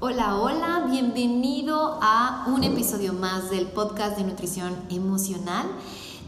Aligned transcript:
Hola, 0.00 0.36
hola, 0.36 0.86
bienvenido 0.88 1.98
a 2.00 2.44
un 2.46 2.62
episodio 2.62 3.12
más 3.14 3.50
del 3.50 3.66
podcast 3.66 4.16
de 4.16 4.22
nutrición 4.22 4.76
emocional. 4.90 5.66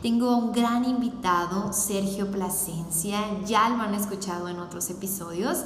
Tengo 0.02 0.36
un 0.36 0.50
gran 0.50 0.84
invitado, 0.84 1.72
Sergio 1.72 2.32
Plasencia, 2.32 3.20
ya 3.46 3.68
lo 3.68 3.80
han 3.80 3.94
escuchado 3.94 4.48
en 4.48 4.58
otros 4.58 4.90
episodios 4.90 5.58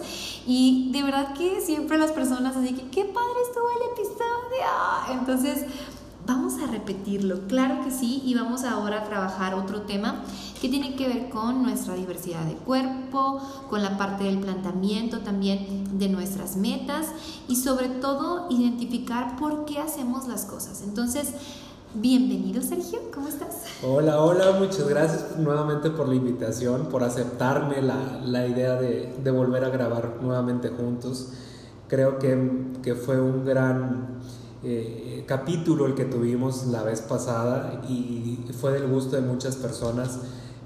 y 0.46 0.90
de 0.92 1.02
verdad 1.02 1.32
que 1.32 1.62
siempre 1.62 1.96
las 1.96 2.12
personas 2.12 2.54
así 2.54 2.74
que 2.74 2.90
qué 2.90 3.06
padre 3.06 3.40
estuvo 3.48 3.70
el 3.70 3.92
episodio. 3.92 5.18
Entonces, 5.18 5.64
vamos 6.26 6.54
a 6.62 6.66
repetirlo, 6.66 7.46
claro 7.48 7.84
que 7.84 7.90
sí, 7.90 8.22
y 8.24 8.34
vamos 8.34 8.64
ahora 8.64 9.02
a 9.02 9.04
trabajar 9.04 9.54
otro 9.54 9.82
tema 9.82 10.22
que 10.60 10.68
tiene 10.68 10.96
que 10.96 11.08
ver 11.08 11.28
con 11.28 11.62
nuestra 11.62 11.94
diversidad 11.94 12.44
de 12.44 12.54
cuerpo, 12.54 13.40
con 13.68 13.82
la 13.82 13.98
parte 13.98 14.24
del 14.24 14.38
planteamiento 14.38 15.20
también 15.20 15.98
de 15.98 16.08
nuestras 16.08 16.56
metas 16.56 17.08
y 17.48 17.56
sobre 17.56 17.88
todo 17.88 18.46
identificar 18.50 19.36
por 19.36 19.66
qué 19.66 19.78
hacemos 19.78 20.26
las 20.26 20.46
cosas. 20.46 20.82
Entonces, 20.82 21.34
bienvenido 21.94 22.62
Sergio, 22.62 22.98
¿cómo 23.12 23.28
estás? 23.28 23.64
Hola, 23.82 24.20
hola, 24.22 24.52
muchas 24.58 24.88
gracias 24.88 25.36
nuevamente 25.38 25.90
por 25.90 26.08
la 26.08 26.14
invitación, 26.14 26.86
por 26.86 27.04
aceptarme 27.04 27.82
la, 27.82 28.20
la 28.24 28.46
idea 28.46 28.76
de, 28.76 29.14
de, 29.22 29.30
volver 29.30 29.64
a 29.64 29.68
grabar 29.68 30.18
nuevamente 30.22 30.70
juntos. 30.70 31.28
Creo 31.88 32.18
que, 32.18 32.72
que 32.82 32.94
fue 32.94 33.20
un 33.20 33.44
gran... 33.44 34.20
Eh, 34.64 35.24
capítulo 35.26 35.86
el 35.86 35.94
que 35.94 36.04
tuvimos 36.04 36.66
la 36.68 36.82
vez 36.82 37.02
pasada 37.02 37.82
y 37.88 38.38
fue 38.58 38.72
del 38.72 38.88
gusto 38.88 39.16
de 39.16 39.22
muchas 39.22 39.56
personas 39.56 40.20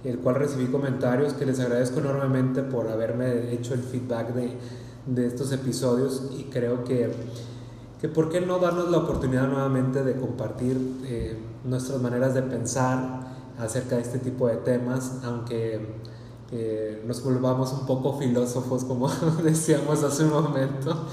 el 0.04 0.18
cual 0.18 0.36
recibí 0.36 0.66
comentarios 0.66 1.32
que 1.32 1.44
les 1.44 1.58
agradezco 1.60 1.98
enormemente 1.98 2.62
por 2.62 2.88
haberme 2.88 3.52
hecho 3.52 3.74
el 3.74 3.82
feedback 3.82 4.34
de, 4.34 4.52
de 5.06 5.26
estos 5.26 5.52
episodios 5.52 6.30
y 6.38 6.44
creo 6.44 6.84
que, 6.84 7.10
que 8.00 8.08
por 8.08 8.28
qué 8.28 8.40
no 8.40 8.58
darnos 8.58 8.90
la 8.90 8.98
oportunidad 8.98 9.48
nuevamente 9.48 10.04
de 10.04 10.14
compartir 10.14 10.76
eh, 11.04 11.36
nuestras 11.64 12.00
maneras 12.00 12.34
de 12.34 12.42
pensar 12.42 13.26
acerca 13.58 13.96
de 13.96 14.02
este 14.02 14.18
tipo 14.18 14.46
de 14.46 14.56
temas, 14.56 15.14
aunque 15.24 15.80
eh, 16.52 17.02
nos 17.06 17.24
volvamos 17.24 17.72
un 17.72 17.86
poco 17.86 18.16
filósofos 18.18 18.84
como 18.84 19.08
decíamos 19.42 20.02
hace 20.04 20.24
un 20.24 20.30
momento. 20.30 21.06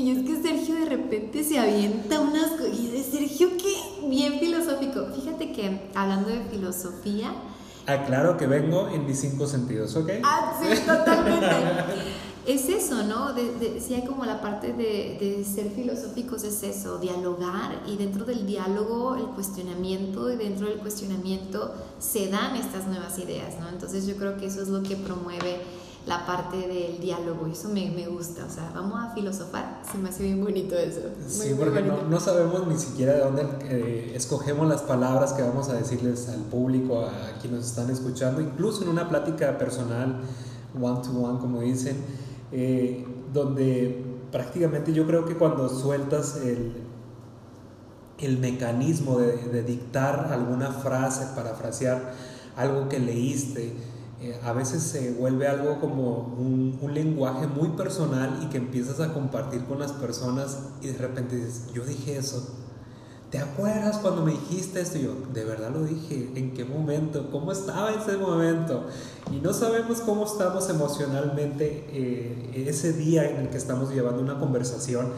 Y 0.00 0.10
es 0.10 0.24
que 0.24 0.40
Sergio 0.40 0.76
de 0.76 0.86
repente 0.86 1.44
se 1.44 1.58
avienta 1.58 2.20
unas 2.20 2.52
cosas. 2.52 2.70
Sergio, 3.10 3.50
qué 3.58 4.08
bien 4.08 4.38
filosófico. 4.38 5.06
Fíjate 5.14 5.52
que 5.52 5.90
hablando 5.94 6.30
de 6.30 6.40
filosofía, 6.50 7.34
Aclaro 7.86 8.36
que 8.36 8.46
vengo 8.46 8.88
en 8.88 9.06
mis 9.06 9.20
cinco 9.20 9.46
sentidos, 9.46 9.94
¿ok? 9.96 10.10
Ah, 10.22 10.58
sí, 10.60 10.80
totalmente. 10.86 11.46
es 12.46 12.68
eso, 12.68 13.02
¿no? 13.02 13.34
De, 13.34 13.80
si 13.80 13.94
hay 13.94 14.04
como 14.06 14.24
la 14.24 14.40
parte 14.40 14.72
de, 14.72 15.18
de, 15.20 15.44
ser 15.44 15.70
filosóficos, 15.70 16.44
es 16.44 16.62
eso, 16.62 16.98
dialogar 16.98 17.82
y 17.86 17.96
dentro 17.96 18.24
del 18.24 18.46
diálogo 18.46 19.16
el 19.16 19.26
cuestionamiento 19.34 20.32
y 20.32 20.36
dentro 20.36 20.68
del 20.68 20.78
cuestionamiento 20.78 21.74
se 21.98 22.28
dan 22.28 22.56
estas 22.56 22.86
nuevas 22.86 23.18
ideas, 23.18 23.58
¿no? 23.60 23.68
Entonces 23.68 24.06
yo 24.06 24.16
creo 24.16 24.36
que 24.36 24.46
eso 24.46 24.62
es 24.62 24.68
lo 24.68 24.82
que 24.82 24.96
promueve 24.96 25.60
la 26.06 26.24
parte 26.24 26.56
del 26.56 26.98
diálogo 26.98 27.46
y 27.46 27.52
eso 27.52 27.68
me, 27.68 27.90
me, 27.90 28.06
gusta, 28.06 28.46
o 28.46 28.50
sea, 28.50 28.72
vamos 28.74 28.98
a 28.98 29.12
filosofar, 29.12 29.82
se 29.90 29.98
me 29.98 30.08
hace 30.08 30.22
bien 30.22 30.42
bonito 30.42 30.74
eso. 30.74 31.00
sí, 31.28 31.54
porque 31.58 31.82
no, 31.82 32.02
no, 32.02 32.18
sabemos 32.18 32.66
ni 32.66 32.78
siquiera 32.78 33.12
de 33.14 33.20
dónde 33.20 33.46
eh, 33.64 34.12
escogemos 34.14 34.66
las 34.66 34.82
palabras 34.82 35.34
que 35.34 35.42
vamos 35.42 35.68
a 35.68 35.74
decirles 35.74 36.28
al 36.30 36.40
público, 36.40 37.04
a 37.04 37.38
quienes 37.40 37.60
nos 37.60 37.68
están 37.68 37.90
escuchando, 37.90 38.40
incluso 38.40 38.82
en 38.82 38.88
una 38.88 39.08
plática 39.08 39.58
personal, 39.58 40.20
one 40.80 41.00
to 41.02 41.10
one, 41.10 41.38
como 41.38 41.60
dicen, 41.60 41.96
eh, 42.50 43.06
donde 43.32 44.02
prácticamente 44.32 44.94
yo 44.94 45.06
creo 45.06 45.26
que 45.26 45.36
cuando 45.36 45.68
sueltas 45.68 46.36
el, 46.36 46.82
el 48.18 48.38
mecanismo 48.38 49.18
de, 49.18 49.36
de 49.36 49.62
dictar 49.62 50.30
alguna 50.32 50.72
frase, 50.72 51.26
parafrasear 51.36 52.14
algo 52.56 52.88
que 52.88 52.98
leíste, 52.98 53.74
eh, 54.22 54.38
a 54.44 54.52
veces 54.52 54.82
se 54.82 55.12
vuelve 55.12 55.48
algo 55.48 55.80
como 55.80 56.34
un, 56.38 56.78
lenguaje 56.92 57.46
muy 57.46 57.68
personal 57.68 58.40
y 58.42 58.46
que 58.46 58.58
empiezas 58.58 59.00
a 59.00 59.14
compartir 59.14 59.64
con 59.64 59.78
las 59.78 59.92
personas 59.92 60.58
y 60.82 60.88
de 60.88 60.98
repente 60.98 61.36
dices, 61.36 61.72
yo 61.72 61.84
dije 61.84 62.18
eso. 62.18 62.56
¿Te 63.30 63.38
acuerdas 63.38 63.98
cuando 63.98 64.22
me 64.22 64.32
dijiste 64.32 64.80
esto? 64.80 64.98
Y 64.98 65.02
yo, 65.02 65.14
de 65.32 65.44
verdad 65.44 65.70
lo 65.70 65.84
dije. 65.84 66.32
¿En 66.34 66.52
qué 66.52 66.64
momento? 66.64 67.30
¿Cómo 67.30 67.52
estaba 67.52 67.92
ese 67.92 68.18
momento? 68.18 68.88
Y 69.32 69.36
no 69.36 69.54
sabemos 69.54 70.00
cómo 70.00 70.24
estamos 70.24 70.68
emocionalmente 70.68 71.86
eh, 71.92 72.64
ese 72.68 72.92
día 72.92 73.30
en 73.30 73.36
el 73.36 73.48
que 73.48 73.56
estamos 73.56 73.94
llevando 73.94 74.20
una 74.20 74.38
conversación. 74.38 75.12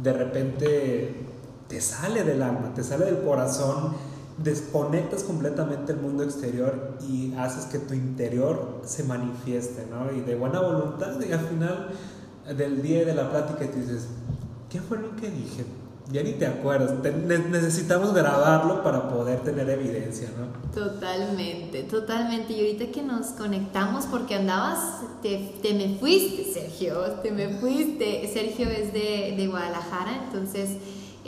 De 0.00 0.12
repente 0.12 1.26
te 1.68 1.80
sale 1.80 2.22
del 2.22 2.42
alma, 2.42 2.72
te 2.74 2.84
sale 2.84 3.06
del 3.06 3.22
corazón 3.22 3.92
desconectas 4.42 5.24
completamente 5.24 5.92
el 5.92 5.98
mundo 5.98 6.22
exterior 6.22 6.96
y 7.08 7.34
haces 7.34 7.66
que 7.66 7.78
tu 7.78 7.94
interior 7.94 8.80
se 8.84 9.04
manifieste, 9.04 9.86
¿no? 9.90 10.12
Y 10.16 10.20
de 10.20 10.36
buena 10.36 10.60
voluntad, 10.60 11.20
y 11.20 11.32
al 11.32 11.40
final 11.40 11.88
del 12.56 12.82
día 12.82 13.04
de 13.04 13.14
la 13.14 13.30
plática 13.30 13.70
te 13.70 13.80
dices, 13.80 14.08
¿qué 14.70 14.80
fue 14.80 14.98
lo 14.98 15.14
que 15.16 15.30
dije? 15.30 15.64
Ya 16.10 16.22
ni 16.22 16.32
te 16.32 16.46
acuerdas, 16.46 16.94
necesitamos 17.50 18.14
grabarlo 18.14 18.82
para 18.82 19.10
poder 19.10 19.40
tener 19.40 19.68
evidencia, 19.68 20.30
¿no? 20.38 20.46
Totalmente, 20.72 21.82
totalmente. 21.82 22.54
Y 22.54 22.60
ahorita 22.60 22.90
que 22.90 23.02
nos 23.02 23.26
conectamos, 23.26 24.06
porque 24.06 24.36
andabas, 24.36 25.02
te, 25.20 25.52
te 25.60 25.74
me 25.74 25.98
fuiste, 25.98 26.44
Sergio, 26.50 26.98
te 27.22 27.30
me 27.30 27.50
fuiste. 27.58 28.26
Sergio 28.32 28.70
es 28.70 28.94
de, 28.94 29.34
de 29.36 29.48
Guadalajara, 29.48 30.24
entonces 30.24 30.78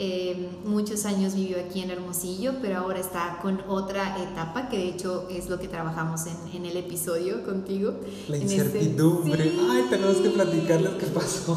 eh, 0.03 0.49
muchos 0.65 1.05
años 1.05 1.35
vivió 1.35 1.59
aquí 1.59 1.79
en 1.81 1.91
Hermosillo, 1.91 2.53
pero 2.59 2.79
ahora 2.79 2.99
está 2.99 3.37
con 3.39 3.61
otra 3.67 4.17
etapa, 4.23 4.67
que 4.67 4.77
de 4.77 4.89
hecho 4.89 5.27
es 5.29 5.47
lo 5.47 5.59
que 5.59 5.67
trabajamos 5.67 6.21
en, 6.25 6.55
en 6.55 6.65
el 6.65 6.75
episodio 6.75 7.43
contigo. 7.43 7.93
La 8.27 8.37
incertidumbre. 8.37 9.53
Ay, 9.69 9.85
tenemos 9.91 10.17
que 10.17 10.31
platicarles 10.31 10.93
qué 10.93 11.05
pasó. 11.05 11.55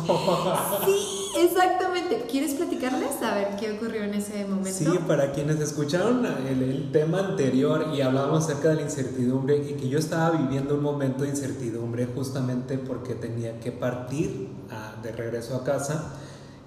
Sí, 0.85 1.31
exactamente. 1.39 2.27
¿Quieres 2.31 2.53
platicarles? 2.53 3.23
A 3.23 3.35
ver 3.35 3.57
qué 3.59 3.73
ocurrió 3.73 4.03
en 4.03 4.13
ese 4.13 4.45
momento. 4.45 4.93
Sí, 4.93 4.99
para 5.09 5.33
quienes 5.33 5.59
escucharon 5.61 6.27
el, 6.27 6.63
el 6.63 6.93
tema 6.93 7.21
anterior 7.21 7.95
y 7.97 8.03
hablábamos 8.03 8.45
acerca 8.45 8.69
de 8.69 8.75
la 8.75 8.83
incertidumbre 8.83 9.57
y 9.57 9.73
que 9.73 9.89
yo 9.89 9.99
estaba 9.99 10.33
viviendo 10.33 10.75
un 10.75 10.83
momento 10.83 11.23
de 11.23 11.31
incertidumbre 11.31 12.09
justamente 12.15 12.77
porque 12.77 13.15
tenía 13.15 13.59
que 13.59 13.73
partir 13.73 14.49
a, 14.71 15.01
de 15.03 15.13
regreso 15.13 15.57
a 15.57 15.65
casa 15.65 16.13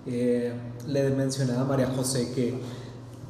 eh, 0.07 0.53
le 0.88 1.09
mencionaba 1.12 1.62
a 1.62 1.66
María 1.66 1.88
José 1.95 2.31
que 2.34 2.59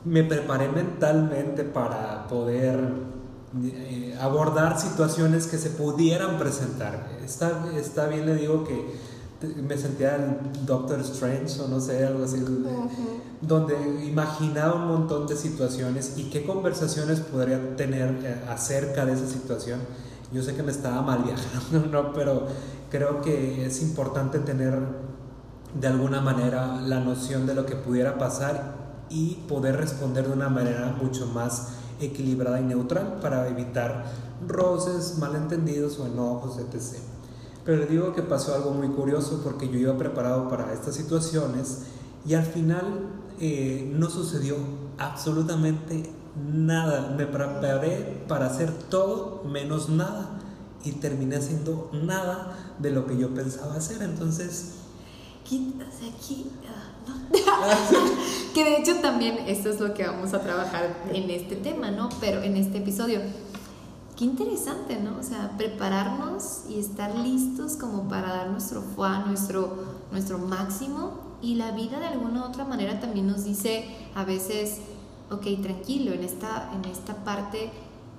me 0.05 0.23
preparé 0.23 0.69
mentalmente 0.69 1.63
para 1.63 2.27
poder 2.27 2.79
eh, 3.63 4.15
abordar 4.21 4.79
situaciones 4.79 5.47
que 5.47 5.57
se 5.57 5.71
pudieran 5.71 6.37
presentar. 6.37 7.09
Está, 7.25 7.65
está 7.75 8.07
bien, 8.07 8.25
le 8.25 8.35
digo 8.35 8.63
que 8.63 9.17
me 9.45 9.77
sentía 9.77 10.15
el 10.15 10.65
Doctor 10.65 10.99
Strange 11.01 11.61
o 11.61 11.67
no 11.67 11.79
sé, 11.79 12.05
algo 12.05 12.23
así, 12.23 12.43
donde 13.41 13.75
imaginaba 14.05 14.75
un 14.75 14.87
montón 14.87 15.27
de 15.27 15.35
situaciones 15.35 16.13
y 16.17 16.29
qué 16.29 16.45
conversaciones 16.45 17.19
podría 17.19 17.75
tener 17.75 18.19
eh, 18.23 18.41
acerca 18.49 19.05
de 19.05 19.13
esa 19.13 19.27
situación. 19.27 19.79
Yo 20.31 20.41
sé 20.41 20.55
que 20.55 20.63
me 20.63 20.71
estaba 20.71 21.01
mal 21.01 21.23
viajando, 21.23 21.87
¿no? 21.91 22.13
pero 22.13 22.47
creo 22.89 23.21
que 23.21 23.65
es 23.65 23.81
importante 23.81 24.39
tener 24.39 24.79
de 25.73 25.87
alguna 25.87 26.21
manera 26.21 26.81
la 26.81 26.99
noción 26.99 27.45
de 27.45 27.55
lo 27.55 27.65
que 27.65 27.75
pudiera 27.75 28.17
pasar 28.17 28.75
y 29.09 29.35
poder 29.47 29.77
responder 29.77 30.27
de 30.27 30.33
una 30.33 30.49
manera 30.49 30.95
mucho 31.01 31.27
más 31.27 31.69
equilibrada 31.99 32.59
y 32.59 32.63
neutral 32.63 33.19
para 33.21 33.47
evitar 33.47 34.05
roces, 34.47 35.17
malentendidos 35.17 35.99
o 35.99 36.07
enojos, 36.07 36.57
etc. 36.59 36.99
Pero 37.65 37.79
le 37.79 37.85
digo 37.87 38.13
que 38.13 38.21
pasó 38.21 38.55
algo 38.55 38.71
muy 38.71 38.89
curioso 38.89 39.41
porque 39.43 39.67
yo 39.69 39.77
iba 39.77 39.97
preparado 39.97 40.47
para 40.47 40.73
estas 40.73 40.95
situaciones 40.95 41.83
y 42.25 42.33
al 42.33 42.45
final 42.45 43.09
eh, 43.39 43.91
no 43.95 44.09
sucedió 44.09 44.55
absolutamente 44.97 46.09
nada. 46.35 47.13
Me 47.17 47.25
preparé 47.25 48.23
para 48.27 48.47
hacer 48.47 48.71
todo 48.71 49.43
menos 49.43 49.89
nada 49.89 50.39
y 50.83 50.93
terminé 50.93 51.37
haciendo 51.37 51.89
nada 51.91 52.75
de 52.79 52.91
lo 52.91 53.05
que 53.05 53.17
yo 53.17 53.33
pensaba 53.33 53.75
hacer. 53.75 54.01
Entonces, 54.01 54.75
ah, 56.67 57.77
que 58.53 58.63
de 58.63 58.77
hecho 58.77 58.95
también 58.97 59.37
esto 59.47 59.69
es 59.69 59.79
lo 59.79 59.93
que 59.93 60.05
vamos 60.05 60.33
a 60.33 60.41
trabajar 60.41 61.03
en 61.13 61.29
este 61.29 61.55
tema, 61.55 61.91
¿no? 61.91 62.09
Pero 62.19 62.41
en 62.41 62.57
este 62.57 62.79
episodio. 62.79 63.21
Qué 64.17 64.25
interesante, 64.25 64.99
¿no? 64.99 65.19
O 65.19 65.23
sea, 65.23 65.55
prepararnos 65.57 66.63
y 66.67 66.79
estar 66.79 67.15
listos 67.15 67.75
como 67.77 68.09
para 68.09 68.29
dar 68.29 68.49
nuestro 68.49 68.81
fuá, 68.81 69.19
nuestro, 69.19 69.77
nuestro 70.11 70.39
máximo. 70.39 71.19
Y 71.39 71.53
la 71.53 71.69
vida 71.71 71.99
de 71.99 72.07
alguna 72.07 72.41
u 72.41 72.45
otra 72.45 72.65
manera 72.65 72.99
también 72.99 73.27
nos 73.27 73.43
dice 73.43 73.85
a 74.15 74.25
veces, 74.25 74.79
ok, 75.29 75.61
tranquilo, 75.61 76.13
en 76.13 76.23
esta, 76.23 76.71
en 76.73 76.89
esta 76.89 77.23
parte 77.23 77.69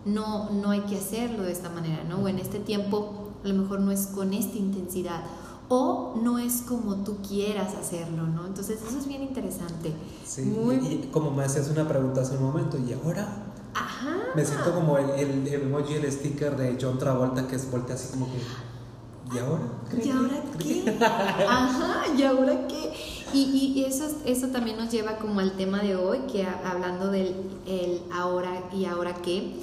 no, 0.04 0.50
no 0.50 0.70
hay 0.70 0.82
que 0.82 0.98
hacerlo 0.98 1.42
de 1.42 1.50
esta 1.50 1.68
manera, 1.68 2.04
¿no? 2.04 2.18
O 2.18 2.28
en 2.28 2.38
este 2.38 2.60
tiempo 2.60 3.32
a 3.44 3.48
lo 3.48 3.54
mejor 3.54 3.80
no 3.80 3.90
es 3.90 4.06
con 4.06 4.32
esta 4.34 4.56
intensidad 4.56 5.22
o 5.68 6.14
no 6.22 6.38
es 6.38 6.62
como 6.62 6.96
tú 6.96 7.18
quieras 7.26 7.74
hacerlo, 7.74 8.26
¿no? 8.26 8.46
Entonces 8.46 8.80
eso 8.82 8.98
es 8.98 9.06
bien 9.06 9.22
interesante. 9.22 9.92
Sí, 10.24 10.42
y, 10.42 11.08
como 11.12 11.30
me 11.30 11.44
hacías 11.44 11.68
una 11.68 11.86
pregunta 11.86 12.22
hace 12.22 12.36
un 12.36 12.44
momento, 12.44 12.78
¿y 12.78 12.92
ahora? 12.94 13.44
Ajá. 13.74 14.16
Me 14.34 14.44
siento 14.44 14.74
como 14.74 14.96
el, 14.96 15.10
el, 15.10 15.46
emoji, 15.46 15.94
el 15.94 16.10
sticker 16.10 16.56
de 16.56 16.78
John 16.80 16.98
Travolta 16.98 17.46
que 17.46 17.56
es 17.56 17.70
voltea 17.70 17.96
así 17.96 18.12
como 18.12 18.26
que, 18.26 19.36
¿y 19.36 19.38
ahora? 19.38 19.62
¿Y 20.02 20.10
ahora 20.10 20.42
qué? 20.58 20.98
Ajá, 21.48 22.14
¿y 22.16 22.22
ahora 22.22 22.66
qué? 22.66 22.92
Y, 23.34 23.74
y 23.76 23.84
eso, 23.84 24.06
eso 24.24 24.46
también 24.48 24.78
nos 24.78 24.90
lleva 24.90 25.18
como 25.18 25.40
al 25.40 25.52
tema 25.52 25.80
de 25.80 25.96
hoy, 25.96 26.20
que 26.32 26.46
hablando 26.46 27.10
del 27.10 27.34
el 27.66 28.02
ahora 28.10 28.70
y 28.72 28.86
ahora 28.86 29.12
qué, 29.16 29.54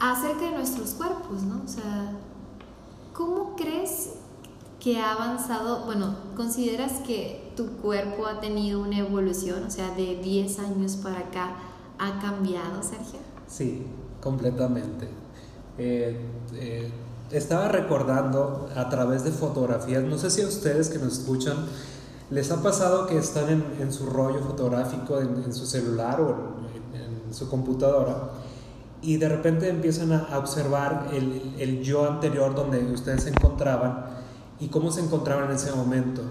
acerca 0.00 0.46
de 0.46 0.52
nuestros 0.52 0.92
cuerpos, 0.92 1.42
¿no? 1.42 1.62
O 1.62 1.68
sea, 1.68 2.12
¿cómo 3.12 3.54
crees 3.54 4.14
que 4.82 4.98
ha 4.98 5.12
avanzado, 5.12 5.84
bueno, 5.84 6.16
¿consideras 6.36 6.94
que 7.06 7.52
tu 7.56 7.68
cuerpo 7.76 8.26
ha 8.26 8.40
tenido 8.40 8.80
una 8.80 8.98
evolución? 8.98 9.62
O 9.64 9.70
sea, 9.70 9.94
de 9.94 10.16
10 10.16 10.58
años 10.58 10.96
para 10.96 11.20
acá, 11.20 11.54
¿ha 12.00 12.20
cambiado, 12.20 12.82
Sergio? 12.82 13.20
Sí, 13.46 13.86
completamente. 14.20 15.08
Eh, 15.78 16.20
eh, 16.54 16.90
estaba 17.30 17.68
recordando 17.68 18.68
a 18.74 18.88
través 18.88 19.22
de 19.22 19.30
fotografías, 19.30 20.02
no 20.02 20.18
sé 20.18 20.30
si 20.30 20.42
a 20.42 20.48
ustedes 20.48 20.88
que 20.88 20.98
nos 20.98 21.20
escuchan, 21.20 21.58
les 22.30 22.50
ha 22.50 22.60
pasado 22.60 23.06
que 23.06 23.18
están 23.18 23.62
en, 23.78 23.92
su 23.92 24.06
rollo 24.06 24.40
fotográfico, 24.40 25.20
en, 25.20 25.52
su 25.54 25.64
celular 25.64 26.20
o 26.20 26.30
en, 26.92 27.32
su 27.32 27.48
computadora, 27.48 28.30
y 29.00 29.16
de 29.16 29.28
repente 29.28 29.68
empiezan 29.68 30.12
a 30.12 30.38
observar 30.38 31.08
el, 31.12 31.54
el 31.58 31.82
yo 31.82 32.10
anterior 32.10 32.54
donde 32.54 32.80
ustedes 32.92 33.22
se 33.22 33.30
encontraban 33.30 34.11
y 34.62 34.68
cómo 34.68 34.92
se 34.92 35.00
encontraban 35.00 35.50
en 35.50 35.56
ese 35.56 35.72
momento. 35.72 36.22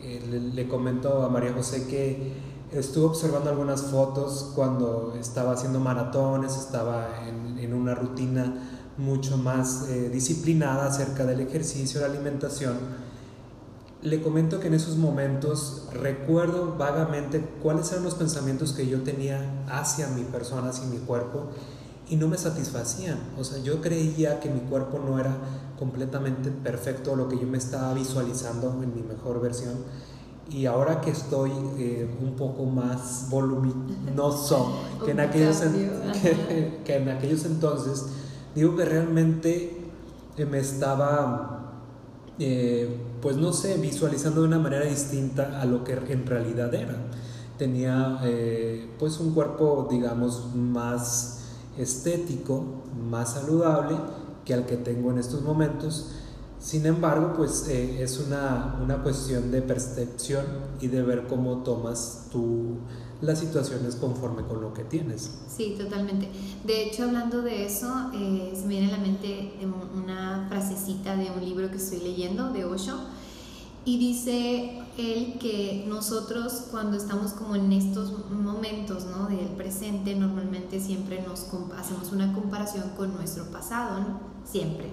Eh, 0.00 0.52
le, 0.54 0.68
comento 0.68 1.24
a 1.24 1.28
María 1.28 1.52
José 1.52 1.88
que 1.88 2.32
estuvo 2.70 3.06
observando 3.08 3.50
algunas 3.50 3.82
fotos 3.82 4.52
cuando 4.54 5.16
estaba 5.18 5.52
haciendo 5.52 5.80
maratones, 5.80 6.56
estaba 6.56 7.26
en, 7.28 7.58
en 7.58 7.74
una 7.74 7.96
rutina 7.96 8.54
mucho 8.98 9.36
más 9.36 9.88
eh, 9.88 10.10
disciplinada 10.10 10.86
acerca 10.86 11.26
del 11.26 11.40
ejercicio, 11.40 12.00
la 12.00 12.06
alimentación. 12.06 12.76
Le 14.00 14.22
comento 14.22 14.60
que 14.60 14.68
en 14.68 14.74
esos 14.74 14.96
momentos 14.96 15.88
recuerdo 15.92 16.76
vagamente 16.78 17.40
cuáles 17.62 17.90
eran 17.90 18.04
los 18.04 18.14
pensamientos 18.14 18.72
que 18.74 18.86
yo 18.86 19.02
tenía 19.02 19.64
hacia 19.68 20.06
mi 20.06 20.22
persona, 20.22 20.68
hacia 20.68 20.86
mi 20.86 20.98
cuerpo, 20.98 21.48
y 22.08 22.14
no 22.14 22.28
me 22.28 22.38
satisfacían. 22.38 23.18
O 23.38 23.44
sea, 23.44 23.58
yo 23.58 23.80
creía 23.80 24.38
que 24.38 24.50
mi 24.50 24.60
cuerpo 24.60 25.00
no 25.00 25.18
era 25.18 25.36
completamente 25.82 26.52
perfecto 26.52 27.16
lo 27.16 27.28
que 27.28 27.36
yo 27.36 27.44
me 27.48 27.58
estaba 27.58 27.92
visualizando 27.92 28.80
en 28.84 28.94
mi 28.94 29.02
mejor 29.02 29.40
versión. 29.40 29.74
Y 30.48 30.66
ahora 30.66 31.00
que 31.00 31.10
estoy 31.10 31.50
eh, 31.76 32.08
un 32.22 32.36
poco 32.36 32.66
más 32.66 33.26
voluminoso 33.28 34.76
que 35.04 35.10
en, 35.10 35.18
aquellos 35.18 35.56
que, 36.84 36.96
en 36.96 37.08
aquellos 37.08 37.44
entonces, 37.46 38.06
digo 38.54 38.76
que 38.76 38.84
realmente 38.84 39.90
eh, 40.36 40.44
me 40.44 40.60
estaba, 40.60 41.72
eh, 42.38 42.96
pues 43.20 43.36
no 43.36 43.52
sé, 43.52 43.76
visualizando 43.78 44.42
de 44.42 44.46
una 44.46 44.60
manera 44.60 44.84
distinta 44.84 45.60
a 45.60 45.64
lo 45.64 45.82
que 45.82 45.94
en 45.94 46.26
realidad 46.26 46.72
era. 46.72 46.94
Tenía 47.58 48.20
pues 48.98 49.20
un 49.20 49.34
cuerpo, 49.34 49.86
digamos, 49.90 50.54
más 50.54 51.42
estético, 51.76 52.64
más 53.10 53.34
saludable, 53.34 53.96
que 54.44 54.54
al 54.54 54.66
que 54.66 54.76
tengo 54.76 55.10
en 55.10 55.18
estos 55.18 55.42
momentos. 55.42 56.10
Sin 56.58 56.86
embargo, 56.86 57.34
pues 57.36 57.66
eh, 57.68 58.02
es 58.02 58.20
una, 58.20 58.78
una, 58.80 59.02
cuestión 59.02 59.50
de 59.50 59.62
percepción 59.62 60.46
y 60.80 60.86
de 60.86 61.02
ver 61.02 61.26
cómo 61.26 61.58
tomas 61.64 62.28
tú 62.30 62.76
las 63.20 63.40
situaciones 63.40 63.96
conforme 63.96 64.42
con 64.42 64.60
lo 64.60 64.72
que 64.72 64.84
tienes. 64.84 65.30
Sí, 65.48 65.74
totalmente. 65.76 66.28
De 66.64 66.84
hecho, 66.84 67.04
hablando 67.04 67.42
de 67.42 67.66
eso, 67.66 68.10
eh, 68.14 68.52
se 68.54 68.62
me 68.62 68.78
viene 68.78 68.92
a 68.92 68.98
la 68.98 69.02
mente 69.02 69.54
una 69.94 70.46
frasecita 70.48 71.16
de 71.16 71.30
un 71.30 71.44
libro 71.44 71.68
que 71.70 71.78
estoy 71.78 71.98
leyendo, 71.98 72.52
de 72.52 72.64
Osho, 72.64 72.96
y 73.84 73.98
dice 73.98 74.80
él 74.96 75.38
que 75.40 75.84
nosotros 75.88 76.66
cuando 76.70 76.96
estamos 76.96 77.32
como 77.32 77.56
en 77.56 77.72
estos 77.72 78.12
momentos 78.30 79.04
¿no? 79.06 79.26
del 79.26 79.48
presente, 79.56 80.14
normalmente 80.14 80.80
siempre 80.80 81.24
nos 81.26 81.48
hacemos 81.76 82.12
una 82.12 82.32
comparación 82.32 82.90
con 82.96 83.12
nuestro 83.14 83.44
pasado, 83.46 83.98
¿no? 83.98 84.31
Siempre. 84.44 84.90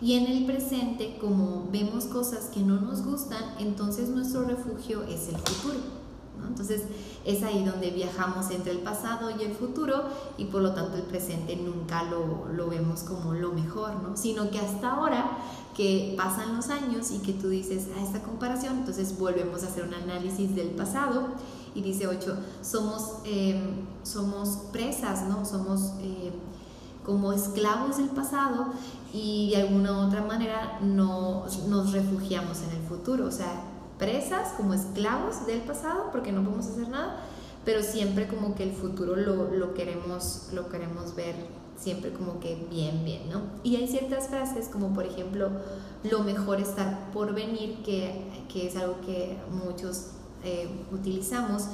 Y 0.00 0.14
en 0.14 0.26
el 0.26 0.46
presente, 0.46 1.18
como 1.20 1.68
vemos 1.72 2.04
cosas 2.04 2.46
que 2.46 2.60
no 2.60 2.80
nos 2.80 3.04
gustan, 3.04 3.42
entonces 3.58 4.08
nuestro 4.10 4.44
refugio 4.44 5.02
es 5.04 5.28
el 5.28 5.36
futuro. 5.36 5.98
Entonces 6.46 6.82
es 7.24 7.42
ahí 7.42 7.64
donde 7.64 7.90
viajamos 7.90 8.50
entre 8.50 8.72
el 8.72 8.78
pasado 8.78 9.30
y 9.30 9.42
el 9.42 9.52
futuro 9.52 10.04
y 10.36 10.44
por 10.44 10.62
lo 10.62 10.72
tanto 10.72 10.96
el 10.96 11.02
presente 11.02 11.56
nunca 11.56 12.04
lo, 12.04 12.46
lo 12.52 12.68
vemos 12.68 13.02
como 13.02 13.34
lo 13.34 13.52
mejor, 13.52 14.02
¿no? 14.02 14.16
sino 14.16 14.50
que 14.50 14.58
hasta 14.60 14.94
ahora 14.94 15.38
que 15.76 16.14
pasan 16.16 16.56
los 16.56 16.68
años 16.70 17.10
y 17.10 17.18
que 17.18 17.32
tú 17.32 17.48
dices 17.48 17.88
a 17.96 18.02
esta 18.02 18.22
comparación, 18.22 18.78
entonces 18.78 19.18
volvemos 19.18 19.62
a 19.62 19.66
hacer 19.66 19.84
un 19.84 19.94
análisis 19.94 20.54
del 20.54 20.70
pasado 20.70 21.28
y 21.74 21.82
dice 21.82 22.06
8, 22.06 22.36
somos, 22.62 23.18
em, 23.24 23.86
somos 24.02 24.48
presas, 24.72 25.28
¿no? 25.28 25.44
somos... 25.44 25.92
Eh, 26.00 26.32
como 27.08 27.32
esclavos 27.32 27.96
del 27.96 28.10
pasado 28.10 28.66
y 29.14 29.52
de 29.52 29.62
alguna 29.62 29.92
u 29.92 30.06
otra 30.08 30.20
manera 30.20 30.78
no, 30.82 31.46
nos 31.66 31.92
refugiamos 31.92 32.60
en 32.60 32.78
el 32.78 32.86
futuro, 32.86 33.24
o 33.24 33.30
sea, 33.30 33.62
presas 33.98 34.52
como 34.58 34.74
esclavos 34.74 35.46
del 35.46 35.62
pasado 35.62 36.10
porque 36.12 36.32
no 36.32 36.44
podemos 36.44 36.66
hacer 36.66 36.86
nada, 36.90 37.16
pero 37.64 37.82
siempre 37.82 38.28
como 38.28 38.54
que 38.54 38.64
el 38.64 38.72
futuro 38.72 39.16
lo, 39.16 39.50
lo 39.50 39.72
queremos, 39.72 40.50
lo 40.52 40.68
queremos 40.68 41.16
ver 41.16 41.34
siempre 41.78 42.12
como 42.12 42.40
que 42.40 42.66
bien, 42.70 43.02
bien, 43.06 43.30
¿no? 43.30 43.40
Y 43.62 43.76
hay 43.76 43.88
ciertas 43.88 44.28
frases 44.28 44.68
como 44.68 44.92
por 44.92 45.06
ejemplo, 45.06 45.48
lo 46.10 46.24
mejor 46.24 46.60
estar 46.60 47.10
por 47.10 47.32
venir, 47.32 47.82
que, 47.86 48.22
que 48.52 48.66
es 48.66 48.76
algo 48.76 49.00
que 49.00 49.38
muchos 49.64 50.08
eh, 50.44 50.68
utilizamos 50.92 51.68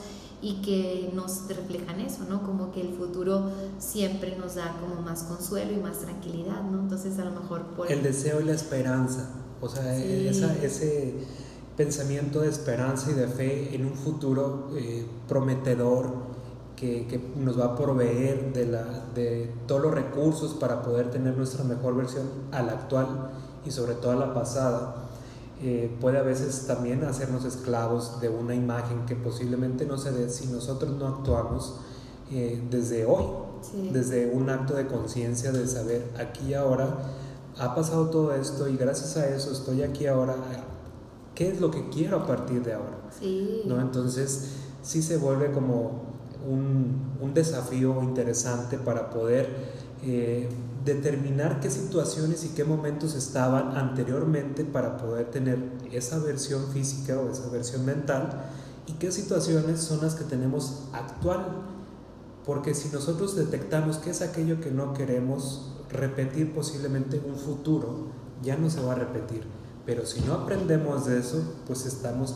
y 0.45 0.61
que 0.61 1.11
nos 1.15 1.49
reflejan 1.49 2.01
eso, 2.01 2.25
¿no? 2.29 2.43
Como 2.43 2.71
que 2.71 2.83
el 2.83 2.93
futuro 2.93 3.51
siempre 3.79 4.37
nos 4.37 4.57
da 4.57 4.77
como 4.79 5.01
más 5.01 5.23
consuelo 5.23 5.73
y 5.73 5.77
más 5.77 6.01
tranquilidad, 6.01 6.63
¿no? 6.63 6.81
Entonces 6.81 7.19
a 7.19 7.25
lo 7.25 7.31
mejor 7.31 7.63
por... 7.69 7.91
El 7.91 8.03
deseo 8.03 8.43
y 8.43 8.45
la 8.45 8.53
esperanza, 8.53 9.31
o 9.63 9.69
sea, 9.71 9.97
ese 9.97 11.15
pensamiento 11.79 12.41
de 12.41 12.51
esperanza 12.51 13.11
y 13.11 13.15
de 13.15 13.27
fe 13.27 13.75
en 13.75 13.87
un 13.87 13.95
futuro 13.95 14.69
eh, 14.77 15.07
prometedor 15.27 16.13
que, 16.77 17.07
que, 17.07 17.19
nos 17.37 17.59
va 17.59 17.67
a 17.67 17.77
proveer 17.77 18.53
de, 18.53 18.67
la, 18.67 18.85
de 19.15 19.51
todos 19.67 19.81
los 19.81 19.95
recursos 19.95 20.53
para 20.53 20.83
poder 20.83 21.11
tener 21.11 21.39
nuestra 21.39 21.65
mejor 21.65 21.97
versión 21.97 22.29
a 22.53 22.63
la 22.63 22.73
actual 22.73 23.31
y 23.65 23.71
sobre 23.71 23.95
todo 23.95 24.13
a 24.13 24.17
la 24.17 24.35
pasada 24.35 25.04
eh, 25.63 25.95
puede 26.01 26.19
a 26.19 26.23
veces 26.23 26.67
también 26.67 27.05
hacernos 27.05 27.45
esclavos 27.45 28.21
de 28.21 28.29
una 28.29 28.55
imagen 28.55 29.07
que 29.07 29.15
posiblemente 29.15 29.87
no 29.87 29.99
se 29.99 30.13
dé 30.13 30.29
si 30.29 30.49
nosotros 30.49 30.97
no 30.97 31.07
actuamos 31.07 31.77
eh, 32.33 32.63
desde 32.71 33.07
hoy, 33.07 33.25
desde 33.93 34.31
un 34.31 34.51
acto 34.51 34.75
de 34.75 34.87
conciencia 34.87 35.53
de 35.53 35.67
saber 35.67 36.11
aquí 36.19 36.49
y 36.49 36.55
ahora 36.55 36.99
ha 37.59 37.75
pasado 37.75 38.11
todo 38.11 38.35
esto 38.35 38.69
y 38.69 38.77
gracias 38.77 39.17
a 39.17 39.29
eso 39.29 39.53
estoy 39.53 39.83
aquí 39.83 40.07
ahora. 40.07 40.35
¿Qué 41.35 41.51
es 41.51 41.61
lo 41.61 41.71
que 41.71 41.89
quiero 41.89 42.19
a 42.19 42.27
partir 42.27 42.63
de 42.63 42.75
ahora? 42.75 42.99
¿No? 43.67 43.81
Entonces 43.81 44.51
sí 44.83 45.03
se 45.03 45.17
vuelve 45.17 45.51
como 45.53 46.15
un, 46.49 47.17
un 47.21 47.35
desafío 47.35 48.03
interesante 48.03 48.77
para 48.79 49.11
poder 49.11 49.49
eh, 50.05 50.49
determinar 50.85 51.61
qué 51.61 51.71
situaciones 51.71 52.45
y 52.45 52.49
qué 52.49 52.65
momentos 52.65 53.15
estaban 53.15 53.77
anteriormente 53.77 54.65
para 54.65 54.99
poder 54.99 55.31
tener 55.31 55.59
esa 55.93 56.19
versión 56.19 56.69
física 56.73 57.19
o 57.19 57.31
esa 57.31 57.49
versión 57.49 57.85
mental 57.87 58.51
y 58.87 58.93
qué 58.95 59.11
situaciones 59.11 59.81
son 59.81 60.03
las 60.03 60.15
que 60.15 60.25
tenemos 60.25 60.85
actual. 60.93 61.47
Porque 62.45 62.75
si 62.75 62.91
nosotros 62.91 63.37
detectamos 63.37 63.97
qué 63.97 64.11
es 64.11 64.21
aquello 64.21 64.61
que 64.61 64.71
no 64.71 64.93
queremos 64.93 65.73
repetir 65.91 66.53
posiblemente 66.53 67.21
un 67.27 67.37
futuro, 67.37 68.09
ya 68.43 68.57
no 68.57 68.69
se 68.69 68.83
va 68.83 68.93
a 68.93 68.97
repetir. 68.97 69.45
Pero 69.87 70.05
si 70.05 70.21
no 70.21 70.35
aprendemos 70.35 71.07
de 71.07 71.19
eso, 71.19 71.43
pues 71.67 71.87
estamos 71.87 72.35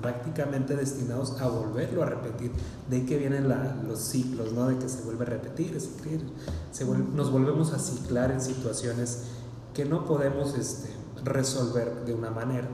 prácticamente 0.00 0.76
destinados 0.76 1.40
a 1.40 1.48
volverlo 1.48 2.02
a 2.02 2.06
repetir. 2.06 2.52
De 2.88 2.96
ahí 2.96 3.06
que 3.06 3.18
vienen 3.18 3.48
los 3.86 3.98
ciclos, 4.00 4.52
¿no? 4.52 4.68
De 4.68 4.78
que 4.78 4.88
se 4.88 5.02
vuelve 5.02 5.24
a 5.24 5.28
repetir, 5.28 5.76
escribir, 5.76 6.24
se 6.70 6.84
nos 6.84 7.30
volvemos 7.30 7.72
a 7.72 7.78
ciclar 7.78 8.30
en 8.30 8.40
situaciones 8.40 9.24
que 9.72 9.84
no 9.84 10.04
podemos 10.04 10.56
este, 10.56 10.90
resolver 11.24 12.04
de 12.04 12.14
una 12.14 12.30
manera. 12.30 12.68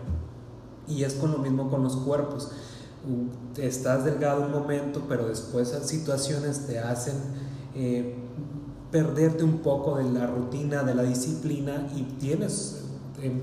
Y 0.88 1.04
es 1.04 1.14
con 1.14 1.32
lo 1.32 1.38
mismo 1.38 1.70
con 1.70 1.82
los 1.82 1.96
cuerpos. 1.96 2.50
Estás 3.56 4.04
delgado 4.04 4.42
un 4.42 4.52
momento, 4.52 5.04
pero 5.08 5.26
después 5.26 5.68
situaciones 5.84 6.66
te 6.66 6.78
hacen 6.78 7.14
eh, 7.74 8.16
perderte 8.90 9.44
un 9.44 9.58
poco 9.58 9.96
de 9.96 10.10
la 10.10 10.26
rutina, 10.26 10.82
de 10.82 10.94
la 10.94 11.04
disciplina 11.04 11.88
y 11.94 12.02
tienes 12.18 12.79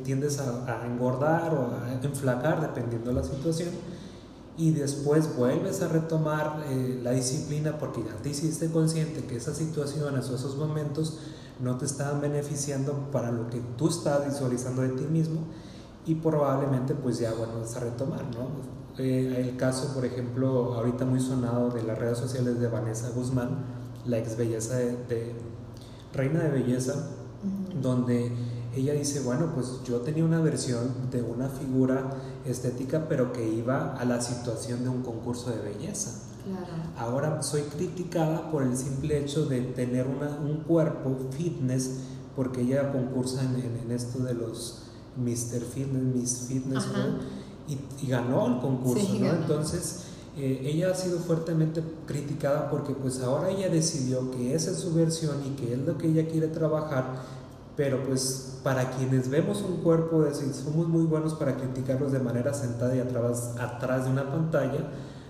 tiendes 0.03 0.39
a, 0.39 0.86
engordar 0.86 1.53
o 1.53 1.72
a 1.86 1.93
enflacar 2.03 2.62
dependiendo 2.62 3.10
de 3.10 3.15
la 3.15 3.24
situación 3.24 3.69
y 4.57 4.72
después 4.72 5.36
vuelves 5.38 5.81
a 5.81 5.88
retomar 5.88 6.63
eh, 6.67 7.00
la 7.03 7.12
disciplina 7.12 7.77
porque 7.77 8.03
ya 8.03 8.15
te 8.22 8.29
hiciste 8.29 8.72
consciente 8.72 9.24
que 9.25 9.36
esas 9.36 9.57
situaciones 9.57 10.29
o 10.29 10.36
esos 10.36 10.57
momentos 10.57 11.19
no 11.60 11.77
te 11.77 11.86
estaban 11.86 12.22
beneficiando 12.22 12.93
para 13.12 13.31
lo 13.31 13.50
que 13.50 13.62
tú 13.77 13.88
estás 13.88 14.25
visualizando 14.25 14.81
de 14.81 14.89
ti 14.89 15.03
mismo 15.05 15.41
y 16.05 16.15
probablemente 16.15 16.96
pues 16.96 17.19
ya 17.19 17.34
vuelves 17.34 17.75
a 17.75 17.81
retomar, 17.81 18.24
¿no? 18.34 18.77
Eh, 18.98 19.46
el 19.48 19.57
caso, 19.57 19.93
por 19.93 20.05
ejemplo, 20.05 20.74
ahorita 20.74 21.05
muy 21.05 21.19
sonado 21.19 21.69
de 21.69 21.84
las 21.84 21.98
redes 22.00 22.17
sociales 22.17 22.60
de 22.60 22.67
Vanessa 22.67 23.10
Guzmán, 23.10 23.65
la 24.05 24.17
ex 24.17 24.38
belleza 24.38 24.77
de, 24.77 25.36
reina 26.13 26.39
de 26.43 26.50
belleza, 26.50 27.10
donde 27.79 28.31
ella 28.77 28.93
dice, 28.93 29.22
bueno, 29.22 29.51
pues 29.53 29.81
yo 29.86 30.01
tenía 30.01 30.25
una 30.25 30.41
versión 30.41 31.10
de 31.12 31.22
una 31.22 31.50
figura 31.50 32.10
estética, 32.46 33.07
pero 33.07 33.34
que 33.34 33.48
iba 33.48 33.96
a 33.96 34.05
la 34.05 34.22
situación 34.22 34.84
de 34.84 34.89
un 34.89 35.03
concurso 35.03 35.51
de 35.51 35.62
belleza. 35.62 36.24
Ahora 36.98 37.43
soy 37.43 37.62
criticada 37.63 38.50
por 38.51 38.63
el 38.63 38.77
simple 38.77 39.19
hecho 39.19 39.46
de 39.46 39.62
tener 39.62 40.07
un 40.07 40.63
cuerpo 40.65 41.15
fitness, 41.31 41.98
porque 42.36 42.62
ella 42.62 42.91
concursa 42.91 43.41
en, 43.43 43.91
esto 43.91 44.19
de 44.19 44.34
los 44.34 44.84
Mr. 45.17 45.62
Fitness, 45.62 46.03
Miss 46.03 46.46
Fitness, 46.48 46.86
y, 47.67 48.07
ganó 48.07 48.48
el 48.48 48.62
concurso, 48.62 49.07
¿no? 49.19 49.29
Entonces, 49.29 50.03
eh, 50.38 50.62
ella 50.72 50.91
ha 50.91 50.93
sido 50.93 51.17
fuertemente 51.17 51.81
criticada 52.05 52.69
porque 52.69 52.93
pues 52.93 53.22
ahora 53.22 53.50
ella 53.50 53.69
decidió 53.69 54.29
que 54.29 54.53
esa 54.53 54.69
es 54.69 54.77
su 54.77 54.93
versión 54.93 55.38
y 55.43 55.50
que 55.60 55.74
es 55.74 55.79
lo 55.79 55.98
que 55.98 56.10
ella 56.10 56.27
quiere 56.27 56.48
trabajar, 56.48 57.24
pero 57.77 58.03
pues 58.03 58.60
para 58.63 58.89
quienes 58.89 59.29
vemos 59.29 59.62
un 59.62 59.77
cuerpo, 59.77 60.24
decir, 60.24 60.51
somos 60.51 60.88
muy 60.88 61.05
buenos 61.05 61.36
para 61.36 61.55
criticarlos 61.55 62.12
de 62.12 62.19
manera 62.19 62.53
sentada 62.53 62.96
y 62.96 63.00
atrás, 63.00 63.53
atrás 63.60 64.05
de 64.05 64.12
una 64.12 64.29
pantalla, 64.29 64.89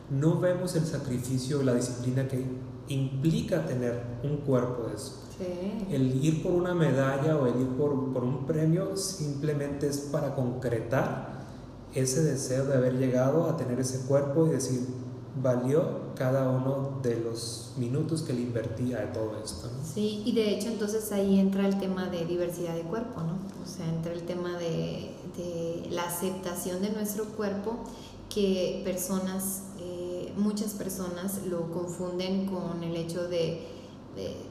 no 0.09 0.39
vemos 0.39 0.75
el 0.77 0.85
sacrificio 0.85 1.61
y 1.61 1.65
la 1.65 1.75
disciplina 1.75 2.25
que 2.27 2.43
implica 2.87 3.65
tener 3.65 4.01
un 4.23 4.37
cuerpo 4.37 4.87
de 4.87 4.95
eso. 4.95 5.23
El 5.91 6.23
ir 6.23 6.41
por 6.41 6.53
una 6.53 6.73
medalla 6.73 7.35
o 7.35 7.45
el 7.45 7.61
ir 7.61 7.67
por, 7.77 8.13
por 8.13 8.23
un 8.23 8.45
premio 8.47 8.95
simplemente 8.95 9.87
es 9.87 9.97
para 9.99 10.33
concretar 10.33 11.41
ese 11.93 12.23
deseo 12.23 12.65
de 12.65 12.75
haber 12.75 12.97
llegado 12.97 13.49
a 13.49 13.57
tener 13.57 13.79
ese 13.79 14.07
cuerpo 14.07 14.47
y 14.47 14.51
decir, 14.51 14.87
valió 15.41 16.13
cada 16.15 16.49
uno 16.49 16.99
de 17.01 17.19
los 17.19 17.71
minutos 17.77 18.21
que 18.21 18.33
le 18.33 18.41
invertía 18.41 18.99
de 18.99 19.07
todo 19.07 19.37
esto. 19.43 19.69
Sí, 19.93 20.23
y 20.25 20.33
de 20.33 20.51
hecho 20.51 20.67
entonces 20.67 21.11
ahí 21.11 21.39
entra 21.39 21.67
el 21.67 21.79
tema 21.79 22.07
de 22.07 22.25
diversidad 22.25 22.75
de 22.75 22.81
cuerpo, 22.81 23.21
¿no? 23.21 23.37
O 23.63 23.65
sea, 23.65 23.87
entra 23.87 24.13
el 24.13 24.23
tema 24.23 24.57
de, 24.57 25.15
la 25.91 26.03
aceptación 26.03 26.81
de 26.81 26.89
nuestro 26.89 27.25
cuerpo 27.25 27.77
que 28.33 28.81
personas, 28.83 29.63
eh, 29.79 30.33
muchas 30.35 30.73
personas 30.73 31.45
lo 31.45 31.71
confunden 31.71 32.47
con 32.47 32.83
el 32.83 32.95
hecho 32.95 33.27
de, 33.27 33.75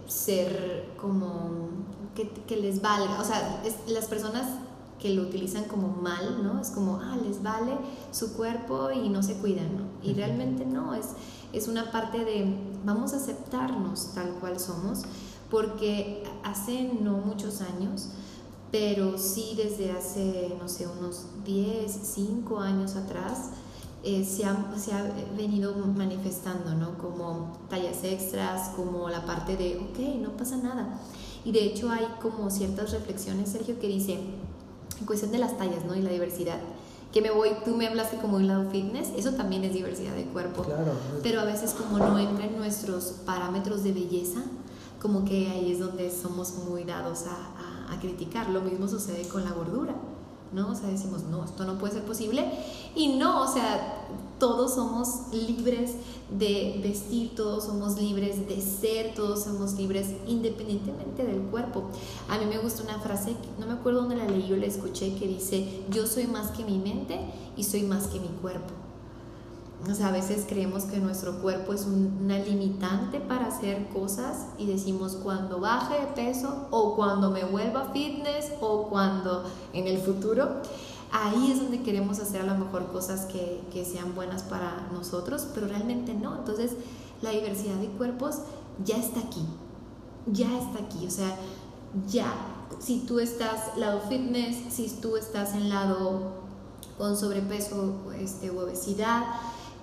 ser 0.07 0.91
como 1.01 1.69
que, 2.15 2.57
les 2.57 2.81
valga, 2.81 3.21
o 3.21 3.25
sea, 3.25 3.63
las 3.89 4.07
personas 4.07 4.47
que 5.01 5.15
lo 5.15 5.23
utilizan 5.23 5.65
como 5.65 5.89
mal, 5.89 6.43
¿no? 6.43 6.61
Es 6.61 6.71
como, 6.71 6.97
ah, 6.97 7.17
les 7.27 7.43
vale 7.43 7.73
su 8.13 8.33
cuerpo 8.35 8.91
y 8.91 9.09
no 9.09 9.23
se 9.23 9.35
cuidan, 9.35 9.77
¿no? 9.77 9.85
Y 10.03 10.15
realmente 10.15 10.65
no, 10.65 10.95
es, 10.95 11.09
es 11.53 11.69
una 11.69 11.91
parte 11.91 12.25
de, 12.25 12.55
vamos 12.85 13.13
a 13.13 13.17
aceptarnos 13.17 14.13
tal 14.15 14.31
cual 14.41 14.59
somos, 14.59 15.03
porque 15.51 16.25
hace 16.43 16.93
no 17.01 17.19
muchos 17.19 17.61
años, 17.61 18.09
pero 18.73 19.17
sí 19.19 19.55
desde 19.57 19.93
hace, 19.93 20.57
no 20.61 20.69
sé, 20.69 20.87
unos 20.87 21.27
10, 21.45 21.91
5 21.91 22.61
años 22.61 22.97
atrás, 22.97 23.51
eh, 24.03 24.25
se, 24.25 24.45
ha, 24.45 24.57
se, 24.77 24.93
ha, 24.93 25.03
venido 25.37 25.75
manifestando, 25.75 26.75
¿no? 26.75 26.97
Como 26.99 27.57
tallas 27.69 28.05
extras, 28.05 28.71
como 28.71 29.09
la 29.09 29.25
parte 29.25 29.57
de, 29.57 29.79
ok, 29.79 30.21
no 30.21 30.37
pasa 30.37 30.57
nada. 30.57 31.01
Y 31.45 31.53
de 31.53 31.65
hecho 31.65 31.91
hay 31.91 32.07
como 32.21 32.51
ciertas 32.51 32.93
reflexiones, 32.93 33.51
Sergio, 33.51 33.79
que 33.79 33.89
dice, 33.89 34.19
en 35.01 35.07
cuestión 35.07 35.33
de 35.33 35.39
las 35.39 35.57
tallas, 35.59 35.85
¿no? 35.85 35.95
Y 35.95 36.03
la 36.03 36.11
diversidad. 36.11 36.59
Que 37.13 37.23
me 37.23 37.31
voy, 37.31 37.51
tú 37.65 37.77
me 37.77 37.87
hablaste 37.87 38.17
como 38.19 38.37
un 38.37 38.47
lado 38.47 38.71
fitness, 38.71 39.09
eso 39.17 39.33
también 39.33 39.65
es 39.65 39.73
diversidad 39.73 40.15
de 40.15 40.25
cuerpo. 40.25 40.63
Claro. 40.65 40.93
Pero 41.23 41.41
a 41.41 41.45
veces 41.45 41.73
como 41.73 41.99
no 41.99 42.19
entra 42.19 42.45
en 42.45 42.57
nuestros 42.57 43.05
parámetros 43.25 43.85
de 43.85 43.93
belleza, 43.93 44.41
como 45.01 45.25
que 45.25 45.49
ahí 45.49 45.73
es 45.73 45.79
donde 45.79 46.11
somos 46.11 46.55
muy 46.69 46.85
dados 46.85 47.25
a, 47.27 47.91
a, 47.91 47.95
a 47.95 48.01
criticar. 48.01 48.51
Lo 48.51 48.61
mismo 48.61 48.89
sucede 48.89 49.27
con 49.29 49.45
la 49.45 49.53
gordura. 49.53 49.95
¿no? 50.53 50.71
O 50.71 50.75
sea, 50.75 50.89
decimos, 50.89 51.25
no, 51.25 51.45
esto 51.45 51.65
no 51.65 51.79
puede 51.79 51.95
ser 51.95 52.03
posible. 52.03 52.51
Y 52.95 53.17
no, 53.17 53.43
o 53.43 53.53
sea, 53.53 54.07
todos 54.39 54.75
somos 54.75 55.33
libres 55.33 55.93
de 56.31 56.81
vestir, 56.83 57.35
todos 57.35 57.65
somos 57.65 57.99
libres 57.99 58.49
de 58.49 58.61
ser, 58.61 59.15
todos 59.15 59.45
somos 59.45 59.75
libres 59.75 60.09
independientemente 60.27 61.25
del 61.25 61.41
cuerpo. 61.43 61.85
A 62.29 62.39
mí 62.39 62.47
me 62.47 62.59
gusta 62.59 62.83
una 62.83 62.99
frase, 62.99 63.37
no 63.59 63.67
me 63.67 63.75
acuerdo 63.75 64.01
dónde 64.01 64.17
la 64.17 64.27
leí, 64.27 64.47
yo 64.47 64.57
la 64.57 64.67
escuché, 64.67 65.15
que 65.15 65.27
dice, 65.27 65.85
yo 65.91 66.07
soy 66.07 66.27
más 66.27 66.51
que 66.51 66.65
mi 66.65 66.79
mente 66.79 67.19
y 67.57 67.65
soy 67.65 67.83
más 67.83 68.09
que 68.09 68.21
mi 68.21 68.29
cuerpo. 68.29 68.73
O 69.89 69.95
sea, 69.95 70.09
a 70.09 70.13
veces 70.13 70.47
creemos 70.49 70.85
que 70.85 70.97
nuestro 70.99 71.41
cuerpo 71.41 71.73
es 71.73 71.87
una 71.87 72.39
limitante 72.39 73.21
para 73.21 73.47
hacer 73.47 73.87
cosas 73.89 74.47
y 74.59 74.67
decimos 74.67 75.17
cuando 75.23 75.61
baje 75.61 76.01
de 76.01 76.07
peso 76.09 76.67
o 76.71 76.97
cuando 76.97 77.31
me 77.31 77.45
vuelva 77.45 77.91
fitness 77.93 78.53
o 78.61 78.89
cuando 78.89 79.45
en 79.73 79.87
el 79.87 79.99
futuro, 79.99 80.49
ahí 81.17 81.53
es 81.53 81.61
donde 81.61 81.83
queremos 81.83 82.19
hacer 82.19 82.43
a 82.43 82.45
lo 82.45 82.55
mejor 82.57 82.93
cosas 82.93 83.27
que, 83.27 83.85
sean 83.85 84.15
buenas 84.15 84.43
para 84.43 84.89
nosotros, 84.93 85.49
pero 85.55 85.69
realmente 85.69 86.15
no. 86.15 86.37
Entonces, 86.37 86.73
la 87.23 87.31
diversidad 87.31 87.77
de 87.77 87.89
cuerpos 87.89 88.37
ya 88.85 88.97
está 88.97 89.21
aquí, 89.21 89.45
ya 90.27 90.47
está 90.59 90.85
aquí, 90.85 91.07
o 91.07 91.11
sea, 91.11 91.37
ya. 92.09 92.33
Si 92.81 93.01
tú 93.01 93.21
estás 93.21 93.77
lado 93.77 94.01
fitness, 94.09 94.75
si 94.75 94.89
tú 95.01 95.17
estás 95.17 95.55
en 95.55 95.69
lado 95.69 96.33
con 96.99 97.17
sobrepeso 97.17 97.95
este, 98.19 98.51
u 98.51 98.59
obesidad, 98.59 99.25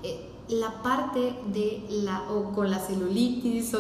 eh, 0.03 0.29
la 0.49 0.83
parte 0.83 1.35
de 1.53 1.85
la, 1.89 2.29
o 2.29 2.51
con 2.51 2.69
la 2.69 2.79
celulitis, 2.79 3.71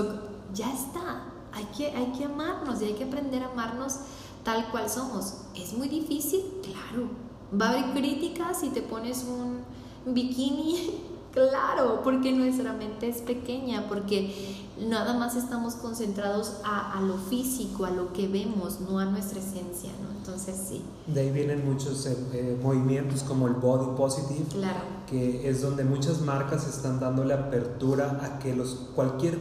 ya 0.53 0.71
está. 0.71 1.25
Hay 1.51 1.65
que, 1.77 1.91
hay 1.91 2.11
que 2.13 2.25
amarnos 2.25 2.81
y 2.81 2.85
hay 2.85 2.93
que 2.93 3.03
aprender 3.03 3.43
a 3.43 3.51
amarnos 3.51 3.97
tal 4.43 4.71
cual 4.71 4.89
somos. 4.89 5.35
¿Es 5.55 5.73
muy 5.73 5.89
difícil? 5.89 6.41
Claro. 6.63 7.22
¿Va 7.59 7.67
a 7.67 7.69
haber 7.71 7.93
críticas 7.93 8.59
si 8.61 8.69
te 8.69 8.81
pones 8.81 9.25
un 9.25 10.13
bikini? 10.13 10.99
Claro, 11.33 12.01
porque 12.03 12.31
nuestra 12.31 12.73
mente 12.73 13.09
es 13.09 13.23
pequeña, 13.23 13.87
porque 13.89 14.63
nada 14.79 15.17
más 15.17 15.35
estamos 15.35 15.73
concentrados 15.73 16.57
a, 16.63 16.95
a, 16.95 17.01
lo 17.01 17.17
físico, 17.17 17.85
a 17.85 17.89
lo 17.89 18.13
que 18.13 18.27
vemos, 18.27 18.81
no 18.81 18.99
a 18.99 19.05
nuestra 19.05 19.39
esencia, 19.39 19.89
¿no? 20.03 20.15
Entonces 20.15 20.55
sí. 20.69 20.83
De 21.07 21.21
ahí 21.21 21.31
vienen 21.31 21.65
muchos 21.65 22.05
eh, 22.05 22.15
eh, 22.33 22.59
movimientos 22.61 23.23
como 23.23 23.47
el 23.47 23.55
body 23.55 23.97
positive, 23.97 24.45
claro. 24.51 24.81
que 25.07 25.49
es 25.49 25.63
donde 25.63 25.83
muchas 25.83 26.21
marcas 26.21 26.67
están 26.67 26.99
dándole 26.99 27.33
apertura 27.33 28.19
a 28.23 28.37
que 28.37 28.55
los, 28.55 28.89
cualquier 28.93 29.39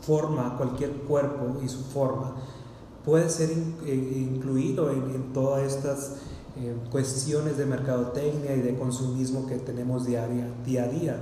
forma, 0.00 0.56
cualquier 0.56 0.90
cuerpo 1.02 1.60
y 1.64 1.68
su 1.68 1.84
forma 1.84 2.34
puede 3.04 3.30
ser 3.30 3.50
eh, 3.86 4.28
incluido 4.28 4.90
en, 4.90 5.14
en 5.14 5.32
todas 5.32 5.72
estas 5.72 6.16
eh, 6.56 6.76
cuestiones 6.90 7.56
de 7.56 7.66
mercadotecnia 7.66 8.54
y 8.54 8.60
de 8.60 8.76
consumismo 8.76 9.46
que 9.46 9.56
tenemos 9.56 10.06
día 10.06 10.24
a 10.24 10.28
día. 10.28 10.84
A 10.84 10.88
día. 10.88 11.16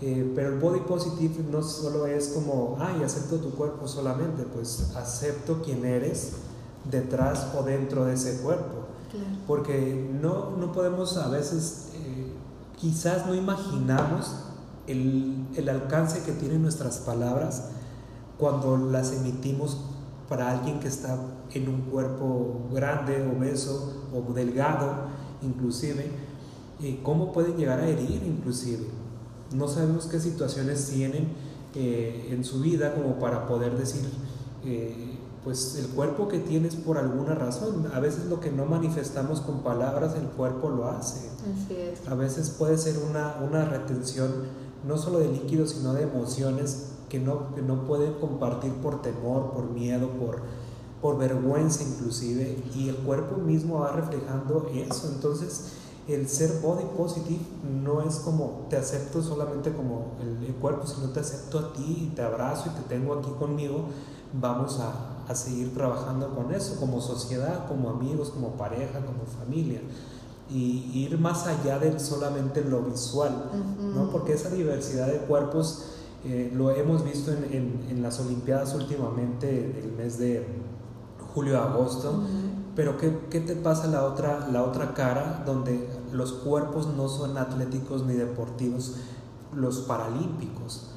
Eh, 0.00 0.30
pero 0.34 0.48
el 0.48 0.58
body 0.58 0.80
positive 0.80 1.42
no 1.50 1.62
solo 1.62 2.06
es 2.06 2.28
como, 2.28 2.76
ay, 2.78 3.02
acepto 3.02 3.36
tu 3.36 3.50
cuerpo 3.50 3.88
solamente, 3.88 4.42
pues 4.42 4.92
acepto 4.96 5.62
quién 5.62 5.84
eres 5.84 6.32
detrás 6.90 7.46
o 7.58 7.62
dentro 7.62 8.04
de 8.04 8.14
ese 8.14 8.38
cuerpo. 8.42 8.84
Porque 9.46 10.10
no, 10.20 10.56
no 10.56 10.72
podemos 10.72 11.16
a 11.16 11.28
veces, 11.28 11.90
eh, 11.94 12.32
quizás 12.76 13.26
no 13.26 13.34
imaginamos 13.34 14.34
el, 14.88 15.46
el 15.54 15.68
alcance 15.68 16.22
que 16.24 16.32
tienen 16.32 16.62
nuestras 16.62 16.98
palabras 16.98 17.70
cuando 18.38 18.76
las 18.76 19.12
emitimos 19.12 19.78
para 20.28 20.50
alguien 20.50 20.80
que 20.80 20.88
está 20.88 21.18
en 21.52 21.68
un 21.68 21.82
cuerpo 21.82 22.68
grande, 22.72 23.26
obeso 23.36 24.08
o 24.12 24.32
delgado 24.32 25.08
inclusive, 25.42 26.10
eh, 26.82 27.00
cómo 27.02 27.32
pueden 27.32 27.56
llegar 27.56 27.80
a 27.80 27.88
herir 27.88 28.22
inclusive. 28.24 28.86
No 29.52 29.68
sabemos 29.68 30.06
qué 30.06 30.18
situaciones 30.18 30.88
tienen 30.88 31.28
eh, 31.74 32.28
en 32.30 32.44
su 32.44 32.60
vida 32.60 32.94
como 32.94 33.18
para 33.18 33.46
poder 33.46 33.76
decir, 33.76 34.08
eh, 34.64 35.18
pues 35.44 35.76
el 35.76 35.88
cuerpo 35.88 36.26
que 36.28 36.38
tienes 36.38 36.74
por 36.74 36.96
alguna 36.96 37.34
razón. 37.34 37.86
A 37.92 38.00
veces 38.00 38.26
lo 38.26 38.40
que 38.40 38.50
no 38.50 38.64
manifestamos 38.64 39.42
con 39.42 39.62
palabras, 39.62 40.14
el 40.16 40.26
cuerpo 40.28 40.70
lo 40.70 40.88
hace. 40.88 41.28
A 42.08 42.14
veces 42.14 42.50
puede 42.50 42.78
ser 42.78 42.96
una, 42.98 43.36
una 43.46 43.66
retención 43.66 44.30
no 44.86 44.96
solo 44.98 45.18
de 45.18 45.28
líquidos, 45.28 45.70
sino 45.70 45.92
de 45.92 46.02
emociones 46.02 46.93
que 47.08 47.18
no, 47.18 47.54
que 47.54 47.62
no 47.62 47.84
pueden 47.86 48.14
compartir 48.14 48.72
por 48.74 49.02
temor, 49.02 49.52
por 49.52 49.70
miedo, 49.70 50.08
por, 50.10 50.42
por 51.00 51.18
vergüenza 51.18 51.82
inclusive, 51.82 52.62
y 52.74 52.88
el 52.88 52.96
cuerpo 52.96 53.36
mismo 53.36 53.80
va 53.80 53.92
reflejando 53.92 54.70
eso. 54.74 55.08
Entonces, 55.14 55.72
el 56.08 56.28
ser 56.28 56.60
body 56.60 56.84
positive 56.96 57.40
no 57.82 58.02
es 58.02 58.16
como 58.16 58.66
te 58.68 58.76
acepto 58.76 59.22
solamente 59.22 59.72
como 59.72 60.12
el, 60.20 60.46
el, 60.46 60.54
cuerpo, 60.54 60.86
sino 60.86 61.08
te 61.10 61.20
acepto 61.20 61.58
a 61.58 61.72
ti 61.72 62.10
y 62.10 62.14
te 62.14 62.22
abrazo 62.22 62.70
y 62.70 62.80
te 62.80 62.88
tengo 62.88 63.14
aquí 63.14 63.30
conmigo. 63.38 63.86
Vamos 64.32 64.80
a, 64.80 65.30
a, 65.30 65.34
seguir 65.34 65.72
trabajando 65.72 66.34
con 66.34 66.52
eso, 66.52 66.78
como 66.80 67.00
sociedad, 67.00 67.68
como 67.68 67.88
amigos, 67.88 68.30
como 68.30 68.50
pareja, 68.50 69.00
como 69.00 69.24
familia. 69.24 69.80
Y 70.50 70.90
ir 70.92 71.18
más 71.18 71.46
allá 71.46 71.78
de 71.78 71.98
solamente 71.98 72.62
lo 72.62 72.82
visual, 72.82 73.50
uh 73.52 73.56
-huh. 73.56 73.94
¿no? 73.94 74.10
Porque 74.10 74.34
esa 74.34 74.50
diversidad 74.50 75.06
de 75.06 75.18
cuerpos 75.20 75.84
eh, 76.24 76.52
lo 76.54 76.70
hemos 76.70 77.04
visto 77.04 77.32
en, 77.32 77.44
en, 77.52 77.86
en, 77.90 78.02
las 78.02 78.20
Olimpiadas 78.20 78.74
últimamente, 78.74 79.80
el 79.82 79.92
mes 79.92 80.18
de 80.18 80.46
julio-agosto. 81.34 82.10
Uh 82.10 82.14
-huh 82.14 82.64
pero 82.76 82.98
¿qué, 82.98 83.16
¿qué, 83.30 83.40
te 83.40 83.54
pasa 83.54 83.86
la 83.86 84.04
otra, 84.04 84.48
la 84.48 84.62
otra 84.64 84.94
cara 84.94 85.42
donde 85.46 85.88
los 86.12 86.32
cuerpos 86.32 86.88
no 86.88 87.08
son 87.08 87.38
atléticos 87.38 88.04
ni 88.04 88.14
deportivos, 88.14 88.96
los 89.54 89.80
paralímpicos? 89.80 90.90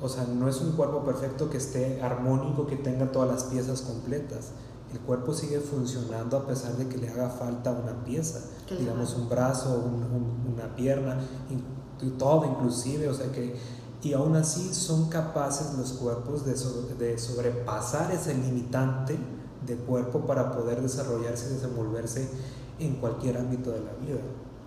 O 0.00 0.08
sea, 0.08 0.24
no 0.24 0.48
es 0.48 0.60
un 0.60 0.72
cuerpo 0.72 1.04
perfecto 1.04 1.50
que 1.50 1.58
esté 1.58 2.00
armónico, 2.02 2.66
que 2.66 2.76
tenga 2.76 3.12
todas 3.12 3.28
las 3.28 3.44
piezas 3.44 3.82
completas. 3.82 4.52
El 4.92 5.00
cuerpo 5.00 5.32
sigue 5.34 5.60
funcionando 5.60 6.36
a 6.36 6.46
pesar 6.46 6.76
de 6.76 6.88
que 6.88 6.96
le 6.96 7.08
haga 7.08 7.28
falta 7.28 7.72
una 7.72 8.04
pieza, 8.04 8.40
digamos 8.70 9.14
un 9.14 9.28
brazo, 9.28 9.82
un, 9.84 10.02
un, 10.02 10.54
una 10.54 10.74
pierna, 10.74 11.18
y 12.00 12.08
todo 12.10 12.46
inclusive, 12.46 13.08
o 13.08 13.14
sea 13.14 13.30
que 13.30 13.54
y 14.02 14.12
aún 14.14 14.36
así 14.36 14.74
son 14.74 15.08
capaces 15.08 15.76
los 15.78 15.92
cuerpos 15.92 16.44
de, 16.44 16.56
so, 16.56 16.88
de 16.98 17.18
sobrepasar 17.18 18.10
ese 18.10 18.34
limitante 18.34 19.16
de 19.66 19.76
cuerpo 19.76 20.20
para 20.20 20.52
poder 20.52 20.82
desarrollarse 20.82 21.50
y 21.50 21.54
desenvolverse 21.54 22.28
en 22.78 22.96
cualquier 22.96 23.38
ámbito 23.38 23.70
de 23.70 23.80
la 23.80 23.92
vida. 24.04 24.20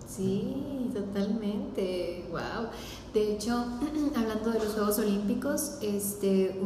Sí, 0.08 0.90
totalmente. 0.94 2.24
Wow. 2.30 2.68
De 3.12 3.34
hecho, 3.34 3.66
hablando 4.16 4.50
de 4.50 4.58
los 4.60 4.74
Juegos 4.74 4.98
Olímpicos, 4.98 5.78
este, 5.82 6.60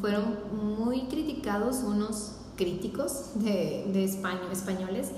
fueron 0.00 0.36
muy 0.52 1.02
criticados 1.08 1.78
unos 1.84 2.32
críticos 2.56 3.30
de, 3.34 4.04
España, 4.04 4.40
españoles 4.52 5.08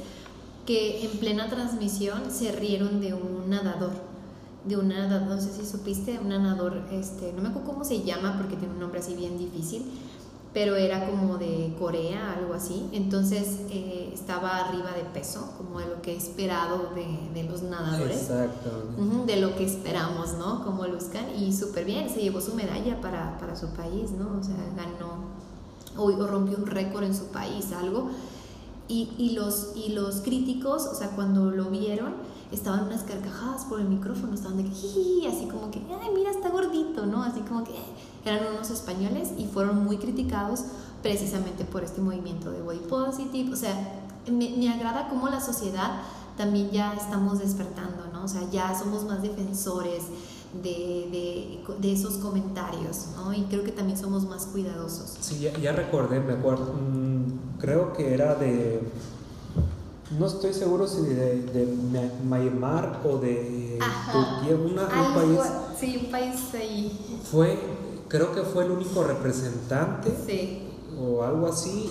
que 0.64 1.04
en 1.04 1.18
plena 1.18 1.50
transmisión 1.50 2.30
se 2.30 2.52
rieron 2.52 3.00
de 3.00 3.12
un 3.12 3.50
nadador, 3.50 3.92
de 4.64 4.76
una, 4.76 5.20
no 5.20 5.40
sé 5.40 5.52
si 5.52 5.66
supiste, 5.66 6.18
un 6.18 6.28
nadador, 6.30 6.82
este, 6.90 7.32
no 7.32 7.42
me 7.42 7.48
acuerdo 7.48 7.72
cómo 7.72 7.84
se 7.84 8.02
llama 8.02 8.36
porque 8.38 8.56
tiene 8.56 8.72
un 8.74 8.80
nombre 8.80 9.00
así 9.00 9.14
bien 9.14 9.36
difícil, 9.36 9.84
pero 10.54 10.76
era 10.76 11.10
como 11.10 11.36
de 11.36 11.74
Corea, 11.78 12.34
algo 12.38 12.54
así. 12.54 12.88
Entonces 12.92 13.58
eh, 13.70 14.10
estaba 14.14 14.58
arriba 14.58 14.92
de 14.92 15.02
peso, 15.12 15.52
como 15.58 15.80
de 15.80 15.86
lo 15.86 16.00
que 16.00 16.12
he 16.12 16.16
esperado 16.16 16.92
de, 16.94 17.28
de 17.34 17.48
los 17.48 17.62
nadadores. 17.62 18.22
Exacto. 18.22 18.70
Uh 18.96 19.02
-huh, 19.02 19.24
de 19.26 19.40
lo 19.40 19.56
que 19.56 19.64
esperamos, 19.64 20.34
¿no? 20.38 20.64
Como 20.64 20.86
luzcan. 20.86 21.24
Y 21.36 21.52
súper 21.52 21.84
bien, 21.84 22.08
se 22.08 22.22
llevó 22.22 22.40
su 22.40 22.54
medalla 22.54 23.00
para, 23.00 23.36
para, 23.38 23.56
su 23.56 23.66
país, 23.70 24.12
¿no? 24.12 24.38
O 24.38 24.42
sea, 24.44 24.54
ganó, 24.76 25.24
o, 25.96 26.04
o 26.04 26.26
rompió 26.26 26.56
un 26.56 26.66
récord 26.66 27.02
en 27.02 27.16
su 27.16 27.26
país, 27.26 27.72
algo. 27.72 28.10
Y, 28.86 29.10
y, 29.18 29.30
los, 29.30 29.72
y 29.74 29.88
los 29.92 30.20
críticos, 30.20 30.86
o 30.86 30.94
sea, 30.94 31.08
cuando 31.16 31.50
lo 31.50 31.64
vieron, 31.70 32.14
estaban 32.52 32.84
unas 32.84 33.02
carcajadas 33.02 33.64
por 33.64 33.80
el 33.80 33.88
micrófono, 33.88 34.34
estaban 34.34 34.56
de 34.58 34.64
que, 34.64 35.28
así 35.28 35.48
como 35.50 35.70
que, 35.70 35.78
ay, 35.78 36.10
mira, 36.14 36.30
está 36.30 36.50
gordito, 36.50 37.06
¿no? 37.06 37.22
Así 37.22 37.40
como 37.40 37.64
que 37.64 37.72
eran 38.24 38.46
unos 38.54 38.70
españoles 38.70 39.30
y 39.36 39.46
fueron 39.46 39.84
muy 39.84 39.98
criticados 39.98 40.64
precisamente 41.02 41.64
por 41.64 41.84
este 41.84 42.00
movimiento 42.00 42.50
de 42.50 42.62
body 42.62 42.78
positive. 42.88 43.52
O 43.52 43.56
sea, 43.56 44.02
me, 44.30 44.50
me 44.56 44.72
agrada 44.72 45.08
cómo 45.08 45.28
la 45.28 45.40
sociedad 45.40 46.00
también 46.36 46.70
ya 46.70 46.94
estamos 46.94 47.38
despertando, 47.38 48.06
¿no? 48.12 48.24
O 48.24 48.28
sea, 48.28 48.48
ya 48.50 48.74
somos 48.78 49.04
más 49.04 49.22
defensores 49.22 50.04
de, 50.62 51.08
de, 51.10 51.64
de 51.78 51.92
esos 51.92 52.14
comentarios, 52.14 53.08
¿no? 53.16 53.32
Y 53.34 53.42
creo 53.44 53.64
que 53.64 53.72
también 53.72 53.98
somos 53.98 54.24
más 54.24 54.46
cuidadosos. 54.46 55.16
Sí, 55.20 55.40
ya, 55.40 55.52
ya 55.58 55.72
recordé, 55.72 56.20
me 56.20 56.32
acuerdo, 56.32 56.72
mmm, 56.72 57.58
creo 57.58 57.92
que 57.92 58.14
era 58.14 58.34
de 58.34 58.82
no 60.18 60.26
estoy 60.26 60.52
seguro 60.52 60.86
si 60.86 61.02
de, 61.02 61.42
de 61.42 61.66
Myanmar 61.66 63.00
o 63.04 63.18
de 63.18 63.78
Ajá. 63.80 64.12
Turquía, 64.12 64.56
una, 64.56 64.86
Algo, 64.86 65.08
un 65.08 65.36
país. 65.36 65.52
Sí, 65.78 66.00
un 66.04 66.10
país 66.10 66.54
ahí. 66.54 67.20
Fue, 67.30 67.58
creo 68.08 68.32
que 68.32 68.42
fue 68.42 68.64
el 68.64 68.72
único 68.72 69.02
representante 69.02 70.12
sí. 70.26 70.68
o 70.98 71.22
algo 71.22 71.46
así. 71.46 71.90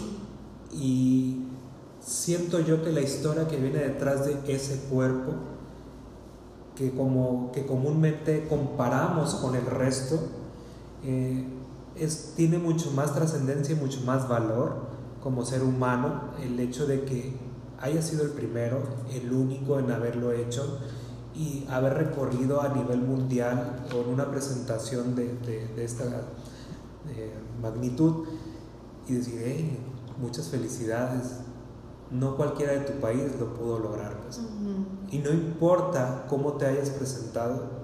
Y 0.71 1.43
siento 1.99 2.59
yo 2.59 2.83
que 2.83 2.91
la 2.91 3.01
historia 3.01 3.47
que 3.47 3.57
viene 3.57 3.79
detrás 3.79 4.25
de 4.25 4.39
ese 4.53 4.87
cuerpo, 4.89 5.33
que, 6.75 6.91
como, 6.91 7.51
que 7.51 7.65
comúnmente 7.65 8.47
comparamos 8.47 9.35
con 9.35 9.55
el 9.55 9.65
resto, 9.65 10.19
eh, 11.03 11.45
es, 11.95 12.33
tiene 12.35 12.57
mucho 12.57 12.91
más 12.91 13.13
trascendencia 13.13 13.75
y 13.75 13.79
mucho 13.79 14.01
más 14.01 14.27
valor 14.27 14.93
como 15.21 15.45
ser 15.45 15.63
humano 15.63 16.31
el 16.41 16.59
hecho 16.59 16.87
de 16.87 17.03
que 17.03 17.42
haya 17.83 18.01
sido 18.01 18.23
el 18.23 18.31
primero, 18.31 18.81
el 19.11 19.31
único 19.31 19.77
en 19.77 19.91
haberlo 19.91 20.31
hecho 20.31 20.79
y 21.35 21.65
haber 21.69 21.95
recorrido 21.95 22.61
a 22.61 22.69
nivel 22.69 23.01
mundial 23.01 23.85
con 23.91 24.07
una 24.07 24.31
presentación 24.31 25.15
de, 25.15 25.33
de, 25.39 25.67
de 25.75 25.83
esta 25.83 26.05
magnitud 27.61 28.25
y 29.07 29.15
decir, 29.15 29.41
hey, 29.43 29.79
muchas 30.17 30.47
felicidades, 30.47 31.39
no 32.09 32.37
cualquiera 32.37 32.73
de 32.73 32.81
tu 32.81 32.99
país 33.01 33.23
lo 33.37 33.53
pudo 33.53 33.79
lograr. 33.79 34.21
Pues. 34.21 34.37
Uh 34.37 34.41
-huh. 34.41 35.13
Y 35.13 35.19
no 35.19 35.31
importa 35.31 36.25
cómo 36.29 36.53
te 36.53 36.65
hayas 36.65 36.89
presentado, 36.89 37.83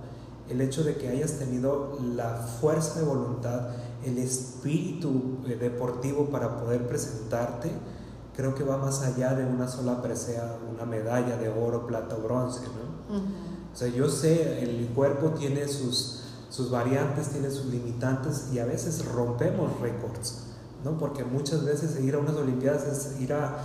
el 0.50 0.62
hecho 0.62 0.84
de 0.84 0.96
que 0.96 1.10
hayas 1.10 1.34
tenido 1.34 2.00
la 2.16 2.36
fuerza 2.36 3.00
de 3.00 3.06
voluntad, 3.06 3.70
el 4.04 4.18
espíritu 4.18 5.40
eh, 5.46 5.56
deportivo 5.56 6.30
para 6.30 6.58
poder 6.60 6.88
presentarte, 6.88 7.70
creo 8.40 8.56
que 8.56 8.64
va 8.64 8.78
más 8.78 9.02
allá 9.02 9.34
de 9.36 9.44
una 9.46 9.68
sola 9.68 10.02
presea, 10.02 10.58
una 10.74 10.86
medalla 10.86 11.36
de 11.36 11.50
oro, 11.50 11.86
plata 11.86 12.16
o 12.16 12.22
bronce, 12.22 12.62
¿no? 12.62 13.14
Uh 13.14 13.20
-huh. 13.20 13.74
O 13.74 13.76
sea, 13.76 13.90
yo 13.90 14.08
sé, 14.08 14.64
el 14.64 14.88
cuerpo 14.96 15.32
tiene 15.32 15.68
sus, 15.68 16.22
sus 16.50 16.72
variantes, 16.72 17.28
tiene 17.32 17.52
sus 17.52 17.66
limitantes 17.66 18.48
y 18.54 18.60
a 18.60 18.66
veces 18.66 19.04
rompemos 19.14 19.82
récords, 19.82 20.46
¿no? 20.86 20.98
Porque 20.98 21.26
muchas 21.26 21.66
veces 21.66 22.00
ir 22.00 22.16
a 22.16 22.20
unas 22.20 22.36
Olimpiadas 22.36 22.86
es 22.88 23.20
ir 23.20 23.34
a, 23.34 23.58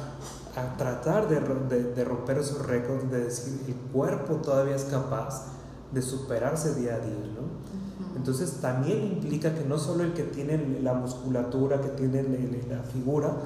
a 0.56 0.76
tratar 0.76 1.28
de, 1.28 1.38
de, 1.68 1.94
de, 1.94 2.04
romper 2.04 2.38
esos 2.38 2.66
récords, 2.66 3.08
de 3.12 3.26
decir, 3.26 3.60
el 3.68 3.76
cuerpo 3.92 4.34
todavía 4.42 4.74
es 4.74 4.87
capaz 4.87 5.52
de 5.92 6.02
superarse 6.02 6.74
día 6.74 6.96
a 6.96 6.98
día, 6.98 7.14
¿no? 7.32 7.42
Uh 7.42 7.44
-huh. 7.44 8.16
Entonces 8.16 8.54
también 8.60 9.04
implica 9.04 9.54
que 9.54 9.64
no 9.64 9.78
solo 9.78 10.02
el 10.02 10.14
que 10.14 10.24
tiene 10.24 10.80
la 10.82 10.94
musculatura, 10.94 11.80
que 11.80 11.90
tiene 11.90 12.24
la 12.68 12.82
figura, 12.82 13.37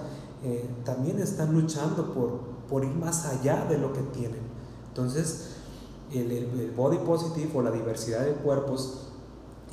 eh, 0.45 0.69
también 0.85 1.19
están 1.19 1.53
luchando 1.53 2.13
por, 2.13 2.41
por, 2.69 2.85
ir 2.85 2.95
más 2.95 3.27
allá 3.27 3.65
de 3.67 3.79
lo 3.79 3.93
que 3.93 4.01
tienen. 4.01 4.41
Entonces, 4.89 5.51
el, 6.13 6.31
el 6.31 6.73
body 6.77 6.99
positive 6.99 7.51
o 7.55 7.63
la 7.63 7.71
diversidad 7.71 8.25
de 8.25 8.33
cuerpos 8.33 9.09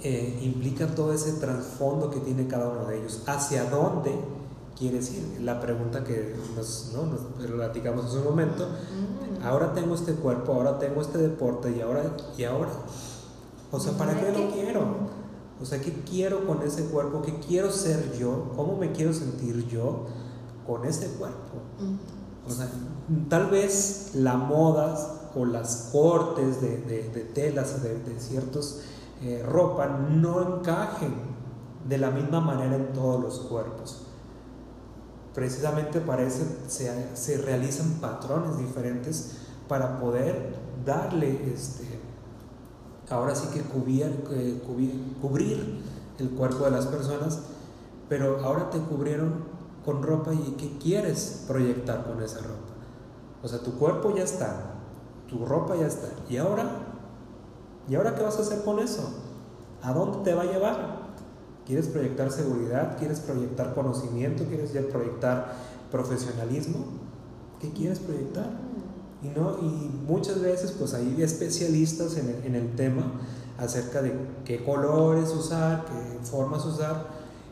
eh, 0.04 0.40
implica 0.44 0.88
todo 0.88 1.14
ese 1.14 1.34
trasfondo 1.34 2.10
que 2.10 2.20
tiene 2.20 2.48
cada 2.48 2.70
uno 2.70 2.86
de 2.86 3.00
ellos. 3.00 3.24
¿Hacia 3.26 3.70
dónde 3.70 4.12
quieres 4.78 5.12
ir? 5.14 5.42
La 5.42 5.62
pregunta 5.62 6.04
que 6.04 6.36
nos, 6.56 6.92
¿no? 6.94 7.06
nos 7.06 7.22
platicamos 7.22 8.06
hace 8.06 8.18
un 8.18 8.26
momento. 8.26 8.68
Ahora 9.44 9.74
tengo 9.74 9.96
este 9.96 10.14
cuerpo, 10.14 10.54
ahora 10.54 10.80
tengo 10.80 11.02
este 11.02 11.18
deporte 11.18 11.76
y 11.76 11.82
ahora, 11.82 12.16
y 12.38 12.44
ahora. 12.44 12.72
O 13.72 13.80
sea, 13.80 13.94
¿para 13.94 14.20
qué 14.20 14.32
lo 14.32 14.52
quiero? 14.52 14.82
O 15.62 15.66
sea, 15.66 15.80
¿qué 15.80 15.94
quiero 16.08 16.46
con 16.46 16.62
ese 16.62 16.86
cuerpo? 16.86 17.22
¿Qué 17.22 17.40
quiero 17.40 17.72
ser 17.72 18.18
yo? 18.18 18.52
¿Cómo 18.56 18.78
me 18.78 18.92
quiero 18.92 19.14
sentir 19.14 19.68
yo? 19.68 20.08
Con 20.66 20.86
ese 20.86 21.08
cuerpo. 21.14 21.62
O 22.48 22.50
sea, 22.50 22.68
tal 23.30 23.48
vez 23.48 24.12
la 24.14 24.36
moda 24.36 24.96
o 25.36 25.46
las 25.46 25.90
cortes 25.92 26.62
de, 26.62 26.78
de, 26.82 27.10
de 27.10 27.22
telas 27.22 27.82
de, 27.84 28.00
de 28.00 28.20
ciertos 28.20 28.82
eh, 29.22 29.44
ropa 29.48 29.88
no 29.88 30.60
encajen 30.60 31.14
de 31.88 31.98
la 31.98 32.12
misma 32.12 32.42
manera 32.42 32.76
en 32.76 32.94
todos 32.94 33.22
los 33.22 33.40
cuerpos. 33.42 34.04
Precisamente 35.34 36.00
para 36.00 36.24
eso 36.24 36.44
se, 36.68 37.16
se 37.16 37.38
realizan 37.38 38.00
patrones 38.02 38.58
diferentes 38.58 39.38
para 39.68 40.00
poder 40.00 40.56
darle, 40.86 41.52
este, 41.54 42.00
ahora 43.10 43.36
sí 43.36 43.48
que 43.54 43.62
cubrir, 43.62 44.24
cubrir 45.22 45.82
el 46.20 46.30
cuerpo 46.32 46.66
de 46.66 46.72
las 46.72 46.86
personas, 46.86 47.40
pero 48.08 48.46
ahora 48.46 48.70
te 48.70 48.80
cubrieron 48.80 49.55
con 49.86 50.02
ropa 50.02 50.34
y 50.34 50.56
qué 50.58 50.78
quieres 50.80 51.44
proyectar 51.48 52.04
con 52.06 52.22
esa 52.24 52.40
ropa. 52.40 52.74
O 53.44 53.48
sea, 53.48 53.60
tu 53.60 53.78
cuerpo 53.78 54.14
ya 54.16 54.24
está, 54.24 54.74
tu 55.30 55.46
ropa 55.46 55.76
ya 55.76 55.86
está. 55.86 56.08
¿Y 56.28 56.38
ahora? 56.38 56.66
¿Y 57.88 57.94
ahora 57.94 58.16
qué 58.16 58.24
vas 58.24 58.38
a 58.40 58.42
hacer 58.42 58.64
con 58.64 58.80
eso? 58.80 59.08
¿A 59.84 59.94
dónde 59.94 60.18
te 60.24 60.34
va 60.34 60.42
a 60.42 60.46
llevar? 60.46 61.06
¿Quieres 61.66 61.88
proyectar 61.88 62.32
seguridad? 62.32 62.98
¿Quieres 62.98 63.20
proyectar 63.20 63.76
conocimiento? 63.76 64.46
¿Quieres 64.46 64.72
proyectar 64.88 65.54
profesionalismo? 65.92 66.86
¿Qué 67.62 67.72
quieres 67.72 68.00
proyectar? 68.00 68.50
Y, 69.22 69.28
no, 69.28 69.58
y 69.62 69.92
muchas 70.08 70.42
veces 70.42 70.72
pues 70.72 70.94
hay 70.96 71.22
especialistas 71.22 72.18
en 72.18 72.30
el, 72.30 72.46
en 72.46 72.56
el 72.56 72.76
tema 72.76 73.04
acerca 73.58 74.02
de 74.02 74.14
qué 74.44 74.64
colores 74.64 75.30
usar, 75.30 75.86
qué 75.86 76.26
formas 76.26 76.66
usar. 76.66 77.08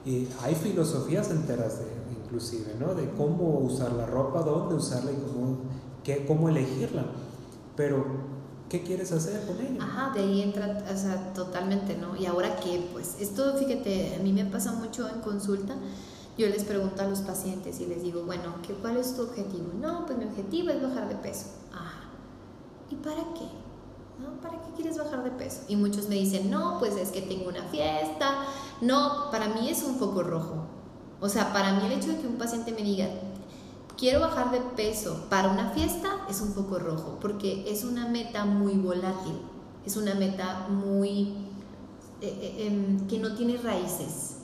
Y 0.05 0.27
hay 0.43 0.55
filosofías 0.55 1.29
enteras 1.29 1.79
de, 1.79 2.02
inclusive, 2.33 2.75
¿no? 2.79 2.95
De 2.95 3.11
cómo 3.11 3.59
usar 3.59 3.91
la 3.93 4.07
ropa, 4.07 4.41
dónde 4.41 4.75
usarla 4.75 5.11
y 5.11 5.15
cómo, 5.15 5.57
qué, 6.03 6.25
cómo 6.25 6.49
elegirla. 6.49 7.05
Pero, 7.75 8.05
¿qué 8.69 8.81
quieres 8.81 9.11
hacer 9.11 9.45
con 9.45 9.59
ella? 9.59 9.83
Ajá, 9.83 10.11
de 10.13 10.21
ahí 10.21 10.41
entra, 10.41 10.83
o 10.91 10.97
sea, 10.97 11.33
totalmente, 11.33 11.95
¿no? 11.95 12.15
Y 12.15 12.25
ahora 12.25 12.55
qué, 12.55 12.89
pues, 12.91 13.17
esto, 13.19 13.53
fíjate, 13.53 14.15
a 14.15 14.23
mí 14.23 14.33
me 14.33 14.45
pasa 14.45 14.71
mucho 14.71 15.07
en 15.07 15.21
consulta. 15.21 15.75
Yo 16.35 16.47
les 16.47 16.63
pregunto 16.63 17.03
a 17.03 17.05
los 17.05 17.19
pacientes 17.19 17.79
y 17.79 17.85
les 17.85 18.01
digo, 18.01 18.23
bueno, 18.23 18.55
¿qué, 18.65 18.73
¿cuál 18.73 18.97
es 18.97 19.15
tu 19.15 19.21
objetivo? 19.21 19.67
No, 19.79 20.07
pues 20.07 20.17
mi 20.17 20.25
objetivo 20.25 20.71
es 20.71 20.81
bajar 20.81 21.07
de 21.07 21.15
peso. 21.15 21.45
Ajá. 21.71 22.09
¿Y 22.89 22.95
para 22.95 23.21
qué? 23.35 23.47
¿No? 24.19 24.41
¿Para 24.41 24.59
qué 24.63 24.71
quieres 24.75 24.97
bajar 24.97 25.23
de 25.23 25.29
peso? 25.29 25.61
Y 25.67 25.75
muchos 25.75 26.09
me 26.09 26.15
dicen, 26.15 26.49
no, 26.49 26.79
pues 26.79 26.95
es 26.95 27.09
que 27.09 27.21
tengo 27.21 27.49
una 27.49 27.63
fiesta. 27.65 28.45
No, 28.81 29.29
para 29.29 29.49
mí 29.49 29.69
es 29.69 29.83
un 29.83 29.97
foco 29.97 30.23
rojo. 30.23 30.62
O 31.23 31.29
sea, 31.29 31.53
para 31.53 31.71
mí 31.71 31.85
el 31.85 31.93
hecho 31.93 32.09
de 32.09 32.17
que 32.17 32.27
un 32.27 32.35
paciente 32.35 32.73
me 32.73 32.83
diga, 32.83 33.07
quiero 33.97 34.19
bajar 34.19 34.51
de 34.51 34.59
peso 34.75 35.25
para 35.29 35.49
una 35.49 35.69
fiesta, 35.69 36.09
es 36.29 36.41
un 36.41 36.51
poco 36.51 36.79
rojo, 36.79 37.17
porque 37.21 37.63
es 37.71 37.85
una 37.85 38.09
meta 38.09 38.43
muy 38.43 38.73
volátil, 38.73 39.39
es 39.85 39.95
una 39.95 40.15
meta 40.15 40.67
muy... 40.67 41.33
Eh, 42.19 42.27
eh, 42.27 42.67
em, 42.67 43.07
que 43.07 43.19
no 43.19 43.35
tiene 43.35 43.55
raíces, 43.55 44.39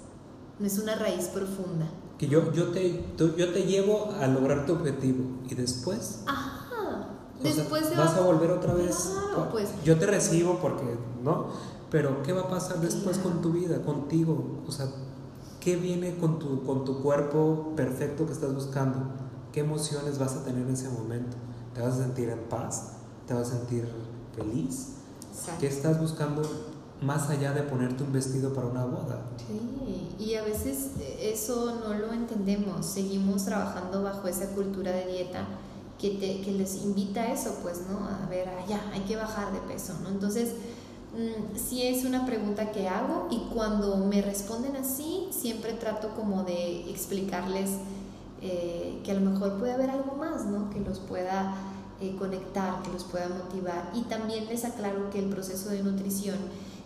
no 0.58 0.66
es 0.66 0.80
una 0.80 0.96
raíz 0.96 1.26
profunda. 1.26 1.86
Que 2.18 2.30
yo, 2.30 2.50
yo, 2.54 2.70
te, 2.70 3.04
yo 3.18 3.52
te 3.52 3.64
llevo 3.64 4.14
a 4.18 4.28
lograr 4.28 4.66
tu 4.66 4.72
objetivo 4.72 5.26
y 5.50 5.56
después... 5.56 6.24
Ajá. 6.28 7.10
Después 7.44 7.94
vas 7.98 8.16
a 8.16 8.22
volver 8.22 8.52
otra 8.52 8.74
vez. 8.74 9.12
Claro, 9.12 9.50
pues. 9.52 9.68
Yo 9.84 9.98
te 9.98 10.06
recibo 10.06 10.60
porque, 10.60 10.98
¿no? 11.24 11.48
Pero 11.92 12.24
¿qué 12.24 12.32
va 12.32 12.44
a 12.44 12.50
pasar 12.50 12.80
después 12.80 13.18
con 13.18 13.42
tu 13.42 13.52
vida, 13.52 13.82
contigo? 13.82 14.62
O 14.66 14.72
sea, 14.72 14.88
¿Qué 15.60 15.76
viene 15.76 16.16
con 16.18 16.40
tu, 16.40 16.64
con 16.64 16.86
tu 16.86 17.02
cuerpo 17.02 17.74
perfecto 17.76 18.26
que 18.26 18.34
estás 18.34 18.54
buscando? 18.54 19.00
¿Qué 19.52 19.60
emociones 19.62 20.18
vas 20.18 20.36
a 20.36 20.44
tener 20.44 20.66
en 20.66 20.74
ese 20.74 20.90
momento? 20.90 21.36
¿Te 21.74 21.82
vas 21.82 21.96
a 21.96 21.98
sentir 21.98 22.30
en 22.30 22.40
paz? 22.50 22.94
¿Te 23.28 23.34
vas 23.34 23.50
a 23.50 23.58
sentir 23.58 23.88
feliz? 24.36 24.94
¿Qué 25.60 25.68
estás 25.68 26.00
buscando 26.00 26.42
más 27.02 27.30
allá 27.30 27.54
de 27.54 27.64
ponerte 27.64 28.04
un 28.04 28.14
vestido 28.14 28.54
para 28.54 28.68
una 28.68 28.86
boda? 28.86 29.22
Sí, 29.48 30.24
y 30.24 30.36
a 30.36 30.44
veces 30.44 30.92
eso 31.20 31.80
no 31.82 31.94
lo 31.94 32.14
entendemos. 32.14 32.86
Seguimos 32.86 33.46
trabajando 33.46 34.04
bajo 34.04 34.28
esa 34.28 34.48
cultura 34.48 34.92
de 34.92 35.08
dieta 35.08 35.46
que, 35.98 36.12
te, 36.12 36.42
que 36.42 36.52
les 36.52 36.76
invita 36.76 37.22
a 37.22 37.34
eso, 37.34 37.58
pues, 37.62 37.82
¿no? 37.90 38.06
A 38.06 38.28
ver, 38.30 38.48
ah, 38.50 38.66
ya, 38.68 38.90
hay 38.94 39.02
que 39.02 39.16
bajar 39.16 39.52
de 39.52 39.60
peso, 39.60 39.94
¿no? 40.02 40.10
Entonces, 40.10 40.54
Mm, 41.14 41.58
sí 41.58 41.82
es 41.82 42.06
una 42.06 42.26
pregunta 42.26 42.72
que 42.72 42.88
hago 42.88 43.30
y 43.32 43.40
cuando 43.52 43.98
me 43.98 44.22
responden 44.22 44.76
así, 44.76 45.28
siempre 45.32 45.74
trato 45.74 46.10
como 46.16 46.44
de 46.44 46.88
explicarles 46.92 47.72
eh, 48.42 49.00
que 49.04 49.12
a 49.12 49.16
lo 49.16 49.32
mejor 49.32 49.58
puede 49.58 49.74
haber 49.74 49.90
algo 49.90 50.16
más, 50.16 50.46
¿no? 50.46 50.70
Que 50.70 50.80
los 50.82 51.00
pueda 51.00 51.56
eh, 52.00 52.16
conectar, 52.18 52.84
que 52.84 52.92
los 52.92 53.04
pueda 53.06 53.28
motivar. 53.28 53.92
Y 53.96 54.02
también 54.04 54.46
les 54.48 54.66
aclaro 54.66 55.10
que 55.10 55.18
el 55.20 55.30
proceso 55.30 55.70
de 55.70 55.82
nutrición 55.82 56.38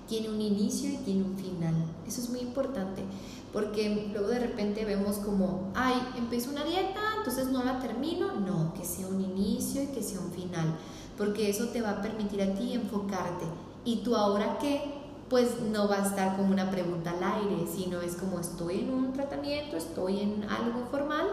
tiene 0.08 0.30
un 0.30 0.40
inicio 0.40 0.90
y 0.90 0.98
tiene 0.98 1.24
un 1.24 1.36
final. 1.36 1.74
Eso 2.08 2.22
es 2.22 2.30
muy 2.30 2.40
importante, 2.40 3.04
porque 3.52 4.10
luego 4.14 4.30
de 4.30 4.40
repente 4.40 4.86
vemos 4.86 5.18
como, 5.18 5.72
ay, 5.76 5.96
empiezo 6.18 6.52
una 6.52 6.64
dieta, 6.64 7.02
entonces 7.18 7.48
no 7.48 7.64
la 7.64 7.80
termino. 7.82 8.32
No, 8.40 8.74
que 8.74 8.86
sea 8.86 9.08
un 9.08 9.20
inicio 9.20 9.84
y 9.84 9.88
que 9.88 10.02
sea 10.02 10.22
un 10.22 10.32
final, 10.32 10.76
porque 11.18 11.50
eso 11.50 11.68
te 11.68 11.82
va 11.82 11.92
a 11.92 12.02
permitir 12.02 12.42
a 12.42 12.54
ti 12.56 12.74
enfocarte 12.74 13.46
¿Y 13.86 13.98
tú 13.98 14.16
ahora 14.16 14.58
qué? 14.60 14.82
Pues 15.30 15.60
no 15.62 15.88
va 15.88 16.04
a 16.04 16.08
estar 16.08 16.38
como 16.38 16.52
una 16.52 16.70
pregunta 16.70 17.12
al 17.12 17.24
aire, 17.24 17.66
sino 17.68 18.02
es 18.02 18.16
como 18.16 18.40
estoy 18.40 18.82
en 18.82 18.94
un 18.94 19.14
tratamiento, 19.14 19.78
estoy 19.78 20.20
en 20.20 20.44
algo 20.44 20.86
formal 20.92 21.28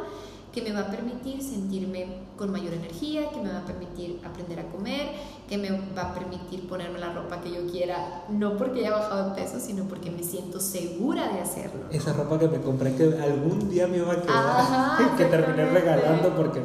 que 0.53 0.63
me 0.63 0.73
va 0.73 0.81
a 0.81 0.91
permitir 0.91 1.43
sentirme 1.43 2.07
con 2.37 2.51
mayor 2.51 2.75
energía, 2.75 3.31
que 3.31 3.41
me 3.41 3.51
va 3.51 3.59
a 3.59 3.65
permitir 3.65 4.21
aprender 4.25 4.59
a 4.59 4.65
comer, 4.65 5.11
que 5.49 5.57
me 5.59 5.71
va 5.97 6.11
a 6.11 6.15
permitir 6.15 6.69
ponerme 6.69 6.99
la 6.99 7.13
ropa 7.13 7.41
que 7.41 7.53
yo 7.53 7.71
quiera, 7.71 8.25
no 8.29 8.57
porque 8.57 8.81
haya 8.81 8.91
bajado 8.91 9.31
de 9.31 9.43
peso, 9.43 9.61
sino 9.61 9.85
porque 9.85 10.11
me 10.11 10.25
siento 10.25 10.59
segura 10.59 11.29
de 11.29 11.41
hacerlo. 11.41 11.83
Esa 11.91 12.13
ropa 12.13 12.39
que 12.39 12.49
me 12.49 12.61
compré 12.61 12.95
que 12.97 13.05
algún 13.23 13.71
día 13.71 13.87
me 13.87 13.99
iba 13.99 14.13
a 14.13 14.23
quedar, 14.23 15.17
que 15.17 15.25
terminé 15.27 15.67
regalando 15.67 16.35
porque... 16.35 16.61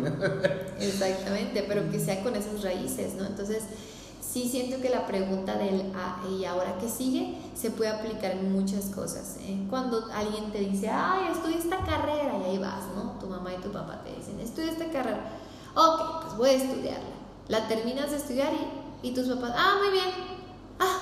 Exactamente, 0.79 1.63
pero 1.67 1.89
que 1.91 1.99
sea 1.99 2.23
con 2.23 2.35
esas 2.35 2.63
raíces, 2.63 3.13
¿no? 3.15 3.25
Entonces 3.25 3.63
sí 4.31 4.47
siento 4.49 4.81
que 4.81 4.89
la 4.89 5.05
pregunta 5.05 5.55
del 5.55 5.91
ah, 5.95 6.23
¿y 6.29 6.45
ahora 6.45 6.77
qué 6.79 6.89
sigue? 6.89 7.35
se 7.55 7.71
puede 7.71 7.89
aplicar 7.89 8.31
en 8.31 8.51
muchas 8.51 8.85
cosas. 8.87 9.37
¿eh? 9.41 9.65
Cuando 9.69 10.07
alguien 10.13 10.51
te 10.51 10.59
dice, 10.59 10.89
ay, 10.89 11.31
estudia 11.31 11.57
esta 11.57 11.77
carrera, 11.77 12.37
y 12.39 12.49
ahí 12.49 12.57
vas, 12.57 12.83
¿no? 12.95 13.17
Tu 13.19 13.27
mamá 13.27 13.53
y 13.53 13.61
tu 13.61 13.71
papá 13.71 14.03
te 14.03 14.13
dicen, 14.13 14.39
estudia 14.39 14.71
esta 14.71 14.89
carrera. 14.89 15.31
Ok, 15.73 16.21
pues 16.21 16.37
voy 16.37 16.49
a 16.49 16.53
estudiarla. 16.53 17.15
La 17.47 17.67
terminas 17.67 18.11
de 18.11 18.17
estudiar 18.17 18.51
y, 19.01 19.07
y 19.07 19.13
tus 19.13 19.27
papás, 19.27 19.53
ah, 19.55 19.77
muy 19.81 19.91
bien. 19.91 20.09
Ah, 20.79 20.99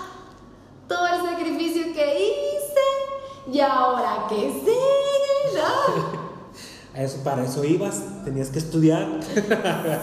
todo 0.88 1.08
el 1.08 1.22
sacrificio 1.22 1.92
que 1.94 2.30
hice, 2.30 3.52
y 3.52 3.60
ahora 3.60 4.26
qué 4.30 4.54
sigue, 4.54 5.56
¿no? 5.56 7.02
Eso, 7.02 7.24
para 7.24 7.44
eso 7.44 7.64
ibas, 7.64 8.04
tenías 8.24 8.50
que 8.50 8.60
estudiar. 8.60 9.20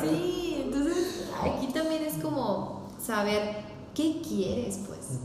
sí, 0.02 0.62
entonces 0.64 1.28
aquí 1.40 1.69
saber 3.11 3.57
qué 3.94 4.23
quieres, 4.27 4.81
pues. 4.87 5.18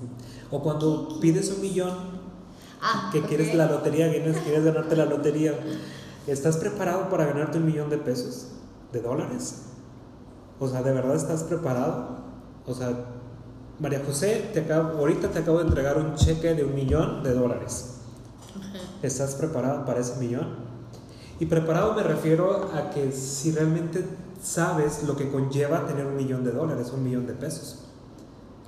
O 0.50 0.62
cuando 0.62 1.20
pides 1.20 1.52
un 1.52 1.62
millón, 1.62 1.96
ah, 2.82 3.10
que 3.12 3.22
quieres 3.22 3.54
la 3.54 3.68
lotería, 3.68 4.10
quieres, 4.10 4.38
quieres 4.38 4.66
ganarte 4.66 4.96
la 4.96 5.06
lotería, 5.06 5.54
¿estás 6.26 6.58
preparado 6.58 7.10
para 7.10 7.26
ganarte 7.26 7.60
un 7.60 7.66
millón 7.66 7.90
de 7.90 7.98
pesos? 8.00 8.48
¿De 8.92 9.02
dólares? 9.02 9.66
O 10.60 10.68
sea, 10.68 10.82
¿de 10.82 10.94
verdad 10.94 11.16
estás 11.16 11.44
preparado? 11.44 12.24
O 12.66 12.74
sea, 12.74 12.90
María 13.80 14.02
José, 14.06 14.50
te 14.54 14.62
acabo, 14.62 14.98
ahorita 14.98 15.30
te 15.30 15.40
acabo 15.40 15.60
de 15.60 15.68
entregar 15.68 15.98
un 15.98 16.16
cheque 16.16 16.56
de 16.56 16.64
un 16.64 16.74
millón 16.74 17.24
de 17.24 17.34
dólares. 17.34 17.98
¿Estás 19.04 19.36
preparado 19.36 19.86
para 19.86 20.00
ese 20.00 20.16
millón? 20.20 20.56
Y 21.40 21.46
preparado 21.46 21.94
me 21.94 22.02
refiero 22.02 22.72
a 22.74 22.90
que 22.90 23.12
si 23.12 23.52
realmente 23.52 24.04
sabes 24.42 25.04
lo 25.04 25.16
que 25.16 25.32
conlleva 25.32 25.86
tener 25.86 26.06
un 26.06 26.16
millón 26.16 26.44
de 26.44 26.52
dólares, 26.52 26.92
un 26.94 27.04
millón 27.04 27.28
de 27.28 27.34
pesos. 27.34 27.80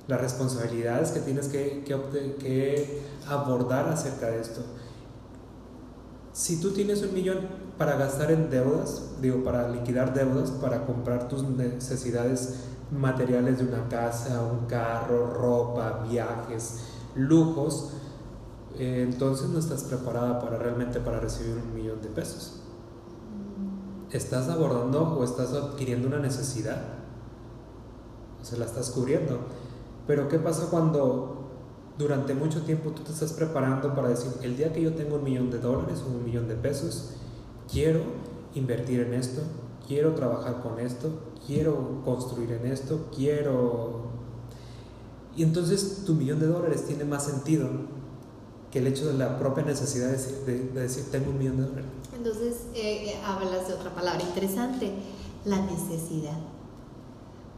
Las 0.06 0.20
responsabilidades 0.20 1.10
que 1.10 1.20
tienes 1.20 1.48
que, 1.48 3.02
abordar 3.26 3.88
acerca 3.88 4.26
de 4.26 4.40
esto. 4.40 4.62
Si 6.32 6.60
tú 6.60 6.70
tienes 6.70 7.02
un 7.02 7.12
millón 7.12 7.40
para 7.76 7.96
gastar 7.96 8.30
en 8.30 8.48
deudas, 8.48 9.02
digo, 9.20 9.44
para 9.44 9.68
liquidar 9.68 10.14
deudas, 10.14 10.50
para 10.50 10.86
comprar 10.86 11.28
tus 11.28 11.42
necesidades 11.42 12.54
materiales 12.90 13.58
de 13.58 13.64
una 13.64 13.88
casa, 13.88 14.42
un 14.42 14.66
carro, 14.66 15.34
ropa, 15.34 16.06
viajes, 16.08 16.78
lujos, 17.14 17.90
eh, 18.78 19.06
entonces 19.06 19.48
no 19.48 19.58
estás 19.58 19.84
preparada 19.84 20.40
para 20.40 20.56
realmente 20.56 21.00
para 21.00 21.20
recibir 21.20 21.56
un 21.56 21.74
millón 21.74 22.00
de 22.00 22.08
pesos 22.08 22.62
estás 24.16 24.48
abordando 24.48 25.02
o 25.18 25.24
estás 25.24 25.52
adquiriendo 25.52 26.08
una 26.08 26.18
necesidad. 26.18 26.82
O 28.40 28.44
sea, 28.44 28.58
la 28.58 28.64
estás 28.64 28.90
cubriendo. 28.90 29.38
Pero 30.06 30.28
¿qué 30.28 30.38
pasa 30.38 30.68
cuando 30.70 31.38
durante 31.98 32.32
mucho 32.34 32.62
tiempo 32.62 32.90
tú 32.90 33.02
te 33.02 33.12
estás 33.12 33.32
preparando 33.32 33.94
para 33.94 34.08
decir, 34.08 34.30
el 34.42 34.56
día 34.56 34.72
que 34.72 34.80
yo 34.80 34.94
tengo 34.94 35.16
un 35.16 35.24
millón 35.24 35.50
de 35.50 35.58
dólares 35.58 36.02
o 36.06 36.10
un 36.10 36.24
millón 36.24 36.48
de 36.48 36.54
pesos, 36.54 37.14
quiero 37.70 38.00
invertir 38.54 39.00
en 39.00 39.14
esto, 39.14 39.42
quiero 39.86 40.14
trabajar 40.14 40.62
con 40.62 40.78
esto, 40.78 41.10
quiero 41.46 42.02
construir 42.04 42.52
en 42.52 42.70
esto, 42.70 43.08
quiero... 43.14 44.06
Y 45.36 45.42
entonces 45.42 46.02
tu 46.04 46.14
millón 46.14 46.40
de 46.40 46.46
dólares 46.46 46.84
tiene 46.86 47.04
más 47.04 47.24
sentido 47.24 47.68
que 48.70 48.80
el 48.80 48.86
hecho 48.86 49.06
de 49.06 49.14
la 49.14 49.38
propia 49.38 49.64
necesidad 49.64 50.10
de, 50.10 50.68
decir, 50.72 51.04
tengo 51.10 51.30
un 51.30 51.38
millón 51.38 51.56
de 51.56 51.62
dólares. 51.64 51.86
Entonces, 52.18 52.66
eh, 52.74 53.10
eh, 53.10 53.20
hablas 53.24 53.68
de 53.68 53.74
otra 53.74 53.94
palabra 53.94 54.20
interesante, 54.20 54.92
la 55.44 55.60
necesidad. 55.60 56.36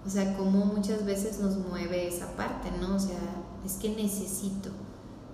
O 0.06 0.10
sea, 0.10 0.36
cómo 0.36 0.66
muchas 0.66 1.06
veces 1.06 1.40
nos 1.40 1.56
mueve 1.56 2.06
esa 2.06 2.36
parte, 2.36 2.70
¿no? 2.78 2.96
O 2.96 2.98
sea, 2.98 3.18
es 3.64 3.74
que 3.74 3.88
necesito, 3.88 4.68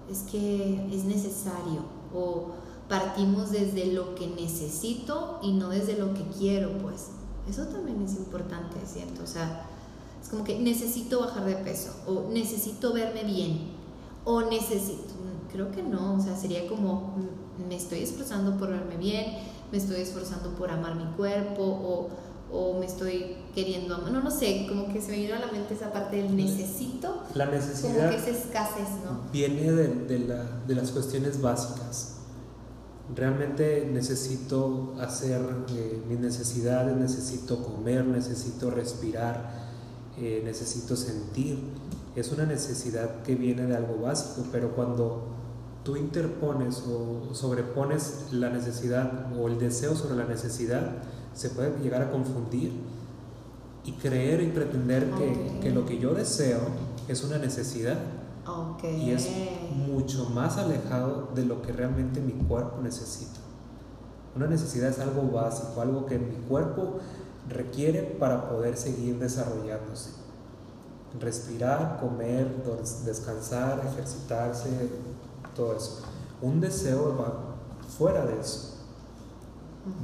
es 0.09 0.21
que 0.31 0.87
es 0.93 1.05
necesario, 1.05 1.83
o 2.15 2.51
partimos 2.89 3.51
desde 3.51 3.87
lo 3.93 4.15
que 4.15 4.29
necesito 4.29 5.41
y 5.43 5.53
no 5.53 5.71
desde 5.71 5.99
lo 5.99 6.15
que 6.15 6.23
quiero, 6.39 6.79
pues. 6.79 7.09
Eso 7.49 7.67
también 7.67 8.03
es 8.03 8.12
importante, 8.12 8.77
¿cierto? 8.87 9.25
O 9.25 9.27
sea, 9.27 9.67
es 10.23 10.29
como 10.29 10.45
que 10.45 10.57
necesito 10.59 11.21
bajar 11.21 11.45
de 11.45 11.57
peso, 11.57 11.93
o 12.07 12.29
necesito 12.31 12.93
verme 12.93 13.25
bien, 13.25 13.73
o 14.25 14.43
necesito, 14.43 15.15
creo 15.53 15.73
que 15.73 15.83
no, 15.83 16.15
o 16.15 16.21
sea, 16.21 16.37
sería 16.37 16.69
como, 16.69 17.15
me 17.69 17.77
estoy 17.77 18.01
esforzando 18.01 18.57
por 18.59 18.71
verme 18.71 18.97
bien, 18.97 19.38
me 19.73 19.79
estoy 19.79 20.01
esforzando 20.01 20.51
por 20.51 20.71
amar 20.71 20.95
mi 20.95 21.07
cuerpo, 21.16 21.62
o 21.62 22.09
o 22.51 22.79
me 22.79 22.87
estoy 22.87 23.37
queriendo 23.55 23.95
amar. 23.95 24.12
No, 24.12 24.23
no 24.23 24.31
sé, 24.31 24.66
como 24.69 24.92
que 24.92 25.01
se 25.01 25.11
me 25.11 25.19
vino 25.19 25.35
a 25.35 25.38
la 25.38 25.51
mente 25.51 25.75
esa 25.75 25.92
parte 25.92 26.16
del 26.16 26.37
necesito. 26.37 27.23
La 27.35 27.47
necesidad. 27.47 28.11
Como 28.11 28.25
que 28.25 28.31
es 28.31 28.37
escasez, 28.38 28.88
¿no? 29.05 29.31
Viene 29.33 29.73
de, 29.73 29.88
de, 29.88 30.19
la, 30.21 30.45
de 30.66 30.75
las 30.75 30.90
cuestiones 30.90 31.40
básicas. 31.40 32.12
Realmente 33.14 33.88
necesito 33.92 34.95
hacer 35.01 35.40
eh, 35.71 36.03
mis 36.09 36.19
necesidades, 36.19 36.97
necesito 36.97 37.62
comer, 37.62 38.05
necesito 38.05 38.71
respirar, 38.71 39.69
eh, 40.19 40.42
necesito 40.45 40.97
sentir. 40.97 41.59
Es 42.16 42.33
una 42.33 42.47
necesidad 42.47 43.23
que 43.23 43.35
viene 43.35 43.66
de 43.66 43.77
algo 43.77 44.01
básico, 44.03 44.47
pero 44.51 44.75
cuando 44.75 45.36
tú 45.87 45.96
interpones 45.96 46.83
o 46.88 47.33
sobrepones 47.33 48.33
la 48.33 48.51
necesidad 48.51 49.33
o 49.38 49.46
el 49.46 49.61
deseo 49.61 49.94
sobre 49.94 50.16
la 50.16 50.25
necesidad, 50.25 50.96
se 51.33 51.51
puede 51.51 51.79
llegar 51.79 52.03
a 52.03 52.11
confundir 52.11 52.72
y 53.85 53.92
creer 53.92 54.42
y 54.42 54.49
pretender 54.49 55.09
que, 55.12 55.61
que, 55.61 55.70
lo 55.70 55.87
que 55.87 56.01
yo 56.01 56.12
deseo 56.12 56.59
es 57.07 57.22
una 57.22 57.38
necesidad. 57.38 57.99
Y 58.83 59.11
es 59.11 59.29
mucho 59.77 60.29
más 60.31 60.57
alejado 60.57 61.31
de 61.37 61.44
lo 61.44 61.62
que 61.62 61.72
realmente 61.72 62.20
mi 62.20 62.33
cuerpo 62.33 62.81
necesita. 62.83 63.38
Una 64.35 64.49
necesidad 64.49 64.90
es 64.90 64.99
algo 64.99 65.31
básico, 65.31 65.81
algo 65.81 66.07
que 66.07 66.18
mi 66.18 66.35
cuerpo 66.49 66.99
requiere 67.49 68.03
para 68.03 68.49
poder 68.49 68.77
seguir 68.77 69.20
desarrollándose. 69.20 70.11
Respirar, 71.20 71.99
comer, 72.01 72.49
descansar, 73.05 73.85
ejercitarse, 73.92 74.68
todo 75.57 75.75
eso. 75.75 76.03
Un 76.42 76.61
deseo 76.61 77.16
va 77.16 77.57
fuera 77.97 78.27
de 78.27 78.40
eso. 78.40 78.75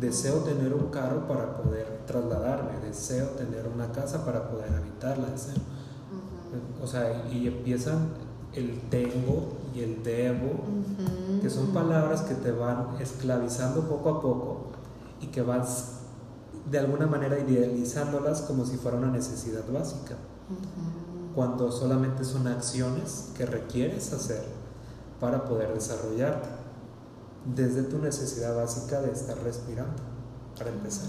Deseo 0.01 0.39
tener 0.39 0.73
un 0.73 0.89
carro 0.89 1.27
para 1.27 1.57
poder 1.57 2.03
trasladarme, 2.07 2.79
deseo 2.87 3.27
tener 3.31 3.67
una 3.67 3.91
casa 3.91 4.25
para 4.25 4.49
poder 4.49 4.73
habitarla, 4.73 5.29
deseo. 5.29 5.61
O 6.83 6.87
sea, 6.87 7.27
y 7.31 7.49
empiezan 7.49 8.09
el 8.55 8.81
tengo 8.91 9.49
y 9.75 9.81
el 9.81 10.03
debo, 10.03 10.51
que 11.41 11.51
son 11.51 11.69
palabras 11.69 12.23
que 12.23 12.35
te 12.35 12.53
van 12.53 12.97
esclavizando 13.01 13.89
poco 13.89 14.09
a 14.11 14.21
poco 14.21 14.67
y 15.21 15.27
que 15.29 15.43
vas 15.43 16.01
de 16.71 16.79
alguna 16.79 17.07
manera 17.07 17.39
idealizándolas 17.39 18.43
como 18.43 18.65
si 18.65 18.77
fuera 18.77 18.99
una 18.99 19.11
necesidad 19.11 19.65
básica, 19.73 20.17
cuando 21.35 21.73
solamente 21.73 22.25
son 22.25 22.47
acciones 22.47 23.31
que 23.37 23.47
requieres 23.47 24.13
hacer 24.13 24.62
para 25.23 25.45
poder 25.45 25.73
desarrollarte 25.73 26.49
desde 27.55 27.85
tu 27.85 27.99
necesidad 27.99 28.57
básica 28.57 29.01
de 29.01 29.13
estar 29.13 29.39
respirando, 29.39 30.03
para 30.59 30.71
empezar. 30.71 31.09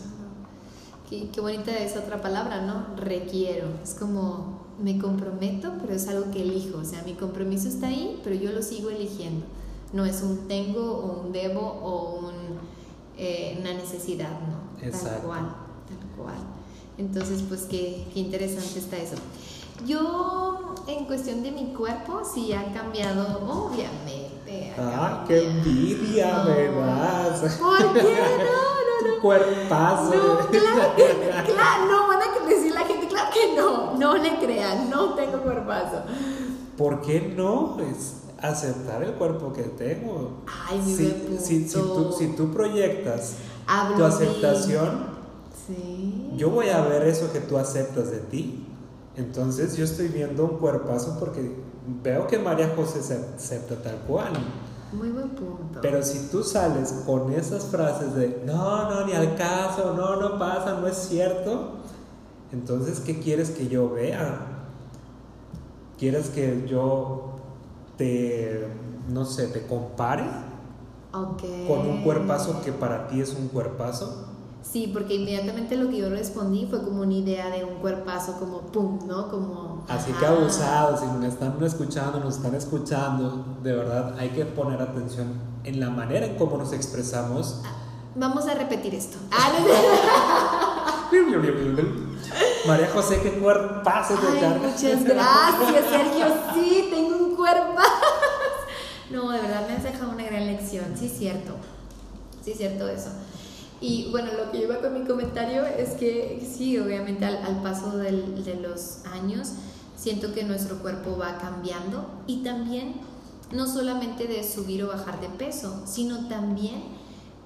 Qué, 1.09 1.29
qué, 1.31 1.41
bonita 1.41 1.75
es 1.75 1.97
otra 1.97 2.21
palabra, 2.21 2.61
¿no? 2.61 2.95
Requiero. 2.95 3.69
Es 3.83 3.95
como 3.95 4.67
me 4.79 4.99
comprometo, 4.99 5.73
pero 5.81 5.93
es 5.93 6.07
algo 6.07 6.29
que 6.31 6.43
elijo. 6.43 6.77
O 6.77 6.85
sea, 6.85 7.01
mi 7.01 7.15
compromiso 7.15 7.67
está 7.67 7.87
ahí, 7.87 8.21
pero 8.23 8.35
yo 8.35 8.51
lo 8.51 8.61
sigo 8.61 8.91
eligiendo. 8.91 9.47
No 9.93 10.05
es 10.05 10.21
un 10.21 10.47
tengo 10.47 10.93
o 10.95 11.21
un 11.23 11.31
debo 11.31 11.61
o 11.61 12.19
un, 12.19 12.33
eh, 13.17 13.57
una 13.59 13.73
necesidad, 13.73 14.39
¿no? 14.41 14.85
Exacto. 14.85 15.09
Tal 15.09 15.21
cual, 15.21 15.55
tal 15.87 16.23
cual. 16.23 16.37
Entonces, 16.99 17.43
pues 17.49 17.61
qué, 17.63 18.05
qué 18.13 18.19
interesante 18.19 18.77
está 18.77 18.97
eso. 18.97 19.15
Yo, 19.85 20.75
en 20.87 21.05
cuestión 21.05 21.43
de 21.43 21.51
mi 21.51 21.73
cuerpo, 21.73 22.21
sí 22.23 22.53
ha 22.53 22.71
cambiado, 22.73 23.39
obviamente. 23.49 24.73
¡Ah, 24.77 25.23
qué 25.27 25.49
envidia 25.49 26.43
me 26.43 26.67
das! 26.71 27.57
¿Por 27.59 27.93
qué? 27.93 28.01
No, 28.01 29.07
no, 29.09 29.15
no. 29.15 29.21
cuerpazo. 29.21 30.15
No, 30.15 30.47
claro 30.47 30.95
que, 30.95 31.53
claro, 31.53 31.85
no, 31.91 32.07
van 32.07 32.19
a 32.21 32.47
decir 32.47 32.73
la 32.73 32.81
gente, 32.81 33.07
claro 33.07 33.29
que 33.33 33.55
no, 33.55 33.97
no 33.97 34.15
le 34.15 34.37
crean, 34.39 34.89
no 34.89 35.15
tengo 35.15 35.41
cuerpazo. 35.41 36.03
¿Por 36.77 37.01
qué 37.01 37.33
no? 37.35 37.77
Es 37.79 38.23
aceptar 38.41 39.03
el 39.03 39.13
cuerpo 39.13 39.53
que 39.53 39.63
tengo. 39.63 40.43
Ay, 40.47 40.79
mi 40.79 40.95
si, 40.95 41.37
si, 41.39 41.67
si, 41.67 41.75
tú, 41.75 42.13
si 42.17 42.27
tú 42.35 42.51
proyectas 42.51 43.35
tu 43.95 44.03
aceptación, 44.03 45.07
sí. 45.67 46.31
yo 46.35 46.49
voy 46.49 46.69
a 46.69 46.81
ver 46.81 47.07
eso 47.07 47.31
que 47.31 47.39
tú 47.39 47.57
aceptas 47.57 48.11
de 48.11 48.19
ti. 48.19 48.67
Entonces 49.15 49.77
yo 49.77 49.85
estoy 49.85 50.07
viendo 50.07 50.45
un 50.45 50.57
cuerpazo 50.57 51.17
porque 51.19 51.55
veo 52.01 52.27
que 52.27 52.39
María 52.39 52.73
José 52.75 53.03
se 53.03 53.15
acepta 53.35 53.75
tal 53.81 53.97
cual. 54.07 54.33
Muy 54.91 55.09
buen 55.09 55.29
punto. 55.29 55.79
Pero 55.81 56.03
si 56.03 56.29
tú 56.29 56.43
sales 56.43 57.03
con 57.05 57.31
esas 57.33 57.65
frases 57.65 58.15
de 58.15 58.43
no, 58.45 58.89
no, 58.89 59.05
ni 59.05 59.13
al 59.13 59.35
caso, 59.35 59.93
no, 59.95 60.15
no 60.17 60.37
pasa, 60.37 60.79
no 60.79 60.87
es 60.87 60.97
cierto, 60.97 61.77
entonces 62.51 62.99
¿qué 62.99 63.19
quieres 63.19 63.49
que 63.51 63.67
yo 63.67 63.89
vea? 63.89 64.39
¿Quieres 65.97 66.29
que 66.29 66.65
yo 66.67 67.33
te, 67.97 68.67
no 69.09 69.25
sé, 69.25 69.47
te 69.47 69.65
compare? 69.65 70.25
Okay. 71.11 71.67
Con 71.67 71.87
un 71.87 72.03
cuerpazo 72.03 72.61
que 72.63 72.71
para 72.71 73.07
ti 73.07 73.21
es 73.21 73.33
un 73.33 73.47
cuerpazo. 73.47 74.27
Sí, 74.63 74.89
porque 74.91 75.15
inmediatamente 75.15 75.75
lo 75.75 75.89
que 75.89 75.97
yo 75.97 76.09
respondí 76.09 76.65
fue 76.69 76.81
como 76.83 77.01
una 77.01 77.13
idea 77.13 77.49
de 77.49 77.65
un 77.65 77.75
cuerpazo, 77.75 78.39
como 78.39 78.61
pum, 78.61 78.99
¿no? 79.05 79.29
Como. 79.29 79.85
Así 79.89 80.11
que 80.13 80.25
abusados, 80.25 81.01
si 81.01 81.05
me 81.05 81.27
están 81.27 81.61
escuchando, 81.61 82.19
nos 82.19 82.37
están 82.37 82.55
escuchando, 82.55 83.57
de 83.61 83.73
verdad 83.73 84.15
hay 84.17 84.29
que 84.29 84.45
poner 84.45 84.81
atención 84.81 85.33
en 85.63 85.79
la 85.79 85.89
manera 85.89 86.25
en 86.25 86.37
cómo 86.37 86.57
nos 86.57 86.71
expresamos. 86.71 87.61
Vamos 88.15 88.47
a 88.47 88.53
repetir 88.53 88.95
esto. 88.95 89.17
María 92.67 92.89
José, 92.93 93.19
qué 93.21 93.33
cuerpazo 93.33 94.15
te 94.15 94.39
carga. 94.39 94.59
Muchas 94.59 95.03
gracias, 95.03 95.85
Sergio. 95.89 96.25
Sí, 96.53 96.87
tengo 96.89 97.17
un 97.17 97.35
cuerpazo. 97.35 97.89
No, 99.11 99.29
de 99.29 99.41
verdad 99.41 99.67
me 99.67 99.75
has 99.75 99.83
dejado 99.83 100.11
una 100.11 100.23
gran 100.23 100.47
lección. 100.47 100.85
Sí, 100.97 101.07
cierto. 101.07 101.53
Sí, 102.43 102.55
cierto 102.55 102.87
eso. 102.87 103.09
Y 103.83 104.07
bueno, 104.11 104.29
lo 104.37 104.49
que 104.49 104.59
lleva 104.59 104.77
con 104.77 104.93
mi 104.97 105.05
comentario 105.05 105.65
es 105.65 105.89
que 105.95 106.41
sí, 106.49 106.79
obviamente 106.79 107.25
al, 107.25 107.61
paso 107.61 107.97
de 107.97 108.13
los 108.61 109.05
años, 109.11 109.55
siento 109.97 110.33
que 110.33 110.45
nuestro 110.45 110.77
cuerpo 110.77 111.17
va 111.17 111.37
cambiando 111.37 112.07
y 112.25 112.43
también 112.43 113.01
no 113.51 113.67
solamente 113.67 114.25
de 114.25 114.41
subir 114.45 114.85
o 114.85 114.87
bajar 114.87 115.19
de 115.19 115.27
peso, 115.27 115.83
sino 115.85 116.29
también 116.29 116.81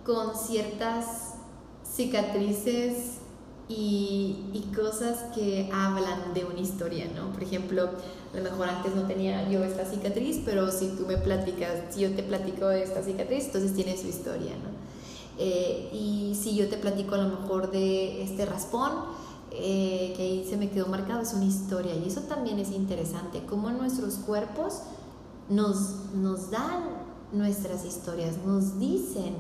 con 0.06 0.36
ciertas 0.36 1.38
cicatrices 1.84 3.16
y, 3.68 4.38
y, 4.54 4.72
cosas 4.76 5.34
que 5.34 5.72
hablan 5.74 6.36
de 6.36 6.46
una 6.46 6.60
historia, 6.60 7.08
¿no? 7.16 7.32
Por 7.34 7.42
ejemplo, 7.42 7.90
a 8.32 8.38
lo 8.38 8.44
mejor 8.44 8.70
antes 8.70 8.94
no 8.94 9.08
tenía 9.08 9.50
yo 9.50 9.64
esta 9.64 9.86
cicatriz, 9.86 10.40
pero 10.46 10.72
si 10.72 10.90
tú 10.90 11.08
me 11.08 11.18
platicas, 11.18 11.96
si 11.96 12.02
yo 12.02 12.12
te 12.12 12.22
platico 12.22 12.68
de 12.68 12.84
esta 12.84 13.02
cicatriz, 13.02 13.46
entonces 13.46 13.74
tiene 13.74 13.98
su 13.98 14.08
historia, 14.08 14.52
¿no? 14.52 14.77
Eh, 15.38 15.90
y 15.94 16.36
si 16.36 16.56
yo 16.56 16.68
te 16.68 16.78
platico 16.78 17.16
a 17.16 17.20
lo 17.20 17.30
mejor 17.30 17.72
de 17.72 18.24
este 18.24 18.46
raspón, 18.46 18.92
eh, 19.52 20.14
que 20.16 20.24
ahí 20.24 20.48
se 20.50 20.58
me 20.58 20.70
quedó 20.70 20.88
marcado, 20.88 21.22
es 21.22 21.34
una 21.34 21.46
historia. 21.46 21.96
Y 21.96 22.08
eso 22.08 22.22
también 22.22 22.60
es 22.60 22.72
interesante, 22.72 23.44
cómo 23.46 23.70
nuestros 23.70 24.16
cuerpos 24.16 24.82
nos, 25.50 26.14
nos 26.16 26.52
dan 26.52 27.08
nuestras 27.32 27.86
historias, 27.86 28.36
nos 28.46 28.80
dicen 28.80 29.36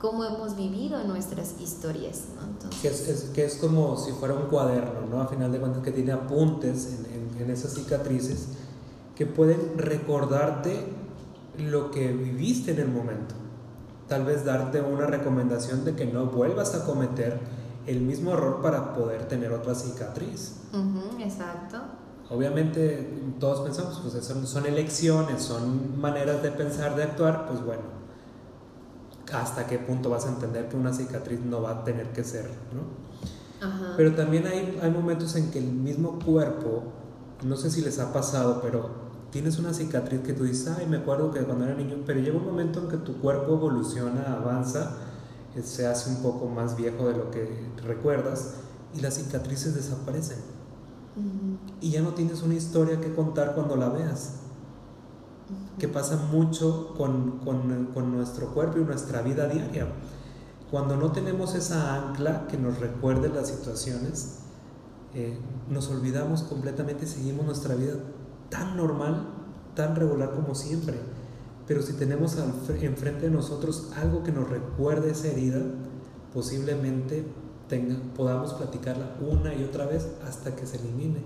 cómo 0.00 0.24
hemos 0.24 0.56
vivido 0.56 1.02
nuestras 1.04 1.60
historias. 1.60 2.22
¿no? 2.36 2.46
Entonces, 2.46 2.80
que, 2.80 2.88
es, 2.88 3.08
es, 3.08 3.24
que 3.30 3.44
es 3.44 3.56
como 3.56 3.96
si 3.96 4.12
fuera 4.12 4.34
un 4.34 4.46
cuaderno, 4.48 5.06
¿no? 5.10 5.20
A 5.20 5.26
final 5.26 5.52
de 5.52 5.58
cuentas 5.58 5.82
que 5.82 5.90
tiene 5.90 6.12
apuntes 6.12 6.86
en, 6.86 7.06
en, 7.06 7.42
en 7.42 7.50
esas 7.50 7.74
cicatrices 7.74 8.48
que 9.14 9.26
pueden 9.26 9.76
recordarte 9.76 10.86
lo 11.58 11.90
que 11.90 12.10
viviste 12.12 12.70
en 12.70 12.78
el 12.78 12.88
momento 12.88 13.34
tal 14.10 14.24
vez 14.24 14.44
darte 14.44 14.82
una 14.82 15.06
recomendación 15.06 15.84
de 15.84 15.94
que 15.94 16.04
no 16.04 16.26
vuelvas 16.26 16.74
a 16.74 16.84
cometer 16.84 17.38
el 17.86 18.00
mismo 18.00 18.32
error 18.32 18.60
para 18.60 18.92
poder 18.92 19.28
tener 19.28 19.52
otra 19.52 19.74
cicatriz. 19.74 20.56
exacto. 21.20 21.78
Obviamente 22.28 23.08
todos 23.38 23.60
pensamos, 23.60 24.00
pues 24.02 24.24
son, 24.24 24.46
son 24.46 24.66
elecciones, 24.66 25.42
son 25.42 26.00
maneras 26.00 26.42
de 26.42 26.50
pensar, 26.50 26.96
de 26.96 27.04
actuar, 27.04 27.46
pues 27.48 27.64
bueno, 27.64 27.82
hasta 29.32 29.66
qué 29.68 29.78
punto 29.78 30.10
vas 30.10 30.26
a 30.26 30.30
entender 30.30 30.68
que 30.68 30.76
una 30.76 30.92
cicatriz 30.92 31.40
no 31.40 31.62
va 31.62 31.70
a 31.70 31.84
tener 31.84 32.12
que 32.12 32.24
ser, 32.24 32.50
¿no? 32.74 33.10
Pero 33.96 34.14
también 34.14 34.46
hay, 34.46 34.78
hay 34.82 34.90
momentos 34.90 35.36
en 35.36 35.50
que 35.52 35.60
el 35.60 35.66
mismo 35.66 36.18
cuerpo, 36.18 36.82
no 37.44 37.56
sé 37.56 37.70
si 37.70 37.80
les 37.80 38.00
ha 38.00 38.12
pasado, 38.12 38.60
pero 38.60 39.09
tienes 39.30 39.58
una 39.58 39.72
cicatriz 39.72 40.20
que 40.20 40.32
tú 40.32 40.44
dices, 40.44 40.74
ay, 40.78 40.86
me 40.86 40.98
acuerdo 40.98 41.30
que 41.30 41.40
cuando 41.40 41.64
era 41.64 41.74
niño, 41.74 41.98
pero 42.06 42.20
llega 42.20 42.36
un 42.36 42.44
momento 42.44 42.80
en 42.80 42.88
que 42.88 42.96
tu 42.96 43.18
cuerpo 43.20 43.54
evoluciona, 43.54 44.34
avanza, 44.34 44.96
eh, 45.54 45.62
se 45.62 45.86
hace 45.86 46.10
un 46.10 46.22
poco 46.22 46.46
más 46.46 46.76
viejo 46.76 47.08
de 47.08 47.16
lo 47.16 47.30
que 47.30 47.48
recuerdas 47.84 48.54
y 48.94 49.00
las 49.00 49.14
cicatrices 49.14 49.74
desaparecen. 49.74 50.38
Y 51.80 51.90
ya 51.90 52.02
no 52.02 52.10
tienes 52.14 52.42
una 52.42 52.54
historia 52.54 53.00
que 53.00 53.14
contar 53.14 53.54
cuando 53.54 53.76
la 53.76 53.88
veas. 53.88 54.36
Que 55.78 55.88
pasa 55.88 56.16
mucho 56.16 56.94
con, 56.96 57.40
con, 57.40 57.86
con 57.92 58.12
nuestro 58.12 58.54
cuerpo 58.54 58.78
y 58.78 58.84
nuestra 58.84 59.20
vida 59.22 59.48
diaria. 59.48 59.88
Cuando 60.70 60.96
no 60.96 61.10
tenemos 61.10 61.54
esa 61.54 61.96
ancla 61.96 62.46
que 62.46 62.56
nos 62.56 62.78
recuerde 62.78 63.28
las 63.28 63.48
situaciones, 63.48 64.38
eh, 65.14 65.36
nos 65.68 65.88
olvidamos 65.88 66.42
completamente 66.44 67.04
y 67.04 67.08
seguimos 67.08 67.44
nuestra 67.44 67.74
vida 67.74 67.94
tan 68.50 68.76
normal, 68.76 69.28
tan 69.74 69.96
regular 69.96 70.32
como 70.32 70.54
siempre. 70.54 70.98
Pero 71.66 71.82
si 71.82 71.92
tenemos 71.94 72.36
enfrente 72.36 73.26
de 73.26 73.30
nosotros 73.30 73.90
algo 73.96 74.24
que 74.24 74.32
nos 74.32 74.48
recuerde 74.48 75.12
esa 75.12 75.28
herida, 75.28 75.60
posiblemente 76.34 77.24
tenga, 77.68 77.96
podamos 78.16 78.54
platicarla 78.54 79.16
una 79.20 79.54
y 79.54 79.64
otra 79.64 79.86
vez 79.86 80.08
hasta 80.26 80.56
que 80.56 80.66
se 80.66 80.78
elimine. 80.78 81.22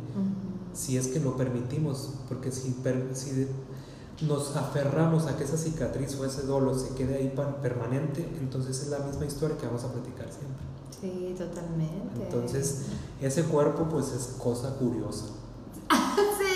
Si 0.74 0.96
es 0.98 1.08
que 1.08 1.20
lo 1.20 1.36
permitimos, 1.36 2.14
porque 2.28 2.52
si, 2.52 2.76
si 3.14 3.48
nos 4.26 4.54
aferramos 4.56 5.26
a 5.26 5.36
que 5.36 5.44
esa 5.44 5.56
cicatriz 5.56 6.18
o 6.20 6.24
ese 6.24 6.42
dolor 6.42 6.78
se 6.78 6.94
quede 6.94 7.16
ahí 7.16 7.34
permanente, 7.62 8.28
entonces 8.40 8.80
es 8.82 8.88
la 8.88 8.98
misma 8.98 9.24
historia 9.24 9.56
que 9.56 9.66
vamos 9.66 9.84
a 9.84 9.92
platicar 9.92 10.28
siempre. 10.30 10.64
Sí, 11.00 11.34
totalmente. 11.36 12.22
Entonces, 12.22 12.86
ese 13.20 13.44
cuerpo 13.44 13.88
pues 13.90 14.12
es 14.12 14.36
cosa 14.38 14.74
curiosa. 14.76 15.26
sí, 16.38 16.53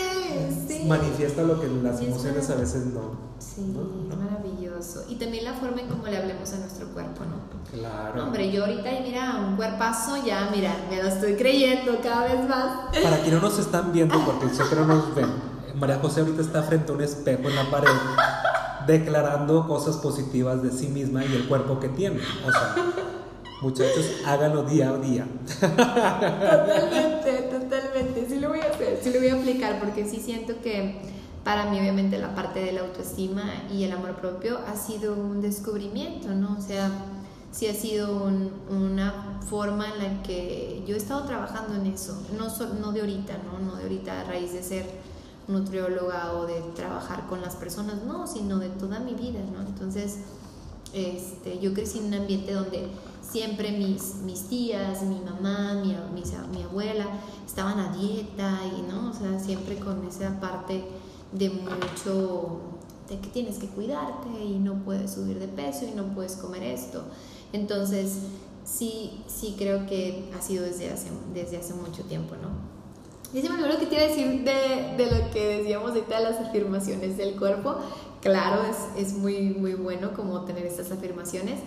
Manifiesta 0.87 1.43
lo 1.43 1.61
que 1.61 1.67
las 1.69 2.01
emociones 2.01 2.49
a 2.51 2.55
veces 2.57 2.87
no. 2.87 3.29
Sí, 3.39 3.75
maravilloso. 4.09 5.05
Y 5.09 5.17
también 5.17 5.45
la 5.45 5.55
forma 5.55 5.81
en 5.81 5.89
cómo 5.89 6.07
le 6.07 6.17
hablemos 6.17 6.53
a 6.53 6.59
nuestro 6.59 6.89
cuerpo, 6.89 7.25
¿no? 7.25 7.59
Claro. 7.71 8.25
hombre, 8.25 8.51
yo 8.51 8.65
ahorita, 8.65 8.91
y 8.93 9.03
mira, 9.03 9.45
un 9.47 9.57
cuerpazo, 9.57 10.17
ya, 10.25 10.49
mira, 10.55 10.75
me 10.89 11.03
lo 11.03 11.09
estoy 11.09 11.35
creyendo 11.35 12.01
cada 12.03 12.25
vez 12.25 12.49
más. 12.49 12.95
Para 13.03 13.21
quienes 13.21 13.43
no 13.43 13.49
nos 13.49 13.59
están 13.59 13.93
viendo, 13.93 14.19
porque 14.25 14.49
sé 14.55 14.63
que 14.69 14.75
no 14.75 14.87
nos 14.87 15.15
ven, 15.15 15.29
María 15.75 15.99
José 16.01 16.21
ahorita 16.21 16.43
está 16.43 16.63
frente 16.63 16.93
a 16.93 16.95
un 16.95 17.03
espejo 17.03 17.49
en 17.49 17.57
la 17.57 17.71
pared 17.71 17.91
declarando 18.89 19.69
cosas 19.69 19.99
positivas 19.99 20.63
de 20.63 20.73
sí 20.73 20.89
misma 20.89 21.25
y 21.25 21.35
el 21.35 21.47
cuerpo 21.47 21.79
que 21.79 21.89
tiene. 21.91 22.21
O 22.45 22.51
sea, 22.51 22.75
muchachos, 23.61 24.07
háganlo 24.25 24.63
día 24.65 24.91
a 24.91 24.99
día. 24.99 25.27
Totalmente, 25.61 27.33
totalmente. 27.51 28.27
Sí 28.29 28.39
lo 28.41 28.51
voy 28.51 28.61
a 28.61 28.71
hacer, 28.71 28.99
sí 29.03 29.13
lo 29.13 29.19
voy 29.19 29.29
a 29.29 29.35
aplicar 29.35 29.79
porque 29.81 30.09
sí 30.09 30.21
siento 30.21 30.61
que 30.63 31.01
para 31.45 31.71
mí 31.71 31.79
obviamente 31.81 32.19
la 32.19 32.35
parte 32.35 32.61
de 32.61 32.73
la 32.73 32.83
autoestima 32.83 33.43
y 33.73 33.85
el 33.85 33.93
amor 33.93 34.17
propio 34.17 34.59
ha 34.67 34.77
sido 34.77 35.15
un 35.15 35.41
descubrimiento, 35.41 36.29
¿no? 36.29 36.57
O 36.59 36.61
sea, 36.61 36.91
sí 37.51 37.67
ha 37.67 37.75
sido 37.75 38.23
una 38.71 39.41
forma 39.49 39.87
en 39.89 39.99
la 39.99 40.23
que 40.23 40.83
yo 40.87 40.95
he 40.95 40.99
estado 40.99 41.25
trabajando 41.25 41.75
en 41.75 41.87
eso, 41.87 42.21
no, 42.37 42.49
no 42.81 42.93
de 42.93 43.01
ahorita, 43.01 43.39
¿no? 43.39 43.59
No 43.59 43.77
de 43.77 43.85
ahorita 43.85 44.21
a 44.21 44.25
raíz 44.25 44.53
de 44.53 44.63
ser 44.63 44.85
nutrióloga 45.49 46.35
o 46.35 46.47
de 46.47 46.61
trabajar 46.77 47.27
con 47.27 47.41
las 47.41 47.57
personas, 47.57 48.03
no, 48.05 48.27
sino 48.27 48.59
de 48.59 48.69
toda 48.69 49.01
mi 49.01 49.15
vida, 49.15 49.41
¿no? 49.51 49.67
Entonces, 49.67 50.19
este, 50.93 51.59
yo 51.59 51.73
crecí 51.73 51.99
en 51.99 52.07
un 52.07 52.15
ambiente 52.15 52.53
donde 52.53 52.89
siempre 53.31 53.73
mis, 53.73 54.17
mis 54.25 54.49
tías, 54.49 55.03
mi 55.03 55.21
mamá, 55.21 55.75
mi, 55.75 55.95
mi, 56.53 56.63
abuela 56.63 57.07
estaban 57.47 57.79
a 57.79 57.97
dieta 57.97 58.61
y, 58.65 58.83
¿no? 58.91 59.11
O 59.11 59.13
sea, 59.13 59.39
siempre 59.39 59.77
con 59.77 60.07
esa 60.07 60.41
parte 60.41 60.85
de 61.33 61.51
mucho, 61.51 62.61
de 63.09 63.19
que 63.19 63.29
tienes 63.29 63.59
que 63.59 63.67
cuidarte 63.67 64.29
y 64.43 64.59
no 64.59 64.83
puedes 64.85 65.13
subir 65.13 65.39
de 65.39 65.49
peso 65.49 65.85
y 65.85 65.95
no 65.95 66.15
puedes 66.15 66.37
comer 66.37 66.63
esto. 66.63 67.05
Entonces, 67.53 68.19
sí, 68.65 69.23
sí 69.27 69.57
creo 69.59 69.87
que 69.87 70.31
ha 70.37 70.43
sido 70.43 70.65
desde 70.65 70.91
hace, 70.91 71.09
desde 71.35 71.59
hace 71.59 71.75
mucho 71.75 72.03
tiempo, 72.05 72.35
¿no? 72.37 72.79
Y 73.33 73.43
se 73.43 73.51
me 73.51 73.57
olvidó 73.57 73.75
lo 73.75 73.79
que 73.79 73.87
te 73.87 73.95
iba 73.97 74.05
a 74.05 74.09
decir 74.09 74.43
de, 74.43 75.05
de, 75.05 75.11
lo 75.11 75.31
que 75.31 75.59
decíamos 75.59 75.91
ahorita 75.91 76.17
de 76.19 76.25
las 76.25 76.41
afirmaciones 76.41 77.19
del 77.19 77.37
cuerpo. 77.37 77.77
Claro, 78.23 78.63
es, 78.65 79.07
es 79.07 79.13
muy, 79.13 79.51
muy 79.51 79.75
bueno 79.75 80.15
como 80.15 80.47
tener 80.47 80.65
estas 80.65 80.91
afirmaciones. 80.91 81.61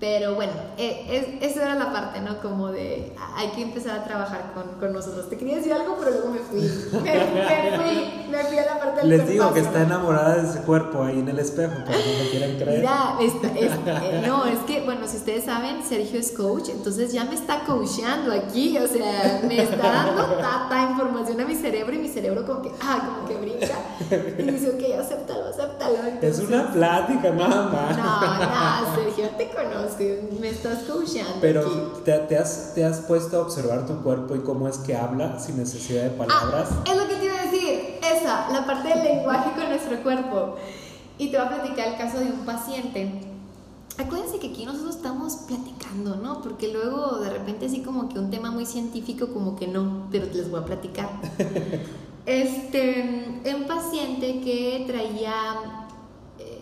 Pero 0.00 0.36
bueno, 0.36 0.52
eh, 0.76 1.38
esa 1.40 1.62
era 1.62 1.74
la 1.74 1.92
parte, 1.92 2.20
¿no? 2.20 2.40
Como 2.40 2.68
de 2.68 3.12
hay 3.36 3.48
que 3.48 3.62
empezar 3.62 3.98
a 3.98 4.04
trabajar 4.04 4.52
con, 4.54 4.78
con 4.78 4.92
nosotros. 4.92 5.28
Te 5.28 5.36
quería 5.36 5.56
decir 5.56 5.72
algo, 5.72 5.96
pero 5.98 6.12
luego 6.12 6.30
me 6.30 6.38
fui. 6.38 6.60
Me, 7.08 7.76
fui, 7.76 8.30
me 8.30 8.44
fui 8.44 8.58
a 8.58 8.66
la 8.66 8.78
parte 8.78 9.00
del 9.00 9.08
Les 9.10 9.28
digo 9.28 9.52
que 9.52 9.60
está 9.60 9.82
enamorada 9.82 10.36
de 10.36 10.48
ese 10.48 10.60
cuerpo 10.60 11.02
ahí 11.02 11.18
en 11.18 11.28
el 11.28 11.38
espejo, 11.38 11.74
para 11.84 11.96
que 11.96 12.22
no 12.22 12.30
quieran 12.30 12.56
creer. 12.56 12.80
Mira, 12.80 13.16
eh, 13.20 14.24
no, 14.26 14.46
es 14.46 14.58
que, 14.60 14.82
bueno, 14.84 15.06
si 15.06 15.16
ustedes 15.16 15.44
saben, 15.44 15.82
Sergio 15.82 16.20
es 16.20 16.32
coach, 16.32 16.68
entonces 16.68 17.12
ya 17.12 17.24
me 17.24 17.34
está 17.34 17.64
coachando 17.64 18.32
aquí, 18.32 18.78
o 18.78 18.86
sea, 18.86 19.40
me 19.46 19.62
está 19.62 19.76
dando 19.76 20.24
tanta 20.36 20.90
información 20.90 21.40
a 21.40 21.44
mi 21.44 21.54
cerebro 21.54 21.94
y 21.94 21.98
mi 21.98 22.08
cerebro 22.08 22.46
como 22.46 22.62
que, 22.62 22.70
ah, 22.82 23.14
como 23.14 23.28
que 23.28 23.36
brinca. 23.36 23.78
Y 24.38 24.42
dice, 24.42 24.70
ok, 24.70 25.00
acéptalo, 25.00 25.48
acéptalo. 25.48 25.96
es 26.20 26.38
una 26.40 26.72
plática, 26.72 27.30
nada 27.30 27.68
más. 27.68 27.96
No, 27.96 28.20
no, 28.20 28.94
Sergio, 28.94 29.28
te 29.36 29.48
conozco 29.50 29.87
me 30.40 30.48
estás 30.48 30.84
coachando. 30.84 31.38
Pero 31.40 31.62
te, 32.04 32.36
has, 32.36 32.74
te, 32.74 32.84
has, 32.84 33.00
puesto 33.00 33.38
a 33.38 33.42
observar 33.42 33.86
tu 33.86 34.02
cuerpo 34.02 34.34
y 34.36 34.40
cómo 34.40 34.68
es 34.68 34.78
que 34.78 34.96
habla 34.96 35.38
sin 35.38 35.56
necesidad 35.58 36.04
de 36.04 36.10
palabras. 36.10 36.68
Ah, 36.70 36.84
es 36.86 36.96
lo 36.96 37.08
que 37.08 37.16
te 37.16 37.24
iba 37.24 37.40
a 37.40 37.44
decir, 37.44 37.98
esa, 38.02 38.50
la 38.50 38.66
parte 38.66 38.88
del 38.88 39.04
lenguaje 39.04 39.52
con 39.52 39.68
nuestro 39.68 40.02
cuerpo. 40.02 40.56
Y 41.18 41.30
te 41.30 41.38
voy 41.38 41.46
a 41.46 41.50
platicar 41.50 41.88
el 41.88 41.96
caso 41.96 42.18
de 42.18 42.26
un 42.26 42.44
paciente. 42.44 43.20
Acuérdense 43.98 44.38
que 44.38 44.48
aquí 44.48 44.64
nosotros 44.64 44.96
estamos 44.96 45.34
platicando, 45.48 46.16
¿no? 46.16 46.40
Porque 46.40 46.72
luego 46.72 47.18
de 47.18 47.30
repente 47.30 47.66
así 47.66 47.82
como 47.82 48.08
que 48.08 48.18
un 48.18 48.30
tema 48.30 48.50
muy 48.52 48.64
científico 48.64 49.28
como 49.34 49.56
que 49.56 49.66
no, 49.66 50.06
pero 50.12 50.26
les 50.26 50.50
voy 50.50 50.60
a 50.60 50.64
platicar. 50.64 51.08
Este, 52.28 53.40
un 53.56 53.66
paciente 53.66 54.42
que 54.42 54.84
traía 54.86 55.87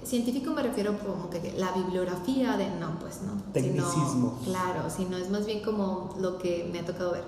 científico 0.07 0.53
me 0.53 0.62
refiero 0.62 0.97
como 0.99 1.29
que 1.29 1.55
la 1.59 1.73
bibliografía 1.73 2.57
de, 2.57 2.71
no, 2.79 2.99
pues 3.01 3.23
no. 3.23 3.42
Tecnicismo. 3.53 4.38
claro, 4.45 4.88
sino 4.88 5.16
es 5.16 5.29
más 5.31 5.47
bien 5.47 5.62
como 5.62 6.14
lo 6.21 6.38
que 6.38 6.69
me 6.73 6.79
ha 6.79 6.85
tocado 6.85 7.12
ver. 7.12 7.25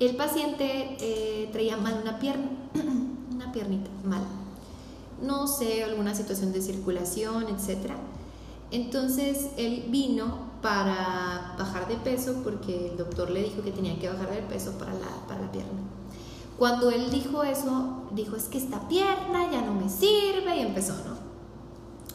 El 0.00 0.16
paciente 0.16 0.96
eh, 1.00 1.48
traía 1.52 1.76
mal 1.76 1.98
una 2.00 2.18
pierna, 2.18 2.48
una 3.34 3.52
piernita 3.52 3.90
mal. 4.04 4.22
No 5.20 5.46
sé, 5.46 5.84
alguna 5.84 6.14
situación 6.14 6.52
de 6.52 6.62
circulación, 6.62 7.44
etc. 7.44 7.92
Entonces 8.70 9.50
él 9.56 9.86
vino 9.90 10.50
para 10.62 11.54
bajar 11.58 11.86
de 11.88 11.96
peso 11.96 12.40
porque 12.42 12.90
el 12.90 12.96
doctor 12.96 13.30
le 13.30 13.44
dijo 13.44 13.62
que 13.62 13.70
tenía 13.70 13.98
que 13.98 14.08
bajar 14.08 14.30
de 14.30 14.42
peso 14.42 14.72
para 14.78 14.94
la, 14.94 15.26
para 15.28 15.42
la 15.42 15.52
pierna. 15.52 15.80
Cuando 16.58 16.90
él 16.90 17.10
dijo 17.10 17.42
eso, 17.44 18.04
dijo, 18.12 18.36
es 18.36 18.44
que 18.44 18.58
esta 18.58 18.88
pierna 18.88 19.50
ya 19.50 19.62
no 19.62 19.74
me 19.74 19.88
sirve 19.88 20.56
y 20.56 20.60
empezó, 20.60 20.94
¿no? 20.94 21.21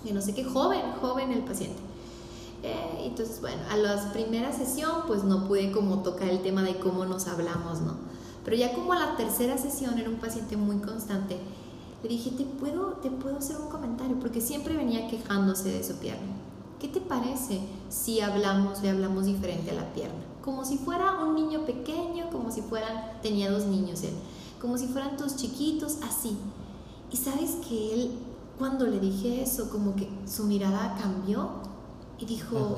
Y 0.03 0.11
no 0.11 0.21
sé 0.21 0.33
qué, 0.33 0.43
joven, 0.43 0.81
joven 1.01 1.31
el 1.31 1.43
paciente. 1.43 1.79
Eh, 2.63 3.05
entonces, 3.05 3.39
bueno, 3.39 3.61
a 3.69 3.77
la 3.77 4.11
primera 4.11 4.51
sesión 4.51 5.03
pues 5.05 5.23
no 5.23 5.47
pude 5.47 5.71
como 5.71 6.01
tocar 6.01 6.29
el 6.29 6.41
tema 6.41 6.63
de 6.63 6.77
cómo 6.77 7.05
nos 7.05 7.27
hablamos, 7.27 7.81
¿no? 7.81 7.95
Pero 8.43 8.57
ya 8.57 8.73
como 8.73 8.93
a 8.93 8.99
la 8.99 9.15
tercera 9.15 9.57
sesión 9.57 9.99
era 9.99 10.09
un 10.09 10.17
paciente 10.17 10.57
muy 10.57 10.77
constante, 10.77 11.37
le 12.01 12.09
dije, 12.09 12.31
¿te 12.31 12.43
puedo, 12.45 12.93
te 13.01 13.09
puedo 13.09 13.37
hacer 13.37 13.57
un 13.57 13.69
comentario? 13.69 14.19
Porque 14.19 14.41
siempre 14.41 14.75
venía 14.75 15.07
quejándose 15.07 15.69
de 15.69 15.83
su 15.83 15.95
pierna. 15.95 16.33
¿Qué 16.79 16.87
te 16.87 17.01
parece 17.01 17.59
si 17.89 18.21
hablamos, 18.21 18.81
le 18.81 18.91
hablamos 18.91 19.25
diferente 19.25 19.71
a 19.71 19.73
la 19.73 19.93
pierna? 19.93 20.23
Como 20.43 20.63
si 20.63 20.77
fuera 20.77 21.23
un 21.25 21.35
niño 21.35 21.65
pequeño, 21.65 22.29
como 22.31 22.51
si 22.51 22.61
fueran, 22.61 23.19
tenía 23.21 23.51
dos 23.51 23.65
niños 23.65 24.03
él, 24.03 24.13
como 24.61 24.77
si 24.77 24.87
fueran 24.87 25.17
dos 25.17 25.35
chiquitos, 25.35 25.97
así. 26.03 26.37
Y 27.11 27.17
sabes 27.17 27.57
que 27.67 27.93
él 27.93 28.11
cuando 28.57 28.85
le 28.85 28.99
dije 28.99 29.41
eso, 29.41 29.69
como 29.69 29.95
que 29.95 30.09
su 30.25 30.45
mirada 30.45 30.97
cambió 31.01 31.49
y 32.19 32.25
dijo, 32.25 32.77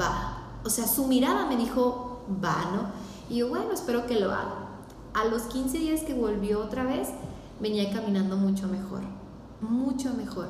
va. 0.00 0.58
O 0.64 0.70
sea, 0.70 0.86
su 0.86 1.06
mirada 1.06 1.46
me 1.46 1.56
dijo, 1.56 2.22
va, 2.44 2.56
¿no? 2.72 3.34
Y 3.34 3.38
yo, 3.38 3.48
bueno, 3.48 3.72
espero 3.72 4.06
que 4.06 4.18
lo 4.18 4.32
haga. 4.32 4.68
A 5.14 5.24
los 5.24 5.42
15 5.42 5.78
días 5.78 6.00
que 6.02 6.14
volvió 6.14 6.60
otra 6.60 6.84
vez, 6.84 7.08
venía 7.60 7.92
caminando 7.92 8.36
mucho 8.36 8.66
mejor, 8.66 9.02
mucho 9.60 10.12
mejor. 10.14 10.48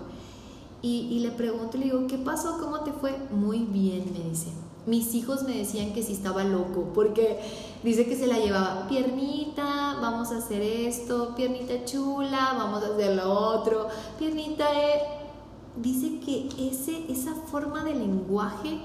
Y, 0.83 1.09
y 1.11 1.21
le 1.21 1.31
pregunto, 1.31 1.77
le 1.77 1.85
digo, 1.85 2.07
¿qué 2.07 2.17
pasó? 2.17 2.59
¿Cómo 2.59 2.81
te 2.81 2.93
fue? 2.93 3.19
Muy 3.31 3.67
bien, 3.67 4.11
me 4.13 4.31
dice. 4.31 4.49
Mis 4.87 5.15
hijos 5.15 5.43
me 5.43 5.57
decían 5.57 5.93
que 5.93 6.03
si 6.03 6.13
estaba 6.13 6.45
loco, 6.45 6.91
porque 6.95 7.39
dice 7.83 8.07
que 8.07 8.17
se 8.17 8.27
la 8.27 8.39
llevaba, 8.39 8.87
piernita, 8.89 9.99
vamos 10.01 10.33
a 10.33 10.39
hacer 10.39 10.63
esto, 10.63 11.35
piernita 11.35 11.85
chula, 11.85 12.55
vamos 12.57 12.83
a 12.83 12.95
hacer 12.95 13.17
lo 13.17 13.33
otro, 13.33 13.89
piernita... 14.19 14.67
Eh. 14.73 15.01
Dice 15.77 16.19
que 16.19 16.49
ese, 16.59 17.11
esa 17.11 17.33
forma 17.33 17.85
de 17.85 17.95
lenguaje 17.95 18.81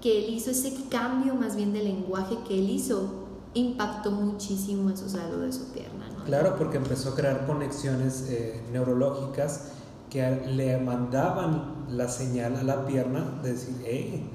que 0.00 0.18
él 0.18 0.34
hizo, 0.34 0.50
ese 0.50 0.74
cambio 0.90 1.34
más 1.36 1.54
bien 1.54 1.72
de 1.72 1.82
lenguaje 1.82 2.36
que 2.46 2.58
él 2.58 2.68
hizo, 2.68 3.08
impactó 3.54 4.10
muchísimo 4.10 4.90
en 4.90 4.96
su 4.96 5.08
salud 5.08 5.42
de 5.42 5.52
su 5.52 5.72
pierna. 5.72 6.04
Claro, 6.26 6.56
porque 6.56 6.78
empezó 6.78 7.10
a 7.10 7.14
crear 7.14 7.46
conexiones 7.46 8.26
eh, 8.28 8.62
neurológicas 8.72 9.68
que 10.10 10.28
le 10.46 10.78
mandaban 10.78 11.86
la 11.88 12.08
señal 12.08 12.56
a 12.56 12.62
la 12.62 12.86
pierna 12.86 13.40
de 13.42 13.52
decir, 13.52 13.82
hey, 13.84 14.30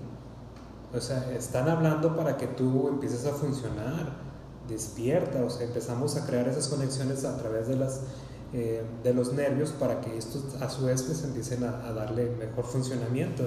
o 0.93 1.01
sea, 1.01 1.31
están 1.33 1.69
hablando 1.69 2.15
para 2.15 2.37
que 2.37 2.47
tú 2.47 2.87
empieces 2.87 3.25
a 3.25 3.31
funcionar, 3.31 4.17
despierta, 4.67 5.43
o 5.43 5.49
sea, 5.49 5.67
empezamos 5.67 6.15
a 6.15 6.25
crear 6.25 6.47
esas 6.47 6.67
conexiones 6.67 7.25
a 7.25 7.37
través 7.37 7.67
de, 7.67 7.75
las, 7.75 8.01
eh, 8.53 8.83
de 9.03 9.13
los 9.13 9.33
nervios 9.33 9.71
para 9.71 10.01
que 10.01 10.17
estos 10.17 10.61
a 10.61 10.69
su 10.69 10.85
vez 10.85 11.03
pues, 11.03 11.23
empiecen 11.23 11.63
a, 11.63 11.87
a, 11.87 11.93
darle 11.93 12.29
mejor 12.37 12.65
funcionamiento. 12.65 13.43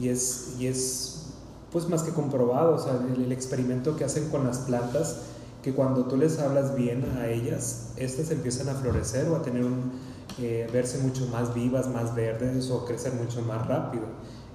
Y 0.00 0.08
es, 0.08 0.54
y 0.58 0.66
es 0.66 1.26
pues 1.70 1.88
más 1.88 2.02
que 2.02 2.12
comprobado, 2.12 2.74
o 2.74 2.78
sea, 2.78 2.94
el, 3.14 3.24
el, 3.24 3.32
experimento 3.32 3.96
que 3.96 4.04
hacen 4.04 4.28
con 4.30 4.46
las 4.46 4.58
plantas, 4.58 5.22
que 5.62 5.74
cuando 5.74 6.06
tú 6.06 6.16
les 6.16 6.38
hablas 6.38 6.74
bien 6.74 7.04
a 7.18 7.28
ellas, 7.28 7.92
estas 7.96 8.30
empiezan 8.30 8.68
a 8.68 8.74
florecer 8.74 9.28
o 9.28 9.36
a 9.36 9.42
tener 9.42 9.64
un, 9.64 9.92
eh, 10.38 10.66
verse 10.72 10.98
mucho 10.98 11.26
más 11.26 11.52
vivas, 11.52 11.88
más 11.88 12.14
verdes 12.14 12.70
o 12.70 12.84
crecer 12.84 13.12
mucho 13.12 13.42
más 13.42 13.66
rápido. 13.66 14.04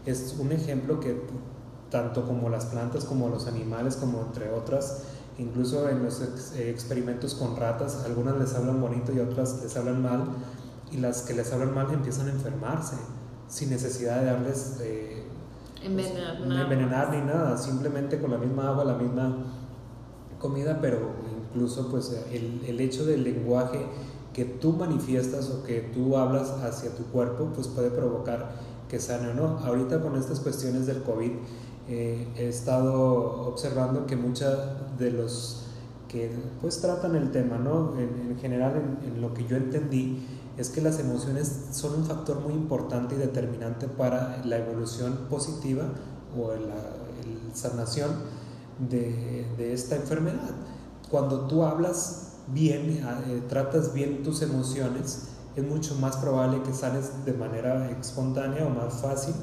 Es 0.06 0.36
un 0.40 0.52
ejemplo 0.52 1.00
que 1.00 1.22
tanto 1.90 2.26
como 2.26 2.50
las 2.50 2.66
plantas, 2.66 3.06
como 3.06 3.30
los 3.30 3.48
animales, 3.48 3.96
como 3.96 4.22
entre 4.22 4.52
otras, 4.52 5.04
incluso 5.38 5.90
en 5.90 6.04
los 6.04 6.22
ex 6.22 6.56
experimentos 6.58 7.36
con 7.36 7.56
ratas, 7.56 8.04
algunas 8.06 8.38
les 8.38 8.54
hablan 8.56 8.82
bonito 8.82 9.14
y 9.14 9.20
otras 9.20 9.62
les 9.62 9.76
hablan 9.78 10.02
mal, 10.02 10.24
y 10.92 10.98
las 10.98 11.22
que 11.24 11.34
les 11.34 11.52
hablan 11.52 11.74
mal 11.74 11.92
empiezan 11.92 12.28
a 12.28 12.32
enfermarse, 12.32 12.96
sin 13.48 13.70
necesidad 13.70 14.20
de 14.22 14.26
darles... 14.26 14.78
Eh, 14.82 15.24
envenenar, 15.84 16.38
pues, 16.38 16.60
envenenar 16.60 17.12
ni 17.12 17.22
nada, 17.22 17.58
simplemente 17.58 18.20
con 18.20 18.32
la 18.32 18.38
misma 18.38 18.70
agua, 18.70 18.84
la 18.84 18.96
misma 18.96 19.46
comida, 20.40 20.80
pero 20.82 21.12
incluso 21.52 21.90
pues 21.90 22.12
el, 22.32 22.64
el 22.68 22.80
hecho 22.80 23.06
del 23.06 23.24
lenguaje 23.24 23.86
que 24.34 24.46
tú 24.46 24.74
manifiestas 24.74 25.50
o 25.50 25.64
que 25.64 25.82
tú 25.82 26.18
hablas 26.18 26.50
hacia 26.64 26.96
tu 26.96 27.04
cuerpo, 27.06 27.52
pues 27.56 27.68
puede 27.68 27.90
provocar 27.90 28.52
que 28.88 29.00
sane 29.00 29.30
o 29.30 29.34
no. 29.34 29.60
Ahorita 29.66 30.02
con 30.02 30.16
estas 30.16 30.40
cuestiones 30.40 30.86
del 30.86 31.02
COVID, 31.04 31.32
eh, 31.88 32.28
he 32.36 32.48
estado 32.48 33.48
observando 33.48 34.06
que 34.06 34.16
muchos 34.16 34.58
de 34.98 35.12
los 35.12 35.64
que 36.08 36.32
pues 36.62 36.80
tratan 36.82 37.16
el 37.16 37.32
tema, 37.32 37.58
¿no? 37.58 37.98
En, 37.98 38.32
en 38.32 38.40
general, 38.40 38.74
en, 39.04 39.14
en, 39.14 39.22
lo 39.22 39.34
que 39.34 39.46
yo 39.46 39.58
entendí, 39.58 40.26
es 40.58 40.70
que 40.70 40.82
las 40.82 41.00
emociones 41.00 41.68
son 41.72 41.96
un 41.96 42.06
factor 42.06 42.40
muy 42.40 42.54
importante 42.54 43.16
y 43.16 43.18
determinante 43.18 43.88
para 43.88 44.44
la 44.46 44.58
evolución 44.58 45.28
positiva 45.30 45.84
o 46.38 46.52
la, 46.54 46.76
sanación 47.54 48.12
de, 48.90 49.46
de 49.58 49.74
esta 49.74 49.96
enfermedad. 49.96 50.52
Cuando 51.10 51.48
tú 51.48 51.64
hablas 51.64 52.34
bien, 52.48 53.00
eh, 53.00 53.44
tratas 53.50 53.94
bien 53.94 54.24
tus 54.24 54.42
emociones, 54.42 55.30
es 55.56 55.64
mucho 55.64 55.96
más 55.96 56.18
probable 56.18 56.62
que 56.62 56.74
sales 56.74 57.26
de 57.26 57.34
manera 57.34 57.90
espontánea 57.90 58.66
o 58.66 58.70
más 58.70 59.02
fácil 59.02 59.34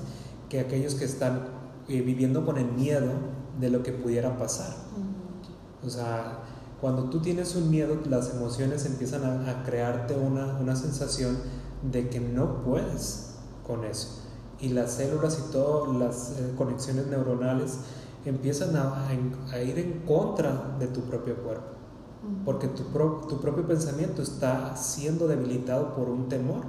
que 0.48 0.60
aquellos 0.60 0.94
que 0.94 1.04
están 1.04 1.48
eh, 1.88 2.00
viviendo 2.00 2.44
con 2.44 2.58
el 2.58 2.70
miedo 2.72 3.12
de 3.60 3.70
lo 3.70 3.82
que 3.82 3.92
pudiera 3.92 4.36
pasar. 4.38 4.74
Uh 4.96 5.00
-huh. 5.00 5.86
O 5.86 5.90
sea, 5.90 6.40
cuando 6.80 7.10
tú 7.10 7.20
tienes 7.20 7.54
un 7.56 7.70
miedo, 7.70 7.96
las 8.08 8.34
emociones 8.34 8.84
empiezan 8.86 9.24
a, 9.24 9.50
a 9.50 9.62
crearte 9.64 10.14
una, 10.16 10.58
una, 10.58 10.76
sensación 10.76 11.38
de 11.82 12.08
que 12.08 12.20
no 12.20 12.62
puedes 12.62 13.36
con 13.66 13.84
eso. 13.84 14.20
Y 14.60 14.68
las 14.68 14.92
células 14.92 15.38
y 15.38 15.52
todas 15.52 15.96
las 15.96 16.30
eh, 16.38 16.54
conexiones 16.56 17.06
neuronales 17.06 17.78
empiezan 18.24 18.76
a, 18.76 19.08
a, 19.08 19.62
ir 19.62 19.78
en 19.78 20.00
contra 20.06 20.76
de 20.78 20.86
tu 20.86 21.02
propio 21.02 21.36
cuerpo 21.36 21.74
porque 22.44 22.68
tu, 22.68 22.84
pro, 22.84 23.22
tu, 23.28 23.40
propio 23.40 23.66
pensamiento 23.66 24.22
está 24.22 24.76
siendo 24.76 25.28
debilitado 25.28 25.94
por 25.94 26.08
un 26.08 26.28
temor. 26.28 26.62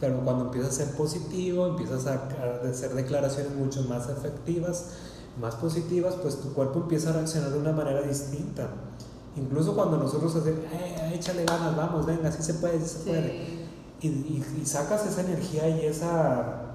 Pero 0.00 0.20
cuando 0.20 0.46
empiezas 0.46 0.72
a 0.72 0.84
ser 0.84 0.94
positivo, 0.94 1.66
empiezas 1.66 2.06
a, 2.06 2.28
hacer 2.68 2.94
declaraciones 2.94 3.54
mucho 3.54 3.82
más 3.84 4.08
efectivas, 4.08 4.90
más 5.40 5.54
positivas, 5.54 6.14
pues 6.20 6.36
tu 6.36 6.52
cuerpo 6.52 6.80
empieza 6.80 7.10
a 7.10 7.12
reaccionar 7.14 7.50
de 7.50 7.58
una 7.58 7.72
manera 7.72 8.02
distinta. 8.02 8.68
Incluso 9.36 9.74
cuando 9.74 9.98
nosotros 9.98 10.34
hacemos, 10.34 10.60
eh, 10.72 11.12
échale 11.14 11.44
ganas, 11.44 11.76
vamos, 11.76 12.06
venga, 12.06 12.28
así 12.28 12.42
se 12.42 12.54
puede, 12.54 12.78
así 12.78 12.88
se 12.88 12.98
sí. 12.98 13.08
puede. 13.08 13.66
Y, 14.00 14.08
y, 14.08 14.44
y, 14.62 14.66
sacas 14.66 15.06
esa 15.06 15.22
energía 15.22 15.68
y 15.68 15.86
esa 15.86 16.74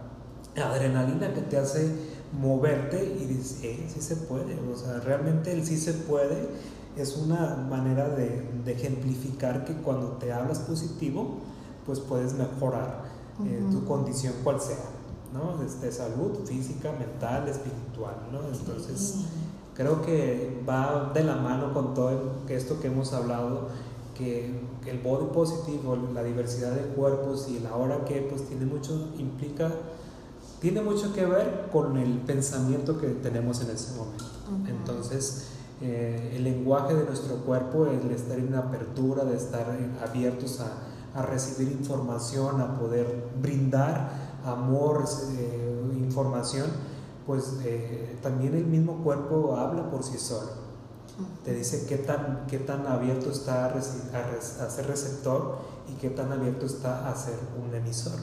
adrenalina 0.55 1.33
que 1.33 1.41
te 1.41 1.57
hace 1.57 1.91
moverte 2.39 3.03
y 3.03 3.25
dices, 3.25 3.59
eh, 3.63 3.87
sí 3.91 4.01
se 4.01 4.15
puede. 4.15 4.57
O 4.71 4.75
sea, 4.75 4.99
realmente 4.99 5.51
el 5.51 5.65
sí 5.65 5.77
se 5.77 5.93
puede 5.93 6.49
es 6.97 7.17
una 7.17 7.55
manera 7.69 8.09
de, 8.09 8.43
de, 8.65 8.71
ejemplificar 8.73 9.65
que 9.65 9.73
cuando 9.75 10.13
te 10.13 10.31
hablas 10.31 10.59
positivo, 10.59 11.39
pues 11.85 11.99
puedes 11.99 12.33
mejorar 12.33 13.03
uh 13.39 13.43
-huh. 13.43 13.47
eh, 13.47 13.63
tu 13.71 13.85
condición 13.85 14.33
cual 14.43 14.59
sea, 14.59 14.77
¿no? 15.33 15.57
De 15.57 15.91
salud 15.91 16.45
física, 16.45 16.91
mental, 16.91 17.47
espiritual, 17.47 18.15
¿no? 18.31 18.39
Entonces, 18.47 19.15
uh 19.15 19.19
-huh. 19.19 19.75
creo 19.75 20.01
que 20.01 20.63
va 20.67 21.11
de 21.13 21.23
la 21.23 21.35
mano 21.35 21.73
con 21.73 21.93
todo 21.93 22.11
esto 22.47 22.79
que 22.79 22.87
hemos 22.87 23.13
hablado, 23.13 23.69
que, 24.17 24.53
que 24.83 24.91
el 24.91 24.99
body 24.99 25.27
positivo, 25.33 25.97
la 26.13 26.23
diversidad 26.23 26.71
de 26.71 26.81
cuerpos 26.93 27.47
y 27.49 27.59
la 27.59 27.75
hora 27.75 28.03
que, 28.05 28.21
pues 28.21 28.47
tiene 28.47 28.65
mucho, 28.65 29.09
implica, 29.17 29.71
tiene 30.59 30.81
mucho 30.81 31.13
que 31.13 31.25
ver 31.25 31.69
con 31.71 31.97
el 31.97 32.19
pensamiento 32.19 32.99
que 32.99 33.07
tenemos 33.07 33.61
en 33.61 33.71
ese 33.71 33.95
momento. 33.95 34.25
Uh 34.25 34.65
-huh. 34.65 34.69
Entonces, 34.69 35.47
eh, 35.81 36.33
el 36.35 36.43
lenguaje 36.43 36.93
de 36.93 37.05
nuestro 37.05 37.37
cuerpo, 37.37 37.87
el 37.87 38.11
estar 38.11 38.37
en 38.37 38.53
apertura, 38.53 39.23
de 39.23 39.35
estar 39.35 39.65
abiertos 40.07 40.59
a, 40.59 40.90
a 41.13 41.21
recibir 41.21 41.71
información, 41.71 42.61
a 42.61 42.79
poder 42.79 43.29
brindar 43.41 44.11
amor, 44.45 45.05
eh, 45.37 45.81
información, 45.99 46.67
pues 47.25 47.57
eh, 47.63 48.17
también 48.21 48.55
el 48.55 48.65
mismo 48.65 49.03
cuerpo 49.03 49.55
habla 49.55 49.89
por 49.89 50.03
sí 50.03 50.17
solo. 50.17 50.61
Te 51.43 51.53
dice 51.53 51.85
qué 51.87 51.97
tan, 51.97 52.45
qué 52.47 52.57
tan 52.57 52.87
abierto 52.87 53.29
está 53.31 53.65
a, 53.65 53.67
a, 53.67 54.65
a, 54.65 54.69
ser 54.69 54.87
receptor 54.87 55.57
y 55.87 55.93
qué 55.95 56.09
tan 56.09 56.31
abierto 56.31 56.65
está 56.65 57.09
a 57.09 57.15
ser 57.15 57.35
un 57.63 57.75
emisor 57.75 58.13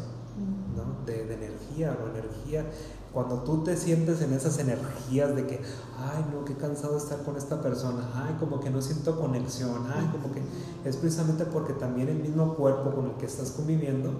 ¿no? 0.76 1.04
de, 1.04 1.24
de 1.26 1.34
energía 1.34 1.96
o 2.02 2.08
energía 2.08 2.64
cuando 3.12 3.36
tú 3.36 3.64
te 3.64 3.76
sientes 3.76 4.20
en 4.20 4.32
esas 4.32 4.58
energías 4.58 5.34
de 5.34 5.46
que, 5.46 5.60
ay, 5.98 6.24
no, 6.32 6.44
qué 6.44 6.54
cansado 6.54 6.96
estar 6.96 7.22
con 7.22 7.36
esta 7.36 7.60
persona, 7.62 8.02
ay, 8.14 8.36
como 8.38 8.60
que 8.60 8.70
no 8.70 8.82
siento 8.82 9.18
conexión, 9.18 9.86
ay, 9.94 10.08
como 10.12 10.32
que 10.32 10.42
es 10.84 10.96
precisamente 10.96 11.44
porque 11.46 11.72
también 11.72 12.08
el 12.08 12.18
mismo 12.18 12.54
cuerpo 12.54 12.94
con 12.94 13.06
el 13.06 13.12
que 13.12 13.26
estás 13.26 13.50
conviviendo 13.52 14.10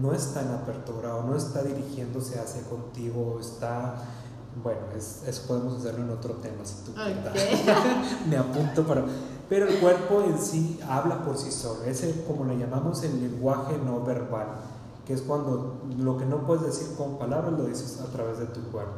no 0.00 0.12
está 0.12 0.42
en 0.42 0.50
apertura 0.50 1.16
o 1.16 1.26
no 1.26 1.34
está 1.34 1.62
dirigiéndose 1.62 2.38
hacia 2.38 2.62
contigo, 2.64 3.38
está, 3.40 3.96
bueno, 4.62 4.80
es, 4.94 5.22
eso 5.26 5.46
podemos 5.48 5.78
hacerlo 5.78 6.04
en 6.04 6.10
otro 6.10 6.34
tema 6.34 6.64
si 6.64 6.84
tú 6.84 6.92
okay. 6.92 7.66
Me 8.28 8.36
apunto 8.36 8.86
para... 8.86 9.04
Pero 9.48 9.66
el 9.66 9.78
cuerpo 9.78 10.22
en 10.28 10.38
sí 10.38 10.78
habla 10.86 11.24
por 11.24 11.38
sí 11.38 11.50
solo, 11.50 11.84
ese 11.84 12.24
como 12.26 12.44
le 12.44 12.58
llamamos 12.58 13.02
el 13.04 13.18
lenguaje 13.18 13.78
no 13.82 14.04
verbal 14.04 14.48
que 15.08 15.14
es 15.14 15.22
cuando 15.22 15.80
lo 15.96 16.18
que 16.18 16.26
no 16.26 16.46
puedes 16.46 16.66
decir 16.66 16.94
con 16.98 17.16
palabras 17.16 17.54
lo 17.54 17.64
dices 17.64 17.98
a 17.98 18.12
través 18.12 18.38
de 18.38 18.44
tu 18.44 18.60
cuerpo. 18.70 18.92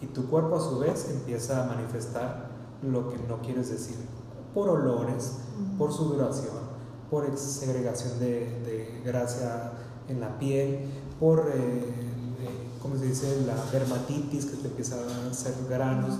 Y 0.00 0.06
tu 0.06 0.26
cuerpo 0.30 0.56
a 0.56 0.60
su 0.60 0.78
vez 0.78 1.10
empieza 1.10 1.62
a 1.62 1.66
manifestar 1.66 2.48
lo 2.82 3.10
que 3.10 3.18
no 3.28 3.42
quieres 3.42 3.68
decir, 3.68 3.96
por 4.54 4.70
olores, 4.70 5.40
por 5.76 5.92
sudoración, 5.92 6.54
por 7.10 7.36
segregación 7.36 8.18
de, 8.18 8.60
de 8.64 9.02
grasa 9.04 9.74
en 10.08 10.20
la 10.20 10.38
piel, 10.38 10.88
por, 11.20 11.40
eh, 11.40 11.50
eh, 11.54 12.68
¿cómo 12.80 12.96
se 12.96 13.04
dice?, 13.04 13.44
la 13.46 13.54
dermatitis 13.70 14.46
que 14.46 14.56
te 14.56 14.68
empieza 14.68 14.96
a 14.96 15.30
hacer 15.30 15.52
granos, 15.68 16.14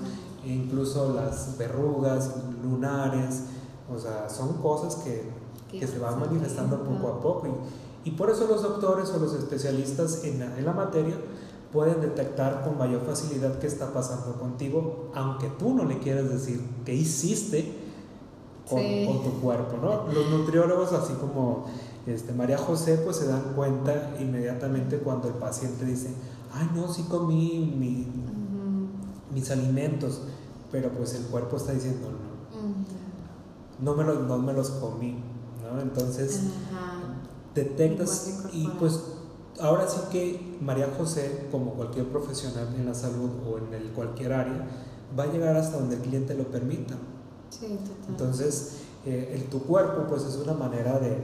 e 0.45 0.51
incluso 0.51 1.15
las 1.15 1.57
verrugas, 1.57 2.35
lunares, 2.63 3.45
o 3.91 3.99
sea, 3.99 4.29
son 4.29 4.59
cosas 4.59 4.97
que, 4.97 5.31
que 5.71 5.87
se 5.87 5.99
van 5.99 6.21
manifestando 6.21 6.85
poco 6.85 7.09
a 7.09 7.21
poco. 7.23 7.47
Y, 7.47 7.92
y 8.05 8.11
por 8.13 8.31
eso 8.31 8.47
los 8.49 8.63
doctores 8.63 9.11
o 9.11 9.19
los 9.19 9.35
especialistas 9.35 10.25
en 10.25 10.41
la, 10.41 10.59
en 10.59 10.65
la, 10.65 10.73
materia 10.73 11.15
pueden 11.73 12.01
detectar 12.01 12.65
con 12.65 12.77
mayor 12.77 13.03
facilidad 13.03 13.59
qué 13.59 13.67
está 13.67 13.93
pasando 13.93 14.39
contigo, 14.41 15.11
aunque 15.15 15.49
tú 15.59 15.73
no 15.73 15.85
le 15.85 15.99
quieras 15.99 16.29
decir 16.29 16.61
qué 16.85 16.95
hiciste 16.95 17.73
con, 18.69 18.81
sí. 18.81 19.07
con 19.07 19.23
tu 19.23 19.41
cuerpo, 19.41 19.77
¿no? 19.81 20.13
Los 20.13 20.31
nutriólogos, 20.31 20.93
así 20.93 21.13
como 21.15 21.67
este, 22.07 22.33
María 22.33 22.59
José, 22.59 23.01
pues 23.05 23.17
se 23.17 23.27
dan 23.27 23.53
cuenta 23.55 24.15
inmediatamente 24.19 24.99
cuando 24.99 25.29
el 25.29 25.35
paciente 25.35 25.85
dice, 25.85 26.09
ay, 26.53 26.69
no, 26.75 26.93
sí 26.93 27.05
comí 27.05 27.73
mi, 27.79 28.03
uh 28.03 29.31
-huh. 29.31 29.35
mis 29.35 29.51
alimentos, 29.51 30.23
pero 30.73 30.91
pues 30.91 31.15
el 31.15 31.23
cuerpo 31.27 31.57
está 31.57 31.73
diciendo, 31.73 32.09
no, 32.11 32.59
uh 32.59 32.65
-huh. 32.65 32.75
no, 33.79 33.95
me, 33.95 34.05
los, 34.05 34.21
no 34.27 34.39
me 34.39 34.53
los 34.53 34.71
comí, 34.71 35.23
¿no? 35.63 35.81
Entonces... 35.81 36.41
Uh 36.43 36.77
-huh 36.77 36.92
detectas 37.55 38.41
y 38.53 38.67
pues 38.79 39.01
ahora 39.61 39.87
sí 39.89 39.99
que 40.11 40.57
María 40.61 40.89
José, 40.97 41.49
como 41.51 41.73
cualquier 41.75 42.07
profesional 42.07 42.69
en 42.77 42.87
la 42.87 42.95
salud 42.95 43.31
o 43.47 43.59
en 43.59 43.75
el 43.75 43.91
cualquier 43.91 44.33
área, 44.33 44.67
va 45.19 45.25
a 45.25 45.27
llegar 45.27 45.57
hasta 45.57 45.79
donde 45.79 45.97
el 45.97 46.03
cliente 46.03 46.35
lo 46.35 46.45
permita. 46.45 46.95
Sí, 47.51 47.67
total. 47.67 48.09
Entonces, 48.09 48.77
eh, 49.05 49.33
el, 49.35 49.45
tu 49.51 49.61
cuerpo 49.65 50.07
pues 50.09 50.23
es 50.25 50.37
una 50.37 50.55
manera 50.55 50.99
de 50.99 51.19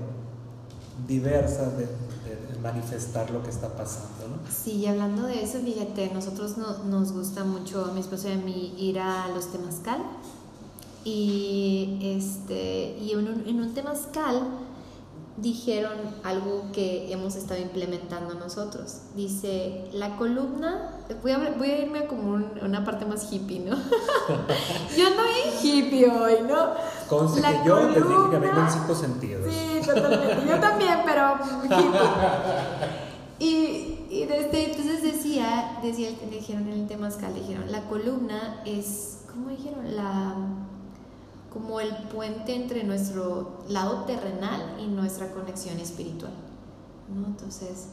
diversa 1.07 1.71
de, 1.71 1.87
de 1.87 2.59
manifestar 2.63 3.31
lo 3.31 3.43
que 3.43 3.51
está 3.51 3.69
pasando, 3.75 4.29
¿no? 4.29 4.37
Sí, 4.53 4.73
y 4.73 4.87
hablando 4.87 5.23
de 5.23 5.43
eso, 5.43 5.59
fíjate, 5.61 6.11
nosotros 6.13 6.59
no- 6.59 6.85
nos 6.85 7.13
gusta 7.13 7.45
mucho, 7.45 7.85
a 7.87 7.93
mi 7.93 8.01
esposo 8.01 8.29
y 8.29 8.33
a 8.33 8.37
mí, 8.37 8.75
ir 8.79 8.99
a 8.99 9.29
los 9.29 9.47
temazcal. 9.47 10.03
Y, 11.05 11.99
este, 12.03 12.99
y 12.99 13.13
en, 13.13 13.19
un, 13.29 13.47
en 13.49 13.61
un 13.61 13.73
temazcal 13.73 14.43
dijeron 15.41 15.93
algo 16.25 16.65
que 16.73 17.13
hemos 17.13 17.37
estado 17.37 17.61
implementando 17.61 18.35
nosotros. 18.35 19.03
Dice, 19.15 19.85
la 19.93 20.17
columna, 20.17 20.97
voy 21.23 21.31
a, 21.33 21.55
voy 21.57 21.71
a 21.71 21.79
irme 21.83 22.01
a 22.01 22.07
como 22.09 22.33
un- 22.35 22.53
una 22.63 22.85
parte 22.85 23.05
más 23.07 23.33
hippie, 23.33 23.61
¿no? 23.61 23.77
Yo 24.97 25.11
no 25.11 25.23
hippie 25.63 26.09
hoy, 26.11 26.35
¿no? 26.49 26.71
Conste 27.09 27.41
La 27.41 27.63
que 27.63 27.69
yo 27.69 27.77
les 27.89 27.95
dije 27.95 28.05
que 28.05 28.37
columna- 28.37 28.55
con 28.55 28.71
cinco 28.71 28.95
sentidos. 28.95 29.47
Sí, 29.49 29.81
totalmente. 29.87 30.47
Yo 30.49 30.59
también, 30.61 30.99
pero 31.07 31.35
hippie. 31.65 32.01
Y, 33.41 34.07
y 34.11 34.25
desde, 34.27 34.71
entonces 34.73 35.03
decía, 35.03 35.79
decía, 35.83 36.09
dijeron 36.31 36.67
en 36.69 36.81
el 36.81 36.87
temazcal, 36.89 37.33
dijeron, 37.35 37.71
la 37.71 37.83
columna 37.89 38.61
es, 38.67 39.21
¿cómo 39.33 39.51
dijeron? 39.51 39.95
La, 39.95 40.35
como 41.53 41.81
el 41.81 41.95
puente 42.09 42.55
entre 42.55 42.85
nuestro 42.85 43.59
lado 43.69 44.05
terrenal 44.05 44.77
y 44.81 44.87
nuestra 44.87 45.33
conexión 45.33 45.79
espiritual. 45.79 46.33
¿no? 47.09 47.27
Entonces, 47.27 47.89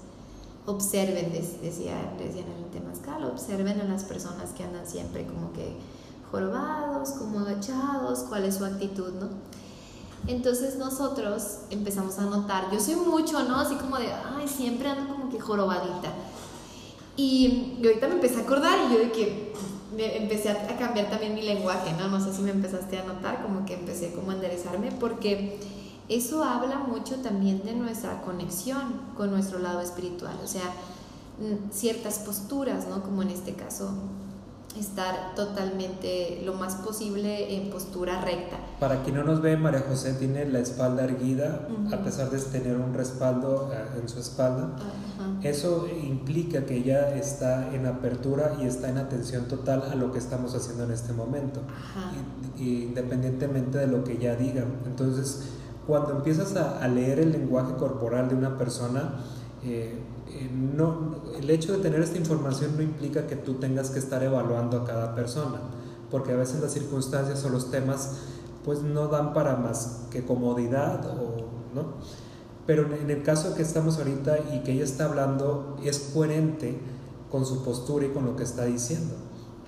observen, 0.65 1.31
decía, 1.31 2.13
decían 2.17 2.45
en 2.47 2.63
el 2.65 2.71
temazcal, 2.71 3.23
observen 3.25 3.79
a 3.79 3.85
las 3.85 4.03
personas 4.03 4.51
que 4.51 4.63
andan 4.63 4.85
siempre 4.85 5.25
como 5.25 5.53
que 5.53 5.77
jorobados, 6.31 7.11
como 7.11 7.39
agachados, 7.39 8.19
cuál 8.27 8.45
es 8.45 8.55
su 8.55 8.65
actitud, 8.65 9.13
¿no? 9.13 9.29
Entonces 10.27 10.77
nosotros 10.77 11.59
empezamos 11.69 12.17
a 12.17 12.23
notar, 12.23 12.71
yo 12.71 12.79
soy 12.79 12.95
mucho, 12.95 13.43
¿no? 13.43 13.57
Así 13.57 13.75
como 13.75 13.97
de, 13.97 14.11
ay, 14.11 14.47
siempre 14.47 14.89
ando 14.89 15.13
como 15.13 15.29
que 15.29 15.39
jorobadita. 15.39 16.11
Y, 17.15 17.77
y 17.79 17.85
ahorita 17.85 18.07
me 18.07 18.15
empecé 18.15 18.37
a 18.37 18.43
acordar 18.43 18.77
y 18.87 18.93
yo 18.93 18.99
de 18.99 19.11
que 19.11 19.53
empecé 19.97 20.49
a, 20.49 20.77
cambiar 20.77 21.09
también 21.09 21.35
mi 21.35 21.41
lenguaje, 21.41 21.93
¿no? 21.93 22.07
No 22.07 22.19
sé 22.19 22.33
si 22.33 22.41
me 22.41 22.51
empezaste 22.51 22.97
a 22.97 23.03
notar, 23.03 23.41
como 23.43 23.65
que 23.65 23.75
empecé 23.75 24.13
como 24.13 24.31
a 24.31 24.35
enderezarme, 24.35 24.91
porque 24.91 25.59
eso 26.09 26.43
habla 26.43 26.79
mucho 26.79 27.15
también 27.17 27.63
de 27.63 27.73
nuestra 27.73 28.21
conexión 28.21 29.01
con 29.15 29.31
nuestro 29.31 29.59
lado 29.59 29.81
espiritual, 29.81 30.37
o 30.43 30.47
sea, 30.47 30.73
mm, 31.39 31.71
ciertas 31.71 32.19
posturas, 32.19 32.87
¿no? 32.87 33.01
Como 33.03 33.21
en 33.21 33.29
este 33.29 33.53
caso, 33.53 33.91
estar 34.79 35.33
totalmente 35.35 36.41
lo 36.45 36.53
más 36.53 36.75
posible 36.75 37.55
en 37.55 37.69
postura 37.69 38.21
recta. 38.21 38.57
Para 38.79 39.03
quien 39.03 39.15
no 39.15 39.23
nos 39.23 39.41
ve, 39.41 39.55
María 39.57 39.83
José 39.87 40.13
tiene 40.13 40.45
la 40.45 40.59
espalda 40.59 41.03
erguida, 41.05 41.67
Ujú. 41.69 41.95
a 41.95 41.99
pesar 41.99 42.29
de 42.29 42.39
tener 42.39 42.75
un 42.77 42.93
respaldo 42.93 43.71
eh, 43.73 43.99
en 44.01 44.09
su 44.09 44.19
espalda. 44.19 44.75
Ajá. 44.75 45.39
Eso 45.43 45.87
implica 46.03 46.65
que 46.65 46.77
ella 46.77 47.15
está 47.15 47.73
en 47.73 47.85
apertura 47.85 48.55
y 48.61 48.65
está 48.65 48.89
en 48.89 48.97
atención 48.97 49.45
total 49.47 49.83
a 49.91 49.95
lo 49.95 50.11
que 50.11 50.19
estamos 50.19 50.53
haciendo 50.55 50.83
en 50.83 50.91
este 50.91 51.13
momento, 51.13 51.61
y- 52.57 52.63
y 52.63 52.83
independientemente 52.83 53.77
de 53.77 53.87
lo 53.87 54.03
que 54.03 54.13
ella 54.13 54.35
diga. 54.35 54.65
Entonces, 54.85 55.43
cuando 55.87 56.11
empiezas 56.11 56.55
a, 56.55 56.83
a 56.83 56.87
leer 56.87 57.19
el 57.19 57.31
lenguaje 57.31 57.73
corporal 57.75 58.27
de 58.29 58.35
una 58.35 58.57
persona, 58.57 59.15
eh, 59.63 59.99
eh, 60.35 60.49
no, 60.51 61.15
el 61.37 61.49
hecho 61.49 61.71
de 61.71 61.79
tener 61.79 62.01
esta 62.01 62.17
información 62.17 62.75
no 62.75 62.81
implica 62.81 63.25
que 63.25 63.37
tú 63.37 63.55
tengas 63.55 63.89
que 63.89 63.99
estar 63.99 64.21
evaluando 64.21 64.81
a 64.81 64.85
cada 64.85 65.15
persona, 65.15 65.61
porque 66.11 66.33
a 66.33 66.35
veces 66.35 66.61
las 66.61 66.73
circunstancias 66.73 67.43
o 67.45 67.49
los 67.49 67.71
temas 67.71 68.17
pues 68.65 68.81
no 68.81 69.07
dan 69.07 69.33
para 69.33 69.55
más 69.55 70.07
que 70.11 70.25
comodidad 70.25 71.05
o 71.05 71.45
no. 71.73 71.93
Pero 72.65 72.93
en 72.95 73.09
el 73.09 73.23
caso 73.23 73.55
que 73.55 73.61
estamos 73.61 73.97
ahorita 73.97 74.39
y 74.53 74.63
que 74.63 74.73
ella 74.73 74.83
está 74.83 75.05
hablando 75.05 75.77
es 75.83 76.11
coherente 76.13 76.79
con 77.31 77.45
su 77.45 77.63
postura 77.63 78.07
y 78.07 78.09
con 78.09 78.25
lo 78.25 78.35
que 78.35 78.43
está 78.43 78.65
diciendo. 78.65 79.13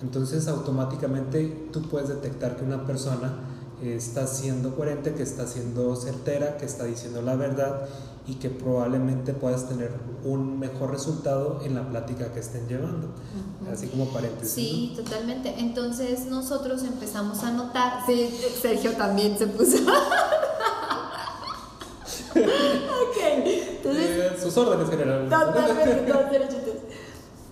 Entonces 0.01 0.47
automáticamente 0.47 1.69
tú 1.71 1.83
puedes 1.83 2.09
detectar 2.09 2.57
que 2.57 2.65
una 2.65 2.85
persona 2.85 3.33
eh, 3.81 3.95
está 3.95 4.27
siendo 4.27 4.75
coherente, 4.75 5.13
que 5.13 5.23
está 5.23 5.47
siendo 5.47 5.95
certera, 5.95 6.57
que 6.57 6.65
está 6.65 6.85
diciendo 6.85 7.21
la 7.21 7.35
verdad 7.35 7.87
y 8.27 8.35
que 8.35 8.49
probablemente 8.49 9.33
puedas 9.33 9.69
tener 9.69 9.91
un 10.25 10.59
mejor 10.59 10.91
resultado 10.91 11.61
en 11.63 11.75
la 11.75 11.87
plática 11.89 12.33
que 12.33 12.41
estén 12.41 12.67
llevando. 12.67 13.07
Así 13.71 13.87
como 13.87 14.05
paréntesis. 14.09 14.53
Sí, 14.53 14.93
totalmente. 14.95 15.55
Entonces 15.57 16.25
nosotros 16.25 16.83
empezamos 16.83 17.43
a 17.43 17.51
notar. 17.51 18.01
Sí, 18.05 18.29
Sergio 18.61 18.91
también 18.93 19.37
se 19.37 19.47
puso. 19.47 19.77
ok. 22.35 23.17
Entonces, 23.45 24.09
Eh, 24.09 24.37
sus 24.41 24.57
órdenes 24.57 24.89
generales. 24.89 25.29
totalmente, 25.29 26.11
todos. 26.11 26.25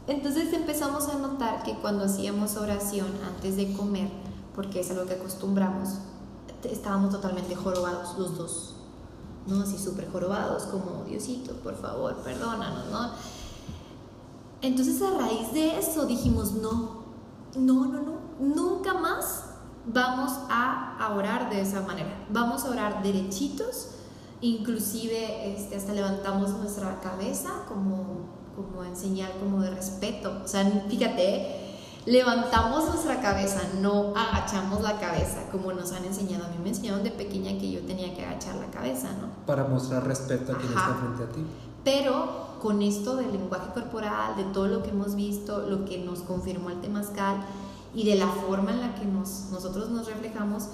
Entonces 0.08 0.54
empezamos 0.54 1.08
a 1.08 1.18
notar 1.18 1.64
que 1.64 1.74
cuando 1.80 2.04
hacíamos 2.06 2.58
oración 2.58 3.08
antes 3.26 3.56
de 3.56 3.74
comer, 3.74 4.10
porque 4.54 4.82
es 4.82 4.92
algo 4.92 5.06
que 5.06 5.14
acostumbramos, 5.14 5.96
estábamos 6.64 7.12
totalmente 7.12 7.56
jorobados 7.56 8.18
los 8.20 8.38
dos. 8.38 8.75
¿No? 9.46 9.62
Así 9.62 9.78
súper 9.78 10.12
jorobados, 10.12 10.64
como 10.64 11.04
Diosito, 11.04 11.54
por 11.58 11.76
favor, 11.76 12.16
perdónanos, 12.24 12.90
¿no? 12.92 13.12
Entonces 14.62 15.02
a 15.02 15.12
raíz 15.18 15.54
de 15.54 15.78
eso 15.78 16.06
dijimos, 16.06 16.54
no, 16.54 17.04
no, 17.56 17.86
no, 17.86 18.02
no, 18.02 18.18
nunca 18.40 18.96
más 18.96 19.44
vamos 19.86 20.32
a, 20.50 21.14
orar 21.16 21.50
de 21.50 21.62
esa 21.62 21.82
manera. 21.82 22.26
Vamos 22.30 22.66
a 22.66 22.72
orar 22.72 23.04
derechitos, 23.04 23.90
inclusive 24.42 25.54
este, 25.56 25.76
hasta 25.76 25.94
levantamos 25.94 26.50
nuestra 26.52 27.00
cabeza 27.00 27.64
como, 27.68 28.26
como 28.56 28.84
en 28.84 28.96
señal 28.96 29.32
como 29.40 29.62
de 29.62 29.70
respeto. 29.70 30.42
O 30.44 30.48
sea, 30.48 30.64
fíjate. 30.90 31.65
Levantamos 32.06 32.86
nuestra 32.86 33.20
cabeza, 33.20 33.62
no 33.82 34.14
agachamos 34.16 34.82
la 34.82 35.00
cabeza 35.00 35.50
como 35.52 35.74
nos 35.74 35.92
han 35.92 36.06
enseñado. 36.06 36.46
A 36.46 36.50
mí 36.50 36.58
me 36.62 36.70
enseñaron 36.70 37.04
de 37.04 37.12
pequeña 37.12 37.58
que 37.60 37.72
yo 37.72 37.82
tenía 37.82 38.14
que 38.16 38.26
agachar 38.26 38.56
la 38.56 38.68
cabeza, 38.68 39.10
¿no? 39.20 39.30
Para 39.46 39.66
mostrar 39.66 40.06
respeto 40.06 40.52
a 40.52 40.58
quien 40.58 40.72
Ajá. 40.74 40.92
está 40.92 41.00
frente 41.00 41.24
a 41.24 41.36
ti. 41.36 41.46
Pero 41.84 42.58
con 42.62 42.82
esto 42.82 43.16
del 43.16 43.32
lenguaje 43.32 43.72
corporal, 43.74 44.36
de 44.36 44.44
todo 44.46 44.68
lo 44.68 44.84
que 44.84 44.90
hemos 44.90 45.16
visto, 45.16 45.60
lo 45.68 45.86
que 45.86 46.00
nos 46.00 46.20
confirmó 46.20 46.70
el 46.70 46.82
temazcal 46.82 47.38
y 47.94 48.06
de 48.06 48.16
la 48.16 48.28
forma 48.28 48.72
en 48.72 48.82
la 48.82 48.96
que 48.96 49.06
nos, 49.06 49.50
nosotros 49.52 49.90
nos 49.90 50.08
reflejamos, 50.08 50.66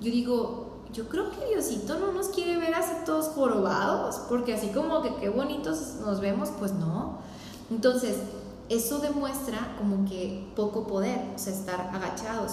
yo 0.00 0.10
digo, 0.10 0.66
yo 0.92 1.08
creo 1.08 1.30
que 1.30 1.46
Diosito 1.46 1.98
no 1.98 2.12
nos 2.12 2.28
quiere 2.28 2.56
ver 2.56 2.74
así 2.74 2.92
todos 3.04 3.26
jorobados, 3.28 4.16
porque 4.28 4.54
así 4.54 4.68
como 4.68 5.02
que 5.02 5.14
qué 5.16 5.28
bonitos 5.28 5.96
nos 6.00 6.20
vemos, 6.20 6.50
pues 6.58 6.72
no. 6.72 7.18
Entonces, 7.70 8.16
eso 8.70 8.98
demuestra 9.00 9.76
como 9.78 10.08
que 10.08 10.46
poco 10.56 10.86
poder, 10.86 11.20
o 11.34 11.38
sea, 11.38 11.52
estar 11.52 11.90
agachados. 11.92 12.52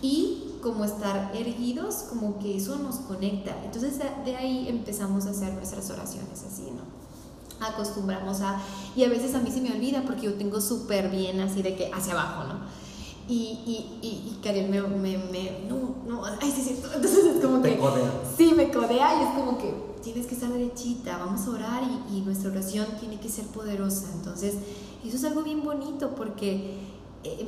Y 0.00 0.54
como 0.62 0.84
estar 0.84 1.32
erguidos, 1.34 2.06
como 2.08 2.38
que 2.38 2.56
eso 2.56 2.76
nos 2.76 2.96
conecta. 2.96 3.54
Entonces 3.64 3.98
de 3.98 4.36
ahí 4.36 4.68
empezamos 4.68 5.26
a 5.26 5.30
hacer 5.30 5.52
nuestras 5.52 5.90
oraciones 5.90 6.42
así, 6.42 6.70
¿no? 6.70 6.96
acostumbramos 7.60 8.40
a, 8.42 8.60
y 8.94 9.04
a 9.04 9.08
veces 9.08 9.34
a 9.34 9.38
mí 9.38 9.50
se 9.50 9.60
me 9.62 9.72
olvida 9.72 10.02
porque 10.02 10.22
yo 10.26 10.34
tengo 10.34 10.60
súper 10.60 11.08
bien 11.10 11.40
así 11.40 11.62
de 11.62 11.74
que 11.74 11.90
hacia 11.90 12.12
abajo, 12.12 12.44
¿no? 12.44 12.60
Y, 13.28 13.34
y, 13.66 13.98
y, 14.02 14.08
y 14.08 14.40
Karen 14.42 14.70
me, 14.70 14.80
me, 14.82 15.16
me, 15.18 15.64
no, 15.68 15.96
no, 16.06 16.24
ay, 16.24 16.52
sí, 16.54 16.62
sí, 16.62 16.80
entonces 16.94 17.24
es 17.24 17.42
como 17.44 17.60
Te 17.60 17.70
que, 17.70 17.78
codea. 17.78 18.10
sí, 18.36 18.52
me 18.54 18.70
codea 18.70 19.20
y 19.20 19.24
es 19.24 19.30
como 19.34 19.58
que 19.58 19.74
tienes 20.02 20.26
que 20.26 20.34
estar 20.34 20.50
derechita, 20.52 21.16
vamos 21.16 21.46
a 21.46 21.50
orar 21.50 21.82
y, 21.82 22.18
y 22.18 22.20
nuestra 22.20 22.50
oración 22.50 22.86
tiene 23.00 23.18
que 23.18 23.28
ser 23.28 23.46
poderosa, 23.46 24.06
entonces 24.14 24.54
eso 25.04 25.16
es 25.16 25.24
algo 25.24 25.42
bien 25.42 25.62
bonito 25.62 26.14
porque 26.14 26.78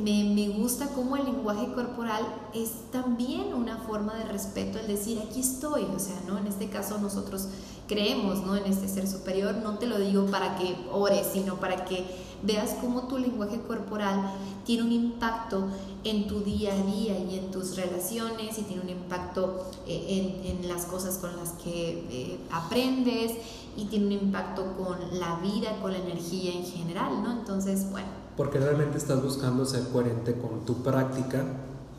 me, 0.02 0.24
me 0.24 0.48
gusta 0.48 0.88
cómo 0.94 1.16
el 1.16 1.24
lenguaje 1.24 1.72
corporal 1.72 2.22
es 2.54 2.90
también 2.90 3.54
una 3.54 3.78
forma 3.78 4.14
de 4.14 4.24
respeto, 4.24 4.78
el 4.78 4.86
decir 4.86 5.18
aquí 5.18 5.40
estoy, 5.40 5.84
o 5.84 5.98
sea, 5.98 6.20
¿no? 6.26 6.38
En 6.38 6.46
este 6.46 6.68
caso 6.68 6.98
nosotros 6.98 7.48
creemos, 7.86 8.44
¿no? 8.46 8.54
En 8.54 8.64
este 8.64 8.86
ser 8.86 9.08
superior, 9.08 9.56
no 9.56 9.78
te 9.78 9.86
lo 9.86 9.98
digo 9.98 10.26
para 10.26 10.56
que 10.56 10.76
ores, 10.92 11.26
sino 11.32 11.56
para 11.56 11.84
que 11.84 12.04
veas 12.42 12.76
cómo 12.80 13.08
tu 13.08 13.18
lenguaje 13.18 13.60
corporal 13.62 14.30
tiene 14.64 14.84
un 14.84 14.92
impacto 14.92 15.66
en 16.04 16.28
tu 16.28 16.40
día 16.40 16.72
a 16.72 16.86
día 16.86 17.18
y 17.18 17.38
en 17.38 17.50
tus 17.50 17.76
relaciones 17.76 18.58
y 18.58 18.62
tiene 18.62 18.82
un 18.82 18.90
impacto 18.90 19.66
eh, 19.86 20.40
en, 20.44 20.58
en, 20.58 20.68
las 20.68 20.84
cosas 20.84 21.18
con 21.18 21.36
las 21.36 21.50
que 21.52 22.06
eh, 22.10 22.38
aprendes 22.52 23.32
y 23.76 23.86
tiene 23.86 24.06
un 24.06 24.12
impacto 24.12 24.76
con 24.76 24.98
la 25.18 25.36
vida, 25.40 25.80
con 25.80 25.92
la 25.92 25.98
energía 25.98 26.52
en 26.52 26.64
general, 26.64 27.22
¿no? 27.22 27.32
Entonces, 27.32 27.90
bueno. 27.90 28.27
Porque 28.38 28.58
realmente 28.58 28.96
estás 28.96 29.22
buscando 29.22 29.66
ser 29.66 29.82
coherente 29.88 30.32
con 30.32 30.64
tu 30.64 30.82
práctica 30.82 31.44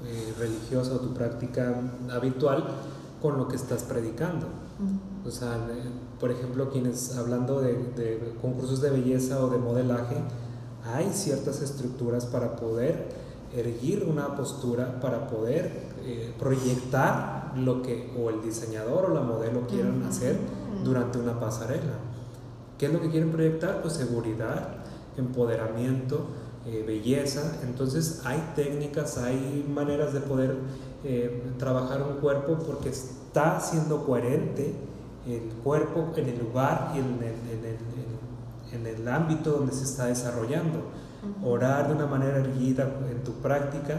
eh, 0.06 0.34
religiosa 0.40 0.94
o 0.94 1.00
tu 1.00 1.14
práctica 1.14 1.76
habitual 2.12 2.64
con 3.22 3.38
lo 3.38 3.48
que 3.50 3.58
estás 3.58 3.84
predicando. 3.84 4.48
O 5.28 5.30
sea, 5.30 5.58
por 6.20 6.32
ejemplo, 6.32 6.70
quienes 6.70 7.18
hablando 7.18 7.60
de, 7.60 8.34
concursos 8.42 8.82
de 8.82 8.90
belleza 8.90 9.44
o 9.44 9.50
de 9.50 9.58
modelaje, 9.58 10.16
hay 10.96 11.12
ciertas 11.12 11.62
estructuras 11.62 12.26
para 12.26 12.56
poder 12.56 13.10
erguir 13.54 14.06
una 14.10 14.36
postura, 14.38 15.02
para 15.02 15.28
poder 15.28 15.90
eh, 16.06 16.34
proyectar 16.40 17.52
lo 17.58 17.82
que 17.82 18.14
o 18.18 18.30
el 18.30 18.42
diseñador 18.42 19.12
o 19.12 19.14
la 19.14 19.22
modelo 19.22 19.68
quieran 19.68 20.04
hacer 20.04 20.38
durante 20.86 21.20
una 21.20 21.38
pasarela. 21.40 22.00
¿Qué 22.78 22.86
es 22.86 22.94
lo 22.94 23.02
que 23.02 23.10
quieren 23.10 23.32
proyectar? 23.32 23.82
Pues 23.82 23.96
seguridad, 23.96 24.79
empoderamiento, 25.20 26.28
eh, 26.66 26.84
belleza. 26.86 27.60
Entonces 27.64 28.22
hay 28.26 28.52
técnicas, 28.56 29.18
hay 29.18 29.66
maneras 29.74 30.14
de 30.14 30.20
poder 30.22 30.56
eh, 31.04 31.44
trabajar 31.58 32.02
un 32.04 32.20
cuerpo 32.20 32.58
porque 32.66 32.90
está 32.90 33.60
siendo 33.60 34.06
coherente 34.06 34.74
el 35.28 35.42
cuerpo 35.64 36.12
en 36.16 36.30
el 36.30 36.40
lugar 36.40 36.92
y 36.96 37.00
en 37.00 37.20
el, 37.22 37.78
en 38.74 38.88
el, 38.88 39.08
ámbito 39.08 39.52
donde 39.52 39.74
se 39.74 39.84
está 39.84 40.06
desarrollando. 40.06 40.84
Orar 41.44 41.88
de 41.88 41.96
una 41.96 42.06
manera 42.06 42.38
erguida 42.38 42.90
en 43.12 43.24
tu 43.24 43.34
práctica 43.34 43.98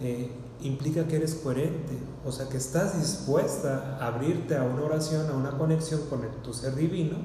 eh, 0.00 0.30
implica 0.62 1.06
que 1.06 1.16
eres 1.16 1.34
coherente, 1.34 1.98
o 2.24 2.30
sea 2.30 2.48
que 2.48 2.56
estás 2.56 2.98
dispuesta 2.98 3.98
a 4.00 4.06
abrirte 4.06 4.56
a 4.56 4.62
una 4.62 4.82
oración, 4.82 5.28
a 5.28 5.34
una 5.34 5.50
conexión 5.58 6.00
con 6.08 6.20
tu 6.42 6.54
ser 6.54 6.74
divino 6.74 7.16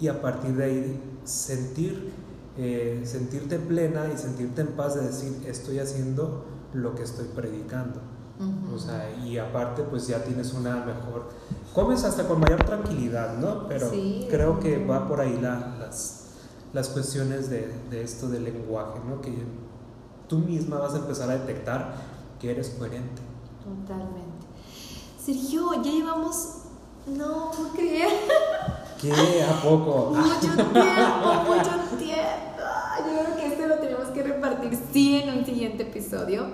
y 0.00 0.08
a 0.08 0.20
partir 0.22 0.54
de 0.56 0.64
ahí 0.64 1.00
sentir, 1.24 2.12
eh, 2.58 3.02
sentirte 3.04 3.58
plena 3.58 4.10
y 4.12 4.18
sentirte 4.18 4.62
en 4.62 4.68
paz 4.68 4.96
de 4.96 5.02
decir 5.02 5.44
estoy 5.46 5.78
haciendo 5.78 6.44
lo 6.72 6.94
que 6.96 7.04
estoy 7.04 7.26
predicando. 7.26 8.00
O 8.72 8.78
sea, 8.78 9.10
y 9.24 9.36
aparte 9.36 9.82
pues 9.82 10.06
ya 10.06 10.22
tienes 10.22 10.52
una 10.52 10.76
mejor, 10.76 11.28
comes 11.74 12.04
hasta 12.04 12.28
con 12.28 12.38
mayor 12.38 12.62
tranquilidad, 12.62 13.36
¿no? 13.38 13.66
Pero 13.66 13.90
creo 14.30 14.60
que 14.60 14.84
va 14.84 15.08
por 15.08 15.20
ahí 15.20 15.40
las, 15.40 16.26
las 16.72 16.88
cuestiones 16.88 17.50
de, 17.50 17.72
de, 17.90 18.02
esto 18.02 18.28
del 18.28 18.44
lenguaje, 18.44 19.00
¿no? 19.08 19.20
Que 19.20 19.34
tú 20.28 20.38
misma 20.38 20.78
vas 20.78 20.94
a 20.94 20.98
empezar 20.98 21.30
a 21.30 21.38
detectar 21.38 21.96
que 22.40 22.52
eres 22.52 22.70
coherente. 22.70 23.22
Totalmente. 23.64 24.46
Sergio, 25.20 25.74
ya 25.82 25.90
llevamos, 25.90 26.58
no 27.06 27.50
puedo 27.50 27.70
creer. 27.70 28.08
¿Qué? 29.00 29.12
¿A 29.42 29.62
poco? 29.62 30.12
Mucho 30.14 30.40
tiempo, 30.40 31.32
mucho 31.44 31.96
tiempo. 31.98 32.47
Sí 34.92 35.16
en 35.22 35.38
un 35.38 35.44
siguiente 35.44 35.84
episodio. 35.84 36.46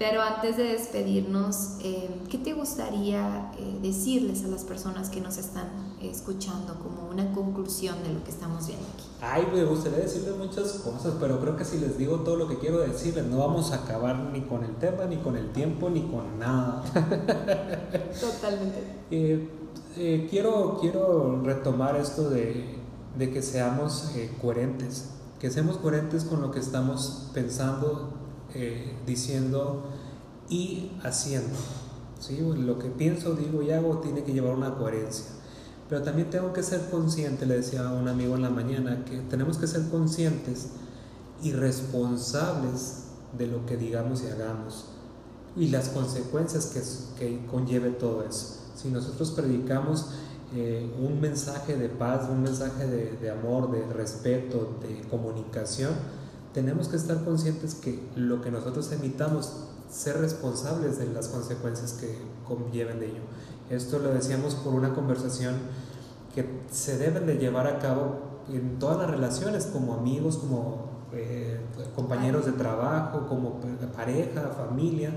Pero 0.00 0.22
antes 0.22 0.56
de 0.56 0.62
despedirnos, 0.62 1.76
eh, 1.84 2.08
¿qué 2.30 2.38
te 2.38 2.54
gustaría 2.54 3.52
eh, 3.58 3.80
decirles 3.82 4.42
a 4.46 4.48
las 4.48 4.64
personas 4.64 5.10
que 5.10 5.20
nos 5.20 5.36
están 5.36 5.68
escuchando 6.00 6.78
como 6.82 7.10
una 7.10 7.30
conclusión 7.32 8.02
de 8.02 8.14
lo 8.14 8.24
que 8.24 8.30
estamos 8.30 8.66
viendo 8.66 8.86
aquí? 8.94 9.04
Ay, 9.20 9.46
me 9.52 9.62
gustaría 9.62 9.98
decirles 9.98 10.34
muchas 10.38 10.72
cosas, 10.82 11.16
pero 11.20 11.38
creo 11.38 11.54
que 11.54 11.66
si 11.66 11.76
les 11.76 11.98
digo 11.98 12.20
todo 12.20 12.36
lo 12.36 12.48
que 12.48 12.58
quiero 12.58 12.78
decirles, 12.78 13.26
no 13.26 13.40
vamos 13.40 13.72
a 13.72 13.82
acabar 13.84 14.16
ni 14.32 14.40
con 14.40 14.64
el 14.64 14.74
tema, 14.76 15.04
ni 15.04 15.18
con 15.18 15.36
el 15.36 15.52
tiempo, 15.52 15.90
ni 15.90 16.00
con 16.00 16.38
nada. 16.38 16.82
Totalmente. 18.18 18.82
Eh, 19.10 20.26
quiero, 20.30 20.78
quiero 20.80 21.42
retomar 21.42 21.96
esto 21.96 22.30
de, 22.30 22.74
de 23.18 23.30
que 23.30 23.42
seamos 23.42 24.12
coherentes, 24.40 25.10
que 25.40 25.50
seamos 25.50 25.78
coherentes 25.78 26.24
con 26.24 26.42
lo 26.42 26.50
que 26.50 26.60
estamos 26.60 27.30
pensando, 27.32 28.12
eh, 28.54 28.94
diciendo 29.06 29.84
y 30.48 30.92
haciendo. 31.02 31.56
¿sí? 32.20 32.38
Lo 32.38 32.78
que 32.78 32.88
pienso, 32.88 33.34
digo 33.34 33.62
y 33.62 33.70
hago 33.70 33.98
tiene 33.98 34.22
que 34.22 34.32
llevar 34.32 34.54
una 34.54 34.76
coherencia. 34.76 35.26
Pero 35.88 36.02
también 36.02 36.30
tengo 36.30 36.52
que 36.52 36.62
ser 36.62 36.88
consciente, 36.90 37.46
le 37.46 37.56
decía 37.56 37.88
a 37.88 37.92
un 37.92 38.06
amigo 38.06 38.36
en 38.36 38.42
la 38.42 38.50
mañana, 38.50 39.04
que 39.04 39.16
tenemos 39.22 39.58
que 39.58 39.66
ser 39.66 39.88
conscientes 39.88 40.68
y 41.42 41.52
responsables 41.52 43.06
de 43.36 43.46
lo 43.46 43.64
que 43.64 43.76
digamos 43.76 44.22
y 44.22 44.26
hagamos 44.28 44.84
y 45.56 45.68
las 45.68 45.88
consecuencias 45.88 46.66
que, 46.66 46.80
que 47.18 47.46
conlleve 47.46 47.90
todo 47.90 48.22
eso. 48.22 48.56
Si 48.76 48.88
nosotros 48.88 49.32
predicamos 49.32 50.10
eh, 50.54 50.90
un 51.00 51.20
mensaje 51.20 51.76
de 51.76 51.88
paz, 51.88 52.28
un 52.28 52.42
mensaje 52.42 52.86
de, 52.86 53.16
de 53.16 53.30
amor, 53.30 53.70
de 53.70 53.86
respeto, 53.92 54.78
de 54.82 55.06
comunicación, 55.08 55.92
tenemos 56.52 56.88
que 56.88 56.96
estar 56.96 57.24
conscientes 57.24 57.74
que 57.74 58.02
lo 58.16 58.42
que 58.42 58.50
nosotros 58.50 58.90
emitamos, 58.92 59.66
ser 59.88 60.18
responsables 60.20 60.98
de 60.98 61.06
las 61.06 61.28
consecuencias 61.28 61.92
que 61.94 62.16
conlleven 62.46 63.00
de 63.00 63.06
ello. 63.06 63.22
Esto 63.70 63.98
lo 63.98 64.12
decíamos 64.12 64.54
por 64.56 64.74
una 64.74 64.94
conversación 64.94 65.54
que 66.34 66.44
se 66.70 66.98
deben 66.98 67.26
de 67.26 67.38
llevar 67.38 67.66
a 67.66 67.78
cabo 67.78 68.18
en 68.48 68.78
todas 68.78 68.98
las 68.98 69.10
relaciones, 69.10 69.66
como 69.66 69.94
amigos, 69.94 70.36
como 70.36 70.90
eh, 71.12 71.60
compañeros 71.94 72.46
de 72.46 72.52
trabajo, 72.52 73.26
como 73.28 73.60
pareja, 73.96 74.52
familia, 74.56 75.12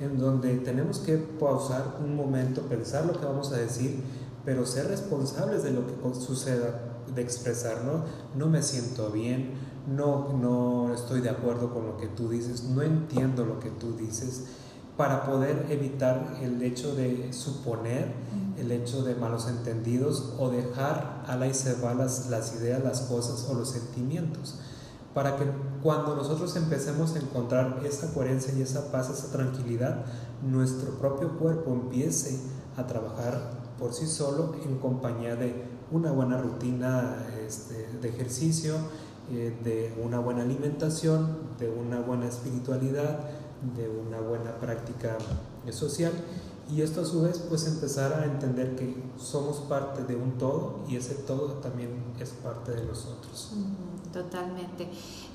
en 0.00 0.18
donde 0.18 0.56
tenemos 0.58 0.98
que 0.98 1.16
pausar 1.16 1.98
un 2.02 2.16
momento, 2.16 2.62
pensar 2.62 3.04
lo 3.04 3.12
que 3.18 3.24
vamos 3.24 3.52
a 3.52 3.56
decir, 3.56 4.02
pero 4.44 4.66
ser 4.66 4.88
responsables 4.88 5.62
de 5.62 5.72
lo 5.72 5.86
que 5.86 5.94
suceda, 6.20 6.80
de 7.14 7.22
expresar, 7.22 7.84
¿no? 7.84 8.04
No 8.36 8.50
me 8.50 8.62
siento 8.62 9.10
bien, 9.10 9.54
no, 9.86 10.32
no 10.32 10.94
estoy 10.94 11.20
de 11.20 11.30
acuerdo 11.30 11.72
con 11.72 11.86
lo 11.86 11.96
que 11.96 12.06
tú 12.06 12.28
dices, 12.28 12.64
no 12.64 12.82
entiendo 12.82 13.44
lo 13.44 13.58
que 13.60 13.70
tú 13.70 13.96
dices, 13.96 14.44
para 14.96 15.24
poder 15.24 15.66
evitar 15.70 16.36
el 16.42 16.62
hecho 16.62 16.94
de 16.94 17.32
suponer, 17.32 18.12
el 18.58 18.70
hecho 18.70 19.02
de 19.02 19.14
malos 19.14 19.48
entendidos 19.48 20.34
o 20.38 20.50
dejar 20.50 21.24
a 21.26 21.36
la 21.36 21.46
y 21.46 21.54
se 21.54 21.80
va 21.80 21.94
las, 21.94 22.28
las 22.28 22.54
ideas, 22.56 22.84
las 22.84 23.00
cosas 23.02 23.46
o 23.50 23.54
los 23.54 23.70
sentimientos. 23.70 24.58
Para 25.14 25.36
que 25.36 25.44
cuando 25.82 26.14
nosotros 26.14 26.54
empecemos 26.56 27.14
a 27.14 27.18
encontrar 27.18 27.80
esa 27.84 28.12
coherencia 28.12 28.52
y 28.54 28.62
esa 28.62 28.92
paz, 28.92 29.08
esa 29.10 29.32
tranquilidad, 29.32 30.04
nuestro 30.42 30.92
propio 30.98 31.38
cuerpo 31.38 31.72
empiece 31.72 32.38
a 32.76 32.86
trabajar 32.86 33.59
por 33.80 33.94
sí 33.94 34.06
solo 34.06 34.54
en 34.64 34.78
compañía 34.78 35.34
de 35.34 35.64
una 35.90 36.12
buena 36.12 36.40
rutina 36.40 37.16
este, 37.44 37.88
de 38.00 38.08
ejercicio, 38.08 38.74
eh, 39.32 39.56
de 39.64 39.94
una 40.04 40.20
buena 40.20 40.42
alimentación, 40.42 41.38
de 41.58 41.68
una 41.68 42.00
buena 42.00 42.26
espiritualidad, 42.26 43.18
de 43.76 43.88
una 43.88 44.20
buena 44.20 44.52
práctica 44.60 45.18
social 45.70 46.12
y 46.72 46.82
esto 46.82 47.00
a 47.00 47.04
su 47.04 47.22
vez 47.22 47.38
pues 47.48 47.66
empezar 47.66 48.12
a 48.12 48.24
entender 48.24 48.76
que 48.76 48.94
somos 49.18 49.56
parte 49.58 50.04
de 50.04 50.14
un 50.14 50.38
todo 50.38 50.80
y 50.88 50.96
ese 50.96 51.14
todo 51.14 51.54
también 51.54 51.90
es 52.20 52.30
parte 52.30 52.72
de 52.72 52.84
nosotros. 52.84 53.52
Totalmente. 54.12 54.88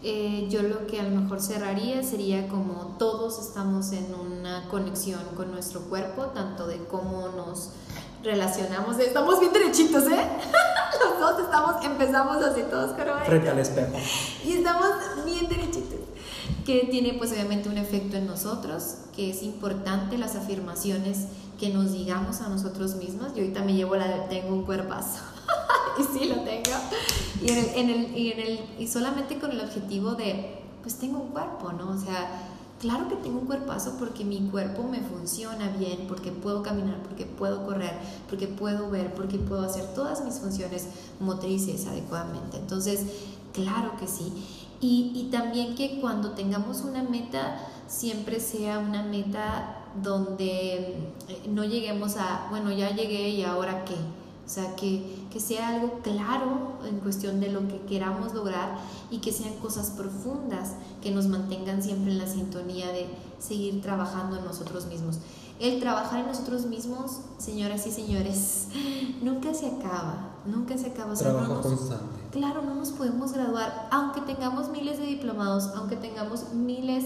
Eh, 0.03 0.47
yo 0.49 0.61
lo 0.63 0.87
que 0.87 0.99
a 0.99 1.03
lo 1.03 1.21
mejor 1.21 1.41
cerraría 1.41 2.03
sería 2.03 2.47
como 2.47 2.95
todos 2.97 3.39
estamos 3.39 3.91
en 3.91 4.13
una 4.13 4.67
conexión 4.69 5.21
con 5.35 5.51
nuestro 5.51 5.81
cuerpo, 5.81 6.27
tanto 6.27 6.67
de 6.67 6.85
cómo 6.85 7.29
nos 7.29 7.71
relacionamos. 8.26 8.99
Estamos 8.99 9.39
bien 9.39 9.53
derechitos, 9.53 10.03
¿eh? 10.05 10.28
Los 10.99 11.19
dos 11.19 11.39
estamos, 11.43 11.86
empezamos 11.86 12.38
así 12.43 12.63
todos 12.69 12.95
Frente 13.26 13.49
al 13.49 13.59
espejo. 13.59 13.93
Y 14.43 14.53
estamos 14.53 14.89
bien 15.26 15.47
derechitos. 15.47 15.99
Que 16.65 16.88
tiene 16.89 17.13
pues 17.13 17.32
obviamente 17.32 17.69
un 17.69 17.78
efecto 17.78 18.17
en 18.17 18.26
nosotros, 18.26 18.95
que 19.15 19.30
es 19.30 19.43
importante 19.43 20.17
las 20.17 20.36
afirmaciones 20.36 21.28
que 21.59 21.69
nos 21.69 21.93
digamos 21.93 22.41
a 22.41 22.49
nosotros 22.49 22.95
mismos. 22.95 23.34
Yo 23.36 23.41
ahorita 23.41 23.61
me 23.61 23.73
llevo 23.73 23.95
la 23.95 24.07
de 24.07 24.19
tengo 24.28 24.53
un 24.53 24.65
cuerpazo. 24.65 25.21
y 25.99 26.03
sí 26.03 26.26
lo 26.26 26.41
tengo. 26.41 26.71
Y, 27.41 27.49
en 27.49 27.89
el, 27.89 28.17
y, 28.17 28.32
en 28.32 28.39
el, 28.39 28.59
y 28.80 28.88
solamente 28.88 29.38
con 29.38 29.51
el 29.51 29.61
objetivo 29.61 30.15
de, 30.15 30.63
pues 30.82 30.95
tengo 30.95 31.19
un 31.19 31.30
cuerpo, 31.30 31.71
¿no? 31.71 31.91
O 31.91 31.97
sea, 31.97 32.55
Claro 32.80 33.07
que 33.07 33.15
tengo 33.15 33.39
un 33.39 33.45
cuerpazo 33.45 33.95
porque 33.97 34.26
mi 34.26 34.41
cuerpo 34.49 34.84
me 34.84 34.99
funciona 34.99 35.69
bien, 35.69 36.05
porque 36.07 36.32
puedo 36.32 36.61
caminar, 36.61 37.01
porque 37.03 37.26
puedo 37.26 37.65
correr, 37.65 37.93
porque 38.30 38.47
puedo 38.47 38.89
ver, 38.89 39.13
porque 39.13 39.38
puedo 39.38 39.63
hacer 39.63 39.93
todas 39.93 40.23
mis 40.26 40.36
funciones 40.39 40.88
motrices 41.19 41.88
adecuadamente. 41.88 42.57
Entonces, 42.57 43.05
claro 43.53 43.93
que 43.97 44.07
sí. 44.07 44.32
Y, 44.82 45.13
y 45.15 45.30
también 45.32 45.76
que 45.76 46.01
cuando 46.01 46.32
tengamos 46.32 46.82
una 46.82 47.01
meta, 47.01 47.57
siempre 47.88 48.41
sea 48.41 48.80
una 48.80 49.03
meta 49.03 49.86
donde 50.03 50.76
eh, 51.30 51.43
no 51.47 51.63
lleguemos 51.63 52.17
a, 52.17 52.47
bueno, 52.49 52.71
ya 52.71 52.93
llegué 52.93 53.30
y 53.30 53.43
ahora 53.43 53.86
qué 53.86 53.95
o 54.45 54.49
sea, 54.49 54.75
que, 54.75 55.27
que, 55.31 55.39
sea 55.39 55.69
algo 55.69 56.01
claro 56.03 56.73
en 56.87 56.99
cuestión 56.99 57.39
de 57.39 57.51
lo 57.51 57.67
que 57.67 57.81
queramos 57.81 58.33
lograr 58.35 58.77
y 59.09 59.17
que 59.17 59.31
sean 59.31 59.55
cosas 59.55 59.89
profundas 59.89 60.73
que 61.01 61.09
nos 61.09 61.27
mantengan 61.27 61.81
siempre 61.81 62.11
en 62.11 62.19
la 62.19 62.27
sintonía 62.27 62.91
de 62.91 63.07
seguir 63.39 63.81
trabajando 63.81 64.37
en 64.37 64.45
nosotros 64.45 64.85
mismos. 64.85 65.17
El 65.59 65.79
trabajar 65.79 66.19
en 66.19 66.27
nosotros 66.27 66.65
mismos, 66.65 67.21
señoras 67.37 67.87
y 67.87 67.91
señores, 67.91 68.67
nunca 69.23 69.53
se 69.53 69.67
acaba, 69.67 70.35
nunca 70.45 70.77
se 70.77 70.87
acaba. 70.87 71.13
Trabajo 71.15 71.61
constante. 71.61 72.19
Claro, 72.31 72.61
no 72.61 72.75
nos 72.75 72.89
podemos 72.89 73.31
graduar, 73.31 73.87
aunque 73.89 74.21
tengamos 74.21 74.69
miles 74.69 74.97
de 74.99 75.05
diplomados, 75.05 75.71
aunque 75.75 75.95
tengamos 75.95 76.53
miles 76.53 77.05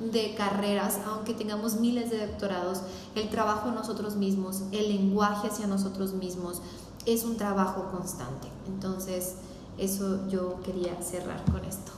de 0.00 0.34
carreras, 0.34 0.98
aunque 1.06 1.34
tengamos 1.34 1.74
miles 1.76 2.10
de 2.10 2.26
doctorados, 2.26 2.80
el 3.14 3.28
trabajo 3.28 3.68
en 3.68 3.74
nosotros 3.74 4.16
mismos, 4.16 4.62
el 4.72 4.88
lenguaje 4.88 5.48
hacia 5.48 5.66
nosotros 5.66 6.14
mismos, 6.14 6.62
es 7.06 7.24
un 7.24 7.36
trabajo 7.36 7.90
constante. 7.90 8.48
Entonces, 8.66 9.34
eso 9.78 10.28
yo 10.28 10.60
quería 10.62 11.00
cerrar 11.02 11.44
con 11.50 11.64
esto. 11.64 11.92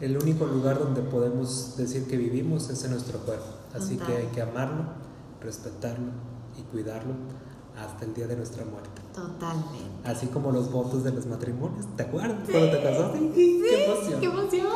El 0.00 0.16
único 0.16 0.46
lugar 0.46 0.78
donde 0.78 1.02
podemos 1.02 1.76
decir 1.76 2.06
que 2.06 2.16
vivimos 2.16 2.70
es 2.70 2.84
en 2.84 2.92
nuestro 2.92 3.18
cuerpo, 3.18 3.44
así 3.74 3.98
que 3.98 4.16
hay 4.16 4.26
que 4.28 4.40
amarlo, 4.40 4.84
respetarlo 5.42 6.12
y 6.58 6.62
cuidarlo 6.62 7.12
hasta 7.80 8.04
el 8.04 8.14
día 8.14 8.26
de 8.26 8.36
nuestra 8.36 8.64
muerte. 8.64 9.00
Totalmente. 9.14 9.78
Así 10.04 10.26
como 10.26 10.52
los 10.52 10.70
votos 10.70 11.02
de 11.02 11.12
los 11.12 11.26
matrimonios. 11.26 11.86
¿Te 11.96 12.04
acuerdas 12.04 12.38
cuando 12.50 12.70
te 12.70 12.82
casaste? 12.82 13.18
Sí, 13.34 13.62
¡Qué 13.68 13.84
emoción! 13.84 14.20
¡Qué 14.20 14.26
emoción! 14.26 14.66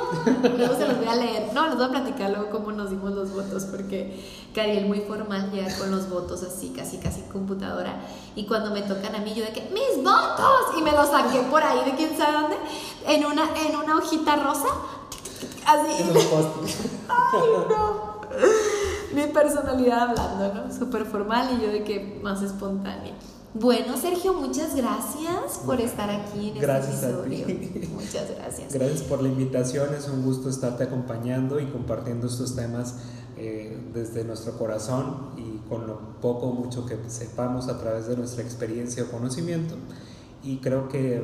luego 0.58 0.76
se 0.76 0.88
los 0.88 0.96
voy 0.98 1.06
a 1.06 1.16
leer. 1.16 1.52
No, 1.52 1.66
les 1.66 1.76
voy 1.76 1.84
a 1.84 1.90
platicar 1.90 2.30
luego 2.30 2.50
cómo 2.50 2.72
nos 2.72 2.90
dimos 2.90 3.12
los 3.12 3.32
votos, 3.32 3.64
porque 3.64 4.22
Cariel 4.54 4.86
muy 4.86 5.00
formal 5.00 5.50
llega 5.50 5.76
con 5.76 5.90
los 5.90 6.08
votos 6.08 6.42
así, 6.42 6.70
casi, 6.70 6.98
casi 6.98 7.22
computadora. 7.22 8.00
Y 8.34 8.46
cuando 8.46 8.70
me 8.70 8.82
tocan 8.82 9.14
a 9.14 9.18
mí, 9.18 9.34
yo 9.34 9.44
de 9.44 9.52
que, 9.52 9.70
¡mis 9.72 10.02
votos! 10.02 10.76
Y 10.78 10.82
me 10.82 10.92
los 10.92 11.08
saqué 11.08 11.40
por 11.50 11.62
ahí 11.62 11.84
de 11.90 11.96
quién 11.96 12.16
sabe 12.16 12.32
dónde, 12.32 12.56
en 13.06 13.24
una, 13.24 13.48
en 13.56 13.76
una 13.76 13.98
hojita 13.98 14.36
rosa. 14.36 14.68
Así. 15.66 16.02
En 16.02 16.16
¡Ay, 17.08 17.48
no! 17.68 18.14
Mi 19.14 19.26
personalidad 19.32 20.10
hablando, 20.10 20.54
¿no? 20.54 20.72
Súper 20.72 21.04
formal 21.04 21.56
y 21.56 21.64
yo 21.64 21.72
de 21.72 21.84
que 21.84 22.18
más 22.22 22.42
espontánea. 22.42 23.14
Bueno, 23.54 23.96
Sergio, 23.96 24.34
muchas 24.34 24.74
gracias 24.74 25.60
por 25.64 25.80
estar 25.80 26.10
aquí 26.10 26.50
en 26.50 26.58
gracias 26.58 27.04
este 27.04 27.06
episodio. 27.10 27.44
A 27.44 27.46
ti. 27.46 27.88
Muchas 27.94 28.30
gracias. 28.36 28.74
Gracias 28.74 29.02
por 29.02 29.22
la 29.22 29.28
invitación, 29.28 29.94
es 29.94 30.08
un 30.08 30.24
gusto 30.24 30.48
estarte 30.48 30.82
acompañando 30.82 31.60
y 31.60 31.66
compartiendo 31.66 32.26
estos 32.26 32.56
temas 32.56 32.96
eh, 33.36 33.78
desde 33.94 34.24
nuestro 34.24 34.58
corazón 34.58 35.30
y 35.36 35.58
con 35.68 35.86
lo 35.86 36.00
poco 36.20 36.46
o 36.46 36.52
mucho 36.52 36.84
que 36.84 36.98
sepamos 37.06 37.68
a 37.68 37.78
través 37.78 38.08
de 38.08 38.16
nuestra 38.16 38.42
experiencia 38.42 39.04
o 39.04 39.06
conocimiento. 39.06 39.76
Y 40.42 40.56
creo 40.56 40.88
que 40.88 41.22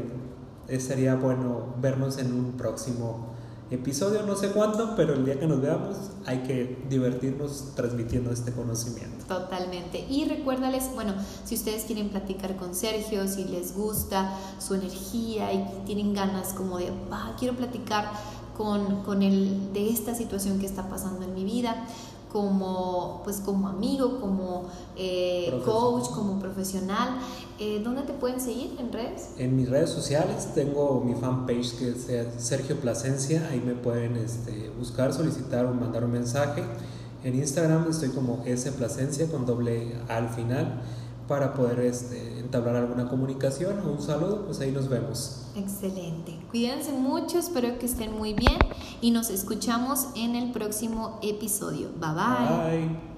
sería 0.78 1.16
bueno 1.16 1.74
vernos 1.80 2.18
en 2.18 2.32
un 2.32 2.52
próximo 2.52 3.30
episodio, 3.70 4.22
no 4.26 4.36
sé 4.36 4.50
cuándo, 4.50 4.94
pero 4.96 5.14
el 5.14 5.24
día 5.24 5.38
que 5.38 5.46
nos 5.46 5.60
veamos 5.60 5.96
hay 6.26 6.38
que 6.38 6.84
divertirnos 6.88 7.72
transmitiendo 7.76 8.32
este 8.32 8.52
conocimiento. 8.52 9.24
Totalmente. 9.26 10.04
Y 10.08 10.24
recuérdales, 10.24 10.90
bueno, 10.94 11.14
si 11.44 11.54
ustedes 11.54 11.84
quieren 11.84 12.08
platicar 12.08 12.56
con 12.56 12.74
Sergio, 12.74 13.26
si 13.28 13.44
les 13.44 13.74
gusta 13.74 14.36
su 14.58 14.74
energía 14.74 15.52
y 15.52 15.64
tienen 15.86 16.14
ganas 16.14 16.52
como 16.52 16.78
de, 16.78 16.90
quiero 17.38 17.56
platicar 17.56 18.10
con, 18.56 19.02
con 19.04 19.22
el, 19.22 19.72
de 19.72 19.88
esta 19.88 20.14
situación 20.14 20.58
que 20.58 20.66
está 20.66 20.88
pasando 20.88 21.24
en 21.24 21.34
mi 21.34 21.44
vida, 21.44 21.86
como, 22.32 23.20
pues, 23.24 23.38
como 23.38 23.68
amigo, 23.68 24.20
como 24.20 24.64
eh, 24.96 25.60
coach, 25.64 26.08
como 26.10 26.38
profesional. 26.38 27.18
Eh, 27.58 27.80
¿Dónde 27.84 28.02
te 28.02 28.12
pueden 28.12 28.40
seguir 28.40 28.76
en 28.78 28.92
redes? 28.92 29.30
En 29.36 29.56
mis 29.56 29.68
redes 29.68 29.90
sociales 29.90 30.54
tengo 30.54 31.02
mi 31.04 31.14
fanpage 31.14 31.76
que 31.76 31.90
es 31.90 32.06
Sergio 32.38 32.76
Plasencia, 32.80 33.48
ahí 33.50 33.60
me 33.60 33.74
pueden 33.74 34.16
este, 34.16 34.70
buscar, 34.78 35.12
solicitar 35.12 35.66
o 35.66 35.74
mandar 35.74 36.04
un 36.04 36.12
mensaje. 36.12 36.64
En 37.22 37.34
Instagram 37.34 37.90
estoy 37.90 38.08
como 38.10 38.42
S 38.46 38.70
Plasencia 38.72 39.30
con 39.30 39.44
doble 39.44 39.94
A 40.08 40.16
al 40.16 40.30
final 40.30 40.80
para 41.28 41.52
poder 41.54 41.80
este, 41.80 42.40
entablar 42.40 42.76
alguna 42.76 43.08
comunicación 43.08 43.78
o 43.86 43.92
un 43.92 44.02
saludo, 44.02 44.46
pues 44.46 44.60
ahí 44.60 44.72
nos 44.72 44.88
vemos. 44.88 45.39
Excelente. 45.56 46.38
Cuídense 46.50 46.92
mucho, 46.92 47.38
espero 47.38 47.78
que 47.78 47.86
estén 47.86 48.16
muy 48.16 48.34
bien 48.34 48.58
y 49.00 49.10
nos 49.10 49.30
escuchamos 49.30 50.08
en 50.16 50.34
el 50.34 50.52
próximo 50.52 51.18
episodio. 51.22 51.90
Bye 51.98 52.10
bye. 52.14 52.86
Bye. 52.86 53.10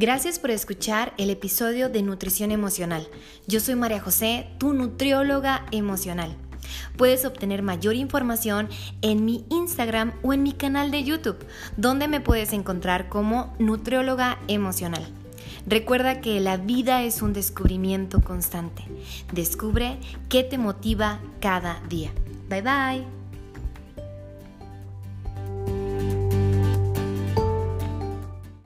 Gracias 0.00 0.38
por 0.38 0.52
escuchar 0.52 1.12
el 1.18 1.28
episodio 1.28 1.88
de 1.88 2.02
Nutrición 2.02 2.52
Emocional. 2.52 3.08
Yo 3.48 3.58
soy 3.58 3.74
María 3.74 4.00
José, 4.00 4.46
tu 4.58 4.72
nutrióloga 4.72 5.66
emocional. 5.72 6.36
Puedes 6.96 7.24
obtener 7.24 7.62
mayor 7.62 7.96
información 7.96 8.68
en 9.02 9.24
mi 9.24 9.44
Instagram 9.50 10.12
o 10.22 10.32
en 10.32 10.44
mi 10.44 10.52
canal 10.52 10.92
de 10.92 11.02
YouTube, 11.02 11.44
donde 11.76 12.06
me 12.06 12.20
puedes 12.20 12.52
encontrar 12.52 13.08
como 13.08 13.52
nutrióloga 13.58 14.38
emocional. 14.46 15.17
Recuerda 15.68 16.22
que 16.22 16.40
la 16.40 16.56
vida 16.56 17.02
es 17.02 17.20
un 17.20 17.34
descubrimiento 17.34 18.22
constante. 18.22 18.84
Descubre 19.32 19.98
qué 20.30 20.42
te 20.42 20.56
motiva 20.56 21.20
cada 21.40 21.80
día. 21.88 22.10
Bye 22.48 22.62
bye. 22.62 23.17